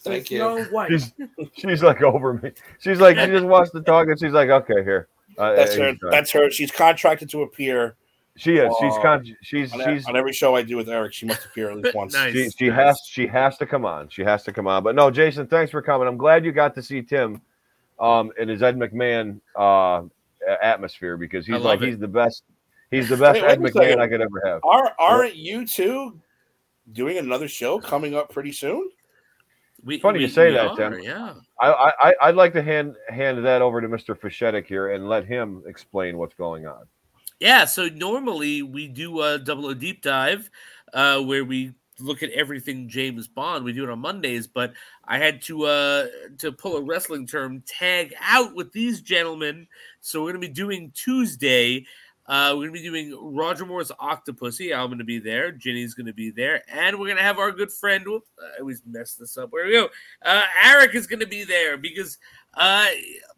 [0.01, 0.39] Thank you.
[0.39, 0.91] No white.
[0.91, 1.13] She's
[1.57, 2.53] she's like over me.
[2.79, 5.09] She's like she just wants to talk, and she's like, okay, here.
[5.39, 5.91] Uh, That's uh, her.
[5.93, 6.51] he's, uh, That's her.
[6.51, 7.97] She's contracted to appear
[8.37, 8.73] she is.
[8.81, 11.13] She's con- she's on, she's on every show I do with Eric.
[11.13, 12.15] She must appear at least once.
[12.15, 12.33] Nice.
[12.33, 14.09] she, she has she has to come on.
[14.09, 14.83] She has to come on.
[14.83, 16.09] But no, Jason, thanks for coming.
[16.09, 17.43] I'm glad you got to see Tim
[18.01, 20.03] um in his Ed McMahon uh
[20.63, 21.89] atmosphere because he's like it.
[21.89, 22.45] he's the best
[22.91, 24.01] he's the best Wait, wait Ed a McMahon.
[24.01, 24.61] I could ever have.
[24.65, 26.19] Are aren't you two
[26.93, 28.91] doing another show coming up pretty soon?
[29.85, 31.01] We, Funny you say that, Tim.
[31.01, 31.35] Yeah.
[31.61, 34.17] I, I I'd like to hand hand that over to Mr.
[34.19, 36.87] Fishetic here and let him explain what's going on.
[37.41, 40.49] Yeah, so normally we do a double O deep dive
[40.95, 43.65] uh, where we look at everything James Bond.
[43.65, 44.73] We do it on Mondays, but
[45.05, 46.07] I had to uh,
[46.39, 49.67] to pull a wrestling term, tag out with these gentlemen.
[50.01, 51.85] So we're gonna be doing Tuesday.
[52.27, 54.77] Uh, we're gonna be doing Roger Moore's Octopussy.
[54.77, 55.51] I'm gonna be there.
[55.51, 58.07] Ginny's gonna be there, and we're gonna have our good friend.
[58.07, 59.51] Whoop, I always mess this up.
[59.51, 59.89] Where we go?
[60.25, 62.19] Uh, Eric is gonna be there because
[62.55, 62.87] uh,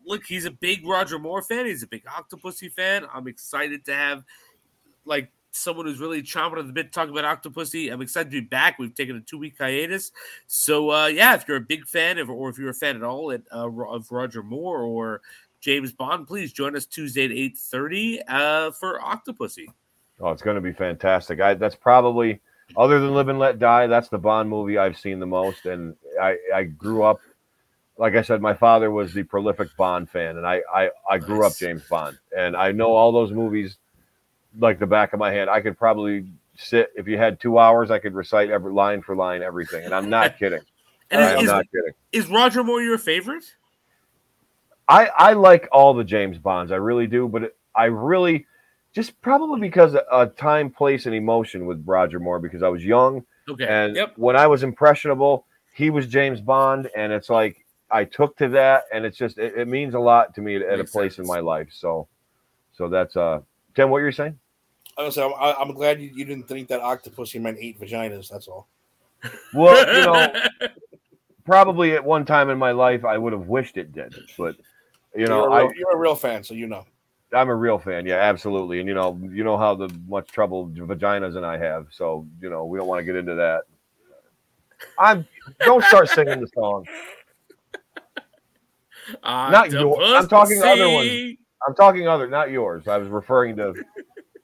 [0.04, 1.64] look, he's a big Roger Moore fan.
[1.64, 3.06] He's a big Octopussy fan.
[3.12, 4.22] I'm excited to have
[5.06, 7.90] like someone who's really chomping at the bit talking about Octopussy.
[7.90, 8.78] I'm excited to be back.
[8.78, 10.12] We've taken a two week hiatus,
[10.46, 13.02] so uh, yeah, if you're a big fan, of, or if you're a fan at
[13.02, 15.22] all at, uh, of Roger Moore or
[15.64, 19.64] James Bond, please join us Tuesday at eight thirty uh, for Octopussy.
[20.20, 21.40] Oh, it's going to be fantastic.
[21.40, 22.42] I that's probably
[22.76, 25.64] other than Live and Let Die, that's the Bond movie I've seen the most.
[25.64, 27.22] And I I grew up,
[27.96, 31.46] like I said, my father was the prolific Bond fan, and I I, I grew
[31.46, 33.78] up James Bond, and I know all those movies
[34.58, 35.48] like the back of my hand.
[35.48, 36.26] I could probably
[36.56, 39.94] sit if you had two hours, I could recite every line for line everything, and
[39.94, 40.60] I'm not kidding.
[41.10, 41.94] And I, am not kidding.
[42.12, 43.44] is Roger Moore your favorite?
[44.88, 48.46] I I like all the James Bonds, I really do, but it, I really
[48.94, 52.84] just probably because of, uh, time, place, and emotion with Roger Moore because I was
[52.84, 53.24] young.
[53.48, 53.66] Okay.
[53.66, 54.12] And yep.
[54.16, 58.84] when I was impressionable, he was James Bond, and it's like I took to that,
[58.92, 61.18] and it's just it, it means a lot to me at, at a Makes place
[61.18, 61.68] in my life.
[61.72, 62.06] So,
[62.72, 63.40] so that's uh,
[63.74, 64.38] Tim, what you're saying?
[64.96, 68.28] I was, I'm, I'm glad you, you didn't think that Octopussy meant eight vaginas.
[68.28, 68.68] That's all.
[69.52, 70.68] Well, you know,
[71.44, 74.54] probably at one time in my life I would have wished it did, but
[75.14, 76.84] you know, you're, a I real, you're a real fan, so you know.
[77.32, 80.68] I'm a real fan, yeah, absolutely, and you know, you know how the much trouble
[80.68, 83.64] vaginas and I have, so you know, we don't want to get into that.
[84.98, 85.26] I'm
[85.60, 86.86] don't start singing the song.
[89.22, 91.36] Not your- I'm talking other ones.
[91.66, 92.86] I'm talking other, not yours.
[92.88, 93.74] I was referring to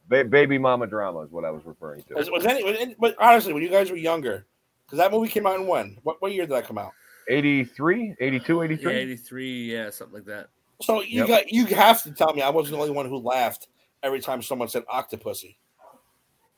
[0.09, 2.15] ba- baby mama drama is what I was referring to.
[2.15, 4.47] Was, was any, was any- but honestly, when you guys were younger,
[4.87, 5.99] because that movie came out in when?
[6.03, 6.93] What, what year did that come out?
[7.29, 8.93] 83, 82, Yeah, 83?
[8.95, 10.49] 83, yeah, something like that.
[10.82, 11.28] So you Yep.
[11.28, 13.69] got you have to tell me I wasn't the only one who laughed
[14.02, 15.57] every time someone said Octopussy.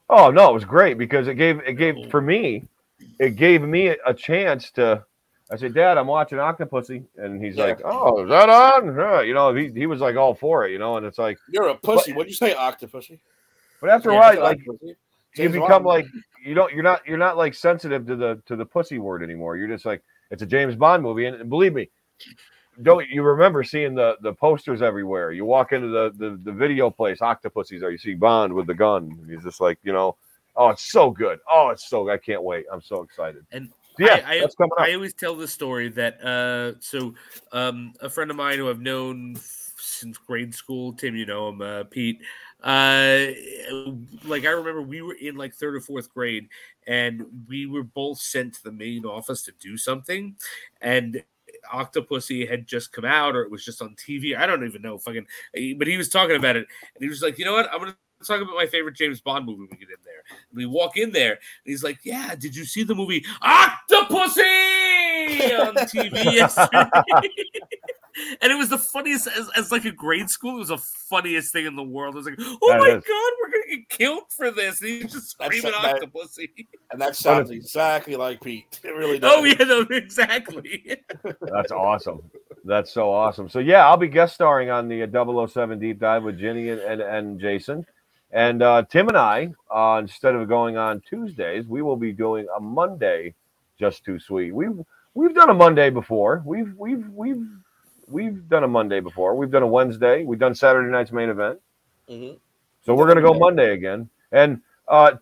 [0.09, 2.09] Oh no, it was great because it gave it gave oh.
[2.09, 2.69] for me,
[3.19, 5.05] it gave me a, chance to.
[5.51, 7.65] I said, Dad, I'm watching Octopussy, and he's Yeah.
[7.67, 8.97] like, Oh, is that on?
[8.97, 11.39] Yeah, you know, he, he was like all for it, you know, and it's like,
[11.49, 12.13] You're a pussy.
[12.13, 13.19] What'd you say, Octopussy?
[13.81, 14.81] but after a while, like Octopussy.
[14.83, 14.97] you
[15.37, 15.87] James become Bond.
[15.87, 16.07] like
[16.45, 19.57] you don't you're not you're not like sensitive to the to the pussy word anymore.
[19.57, 21.91] You're just like it's a James Bond movie, and believe me,
[22.81, 25.33] don't you remember seeing the the posters everywhere?
[25.33, 28.75] You walk into the the, the video place, Octopussies, there you see Bond with the
[28.75, 29.19] gun.
[29.21, 30.17] And he's just like, you know,
[30.57, 31.39] oh, it's so good.
[31.51, 32.65] Oh, it's so I can't wait.
[32.73, 33.45] I'm so excited.
[33.53, 34.87] And yeah, I, I, that's coming up.
[34.87, 37.15] I always tell the story that uh, so
[37.53, 39.37] um, a friend of mine who I've known
[39.77, 42.21] since grade school, Tim, you know him, uh, Pete.
[42.63, 43.27] Uh,
[44.25, 46.49] like I remember we were in like third or fourth grade,
[46.87, 50.37] and we were both sent to the main office to do something,
[50.81, 51.23] and
[51.73, 54.37] Octopussy had just come out, or it was just on TV.
[54.37, 55.27] I don't even know, fucking.
[55.77, 57.73] But he was talking about it, and he was like, "You know what?
[57.73, 59.69] I'm gonna talk about my favorite James Bond movie.
[59.71, 60.23] We get in there.
[60.55, 64.47] We walk in there, and he's like, "Yeah, did you see the movie Octopussy
[65.67, 66.89] on TV yesterday?"
[68.43, 69.27] and it was the funniest.
[69.27, 72.15] As, as like a grade school, it was the funniest thing in the world.
[72.15, 73.05] It was like, "Oh That my is.
[73.05, 76.67] god, we're gonna get killed for this!" And he's just That's- screaming that- Octopussy.
[76.91, 78.81] And that sounds exactly like Pete.
[78.85, 79.33] It really does.
[79.35, 80.97] Oh yeah, no, exactly.
[81.41, 82.23] That's awesome.
[82.65, 83.49] That's so awesome.
[83.49, 86.81] So yeah, I'll be guest starring on the uh, 007 deep dive with Jenny and,
[86.81, 87.85] and, and Jason.
[88.33, 92.47] And uh, Tim and I, uh, instead of going on Tuesdays, we will be doing
[92.57, 93.35] a Monday
[93.79, 94.55] just too sweet.
[94.55, 94.81] We've
[95.15, 96.43] we've done a Monday before.
[96.47, 97.47] We've we've we've
[98.09, 99.35] we've done a Monday before.
[99.35, 100.25] We've done a Wednesday.
[100.25, 101.61] We've done Saturday night's main event.
[102.09, 102.39] Mhm.
[102.85, 104.09] So we're gonna go Monday again.
[104.31, 105.17] And uh,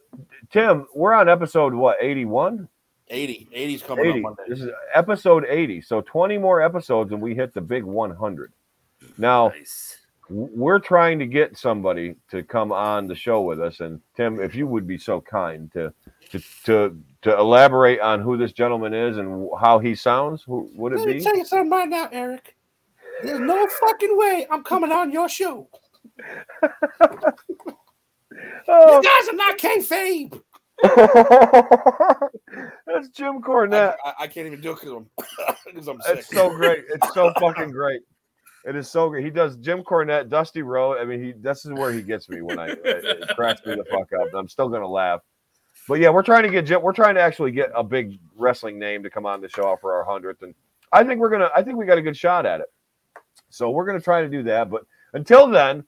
[0.50, 2.68] Tim, we're on episode what 81?
[3.08, 3.48] 80.
[3.52, 4.18] 80's coming 80.
[4.18, 4.42] up Monday.
[4.48, 5.80] This is episode 80.
[5.80, 8.52] So 20 more episodes and we hit the big 100.
[9.18, 9.98] Now, nice.
[10.30, 13.80] We're trying to get somebody to come on the show with us.
[13.80, 15.92] And Tim, if you would be so kind to
[16.30, 20.92] to to, to elaborate on who this gentleman is and how he sounds, who would
[20.92, 21.20] it Let me be?
[21.20, 22.56] tell you something right now, Eric.
[23.22, 25.68] There's no fucking way I'm coming on your show.
[28.68, 30.40] Oh, You guys are not kayfabe.
[32.86, 33.94] That's Jim I, Cornette.
[34.04, 35.10] I, I can't even do it because I'm,
[35.88, 36.84] I'm It's so great.
[36.88, 38.00] It's so fucking great.
[38.64, 39.24] It is so great.
[39.24, 40.98] He does Jim Cornette, Dusty Road.
[40.98, 43.84] I mean, he this is where he gets me when I it cracks me the
[43.84, 44.28] fuck up.
[44.34, 45.20] I'm still gonna laugh.
[45.88, 46.82] But yeah, we're trying to get Jim.
[46.82, 49.94] We're trying to actually get a big wrestling name to come on the show for
[49.94, 50.54] our hundredth, and
[50.92, 51.50] I think we're gonna.
[51.56, 52.66] I think we got a good shot at it.
[53.48, 54.70] So we're gonna try to do that.
[54.70, 54.82] But
[55.14, 55.84] until then,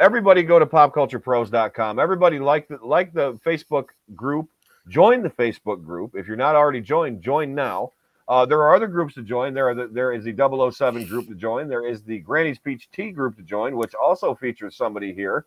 [0.00, 1.98] everybody go to popculturepros.com.
[1.98, 4.48] Everybody like the like the Facebook group.
[4.88, 6.14] Join the Facebook group.
[6.16, 7.92] If you're not already joined, join now.
[8.28, 9.54] Uh, there are other groups to join.
[9.54, 10.32] There are the, there is the
[10.72, 11.68] 007 group to join.
[11.68, 15.46] There is the Granny's Peach Tea group to join, which also features somebody here,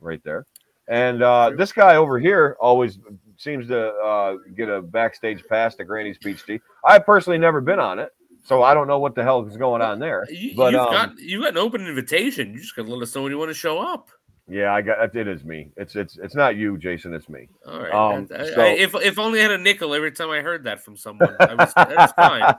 [0.00, 0.46] right there.
[0.86, 2.98] And uh, this guy over here always
[3.38, 6.60] seems to uh, get a backstage pass to Granny's Peach Tea.
[6.84, 8.10] I've personally never been on it,
[8.44, 10.26] so I don't know what the hell is going on there.
[10.30, 12.52] You, But you've um, got you got an open invitation.
[12.52, 14.10] You just gotta let us know when you want to show up.
[14.48, 15.28] Yeah, I got it.
[15.28, 15.70] Is me.
[15.76, 17.14] It's it's it's not you, Jason.
[17.14, 17.48] It's me.
[17.66, 17.92] All right.
[17.92, 20.84] Um, I- I- if if only I had a nickel every time I heard that
[20.84, 22.54] from someone, I was, fine.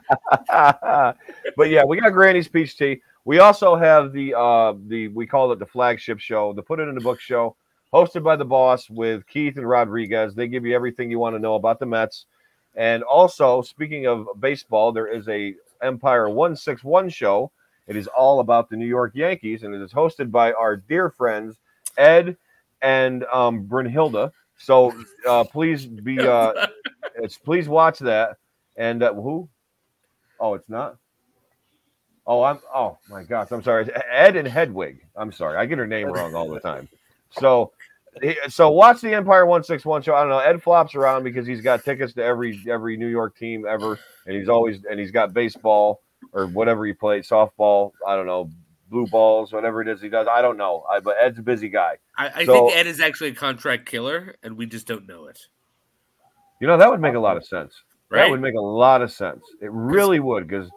[1.56, 3.00] but yeah, we got Granny's Peach Tea.
[3.24, 6.88] We also have the uh the we call it the flagship show, the Put It
[6.88, 7.56] in the Book show,
[7.92, 10.34] hosted by the boss with Keith and Rodriguez.
[10.34, 12.26] They give you everything you want to know about the Mets.
[12.74, 17.50] And also, speaking of baseball, there is a Empire 161 show.
[17.86, 21.10] It is all about the New York Yankees, and it is hosted by our dear
[21.10, 21.56] friends
[21.96, 22.36] Ed
[22.82, 24.30] and um Brunhilde.
[24.58, 24.94] So
[25.28, 26.66] uh please be uh
[27.16, 28.36] it's please watch that.
[28.76, 29.48] And uh, who?
[30.38, 30.96] Oh, it's not.
[32.26, 32.58] Oh, I'm.
[32.74, 33.88] Oh my gosh, I'm sorry.
[34.10, 35.06] Ed and Hedwig.
[35.14, 35.56] I'm sorry.
[35.56, 36.88] I get her name wrong all the time.
[37.30, 37.72] So,
[38.48, 40.14] so watch the Empire One Six One show.
[40.14, 40.38] I don't know.
[40.38, 44.36] Ed flops around because he's got tickets to every every New York team ever, and
[44.36, 46.02] he's always and he's got baseball
[46.32, 47.92] or whatever he plays, softball.
[48.06, 48.50] I don't know,
[48.88, 50.26] blue balls, whatever it is he does.
[50.30, 50.84] I don't know.
[50.90, 51.96] I, but Ed's a busy guy.
[52.16, 55.26] I, I So- think Ed is actually a contract killer, and we just don't know
[55.26, 55.40] it.
[56.60, 57.74] You know that would make a lot of sense.
[58.10, 59.42] That would make a lot of sense.
[59.60, 60.70] It really would because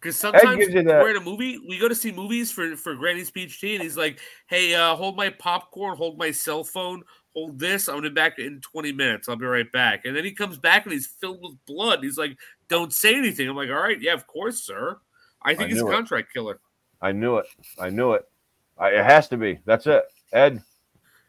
[0.00, 2.76] Because sometimes gives you that- we're in a movie, we go to see movies for
[2.76, 6.62] for Granny's Peach Tea, and he's like, "Hey, uh, hold my popcorn, hold my cell
[6.62, 7.02] phone,
[7.34, 7.88] hold this.
[7.88, 9.28] I'm gonna be back in 20 minutes.
[9.28, 12.00] I'll be right back." And then he comes back and he's filled with blood.
[12.04, 12.36] He's like,
[12.68, 14.98] "Don't say anything." I'm like, "All right, yeah, of course, sir."
[15.42, 15.94] I think I he's a knew it.
[15.94, 16.60] contract killer.
[17.04, 17.44] I knew it.
[17.78, 18.26] I knew it.
[18.78, 19.58] I, it has to be.
[19.66, 20.04] That's it.
[20.32, 20.62] Ed,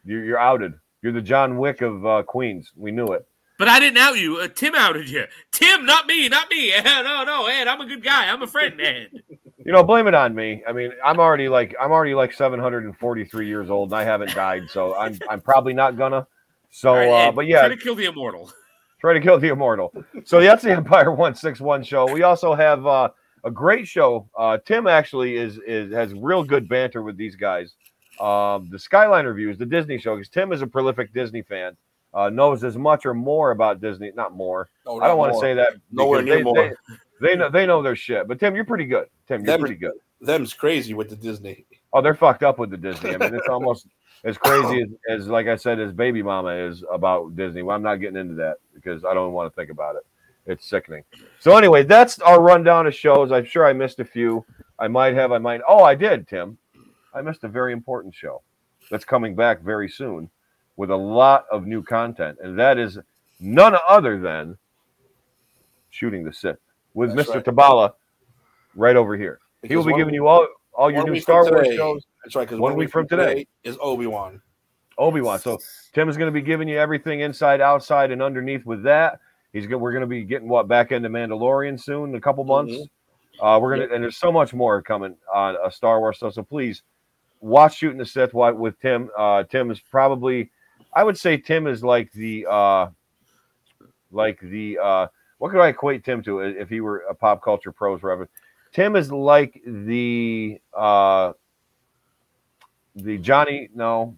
[0.06, 0.72] you're, you're outed.
[1.02, 2.72] You're the John Wick of uh, Queens.
[2.74, 3.28] We knew it.
[3.58, 4.38] But I didn't out you.
[4.38, 5.24] Uh, Tim outed you.
[5.52, 6.72] Tim, not me, not me.
[6.84, 8.26] no, no, Ed, I'm a good guy.
[8.30, 9.22] I'm a friend, Ed.
[9.66, 10.62] You know, blame it on me.
[10.66, 14.70] I mean, I'm already like I'm already like 743 years old, and I haven't died,
[14.70, 16.26] so I'm I'm probably not gonna.
[16.70, 18.50] So, right, uh, but yeah, try to kill the immortal.
[19.00, 19.92] try to kill the immortal.
[20.24, 22.10] So that's the Empire One Six One show.
[22.10, 23.08] We also have uh,
[23.46, 24.28] a great show.
[24.36, 27.74] Uh, Tim actually is is has real good banter with these guys.
[28.20, 31.76] Um, the Skyline reviews, the Disney show, because Tim is a prolific Disney fan,
[32.12, 34.10] uh, knows as much or more about Disney.
[34.14, 34.68] Not more.
[34.84, 35.74] No, I don't want to say that.
[35.92, 36.76] Nowhere near they, more.
[37.20, 38.26] They, they know they know their shit.
[38.26, 39.06] But Tim, you're pretty good.
[39.28, 39.92] Tim, you're Them- pretty good.
[40.20, 41.66] Them's crazy with the Disney.
[41.92, 43.14] Oh, they're fucked up with the Disney.
[43.14, 43.86] I mean, it's almost
[44.24, 44.88] as crazy as,
[45.20, 47.62] as like I said, as Baby Mama is about Disney.
[47.62, 50.06] Well, I'm not getting into that because I don't want to think about it.
[50.46, 51.02] It's sickening.
[51.40, 53.32] So anyway, that's our rundown of shows.
[53.32, 54.44] I'm sure I missed a few.
[54.78, 55.32] I might have.
[55.32, 55.60] I might.
[55.66, 56.56] Oh, I did, Tim.
[57.14, 58.42] I missed a very important show
[58.90, 60.30] that's coming back very soon
[60.76, 62.98] with a lot of new content, and that is
[63.40, 64.56] none other than
[65.90, 66.58] shooting the Sith
[66.94, 67.34] with That's Mr.
[67.36, 67.44] right.
[67.44, 67.92] Tabala
[68.74, 69.40] right over here.
[69.62, 72.04] He will be giving week- you all all your new Star Wars today- shows.
[72.22, 73.46] That's right, because one week from today.
[73.64, 74.42] is Obi Wan.
[74.98, 75.38] Obi Wan.
[75.38, 75.58] So
[75.94, 79.18] Tim is going to be giving you everything inside, outside, and underneath with that.
[79.56, 82.44] He's go- we're going to be getting what back into Mandalorian soon, in a couple
[82.44, 82.74] months.
[83.40, 86.34] Uh, we're gonna and there's so much more coming on uh, Star Wars stuff.
[86.34, 86.82] So please
[87.40, 89.10] watch Shooting the Sith wi- with Tim.
[89.16, 90.50] Uh, Tim is probably,
[90.94, 92.88] I would say Tim is like the uh,
[94.10, 95.06] like the uh,
[95.38, 98.30] what could I equate Tim to if he were a pop culture pros reference?
[98.72, 101.32] Tim is like the uh,
[102.94, 104.16] the Johnny no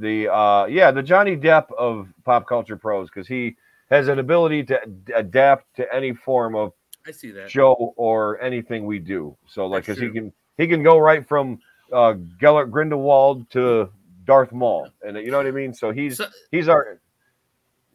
[0.00, 3.56] the uh yeah the Johnny Depp of pop culture pros because he
[3.90, 6.72] has an ability to ad- adapt to any form of
[7.06, 7.50] I see that.
[7.50, 9.36] show or anything we do.
[9.46, 11.58] So like, because he can he can go right from
[11.92, 13.90] uh, Gellert Grindelwald to
[14.26, 15.72] Darth Maul, and you know what I mean.
[15.72, 17.00] So he's So- he's our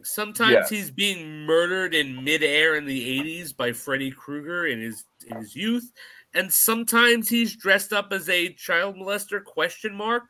[0.05, 0.69] Sometimes Yes.
[0.69, 5.55] he's being murdered in midair in the 80s by Freddy Krueger in his in his
[5.55, 5.89] youth,
[6.33, 10.23] and sometimes he's dressed up as a child molester question mark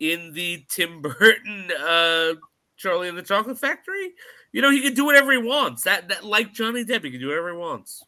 [0.00, 2.34] in the Tim Burton uh
[2.76, 4.12] Charlie and the Chocolate Factory.
[4.52, 5.82] You know, he can do whatever he wants.
[5.82, 8.04] That that like Johnny Depp, he can do whatever he wants.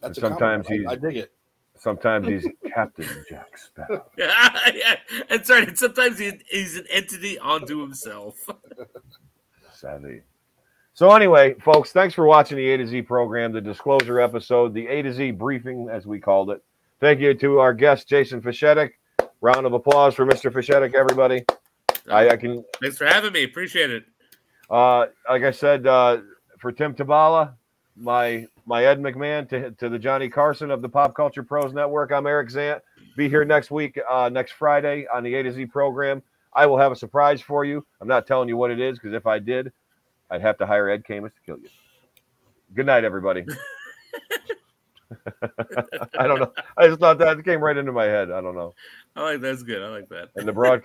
[0.00, 0.88] That's a Sometimes compliment.
[0.90, 1.32] I, I dig it.
[1.78, 4.04] sometimes he's Captain Jack Sparrow.
[4.18, 4.96] yeah,
[5.30, 5.66] that's right.
[5.66, 8.36] And sometimes he, he's an entity onto himself.
[9.72, 10.20] Savvy.
[10.92, 14.86] So anyway, folks, thanks for watching the A to Z program, the disclosure episode, the
[14.86, 16.62] A to Z briefing, as we called it.
[17.00, 18.90] Thank you to our guest, Jason Fishetic.
[19.40, 20.52] Round of applause for Mr.
[20.52, 21.44] Fishetic, everybody.
[22.10, 23.44] I, I can Thanks for having me.
[23.44, 24.04] Appreciate it.
[24.70, 26.18] Uh, like I said, uh,
[26.58, 27.54] for Tim Tabala,
[27.96, 32.12] my my Ed McMahon, to, to the Johnny Carson of the Pop Culture Pros Network,
[32.12, 32.80] I'm Eric Zant.
[33.16, 36.22] Be here next week, uh, next Friday on the A to Z program.
[36.54, 37.84] I will have a surprise for you.
[38.00, 39.72] I'm not telling you what it is because if I did,
[40.30, 41.68] I'd have to hire Ed Camus to kill you.
[42.74, 43.44] Good night, everybody.
[46.18, 46.52] I don't know.
[46.76, 48.30] I just thought that came right into my head.
[48.30, 48.74] I don't know.
[49.16, 49.82] I like that's good.
[49.82, 50.30] I like that.
[50.36, 50.82] And the broadcast.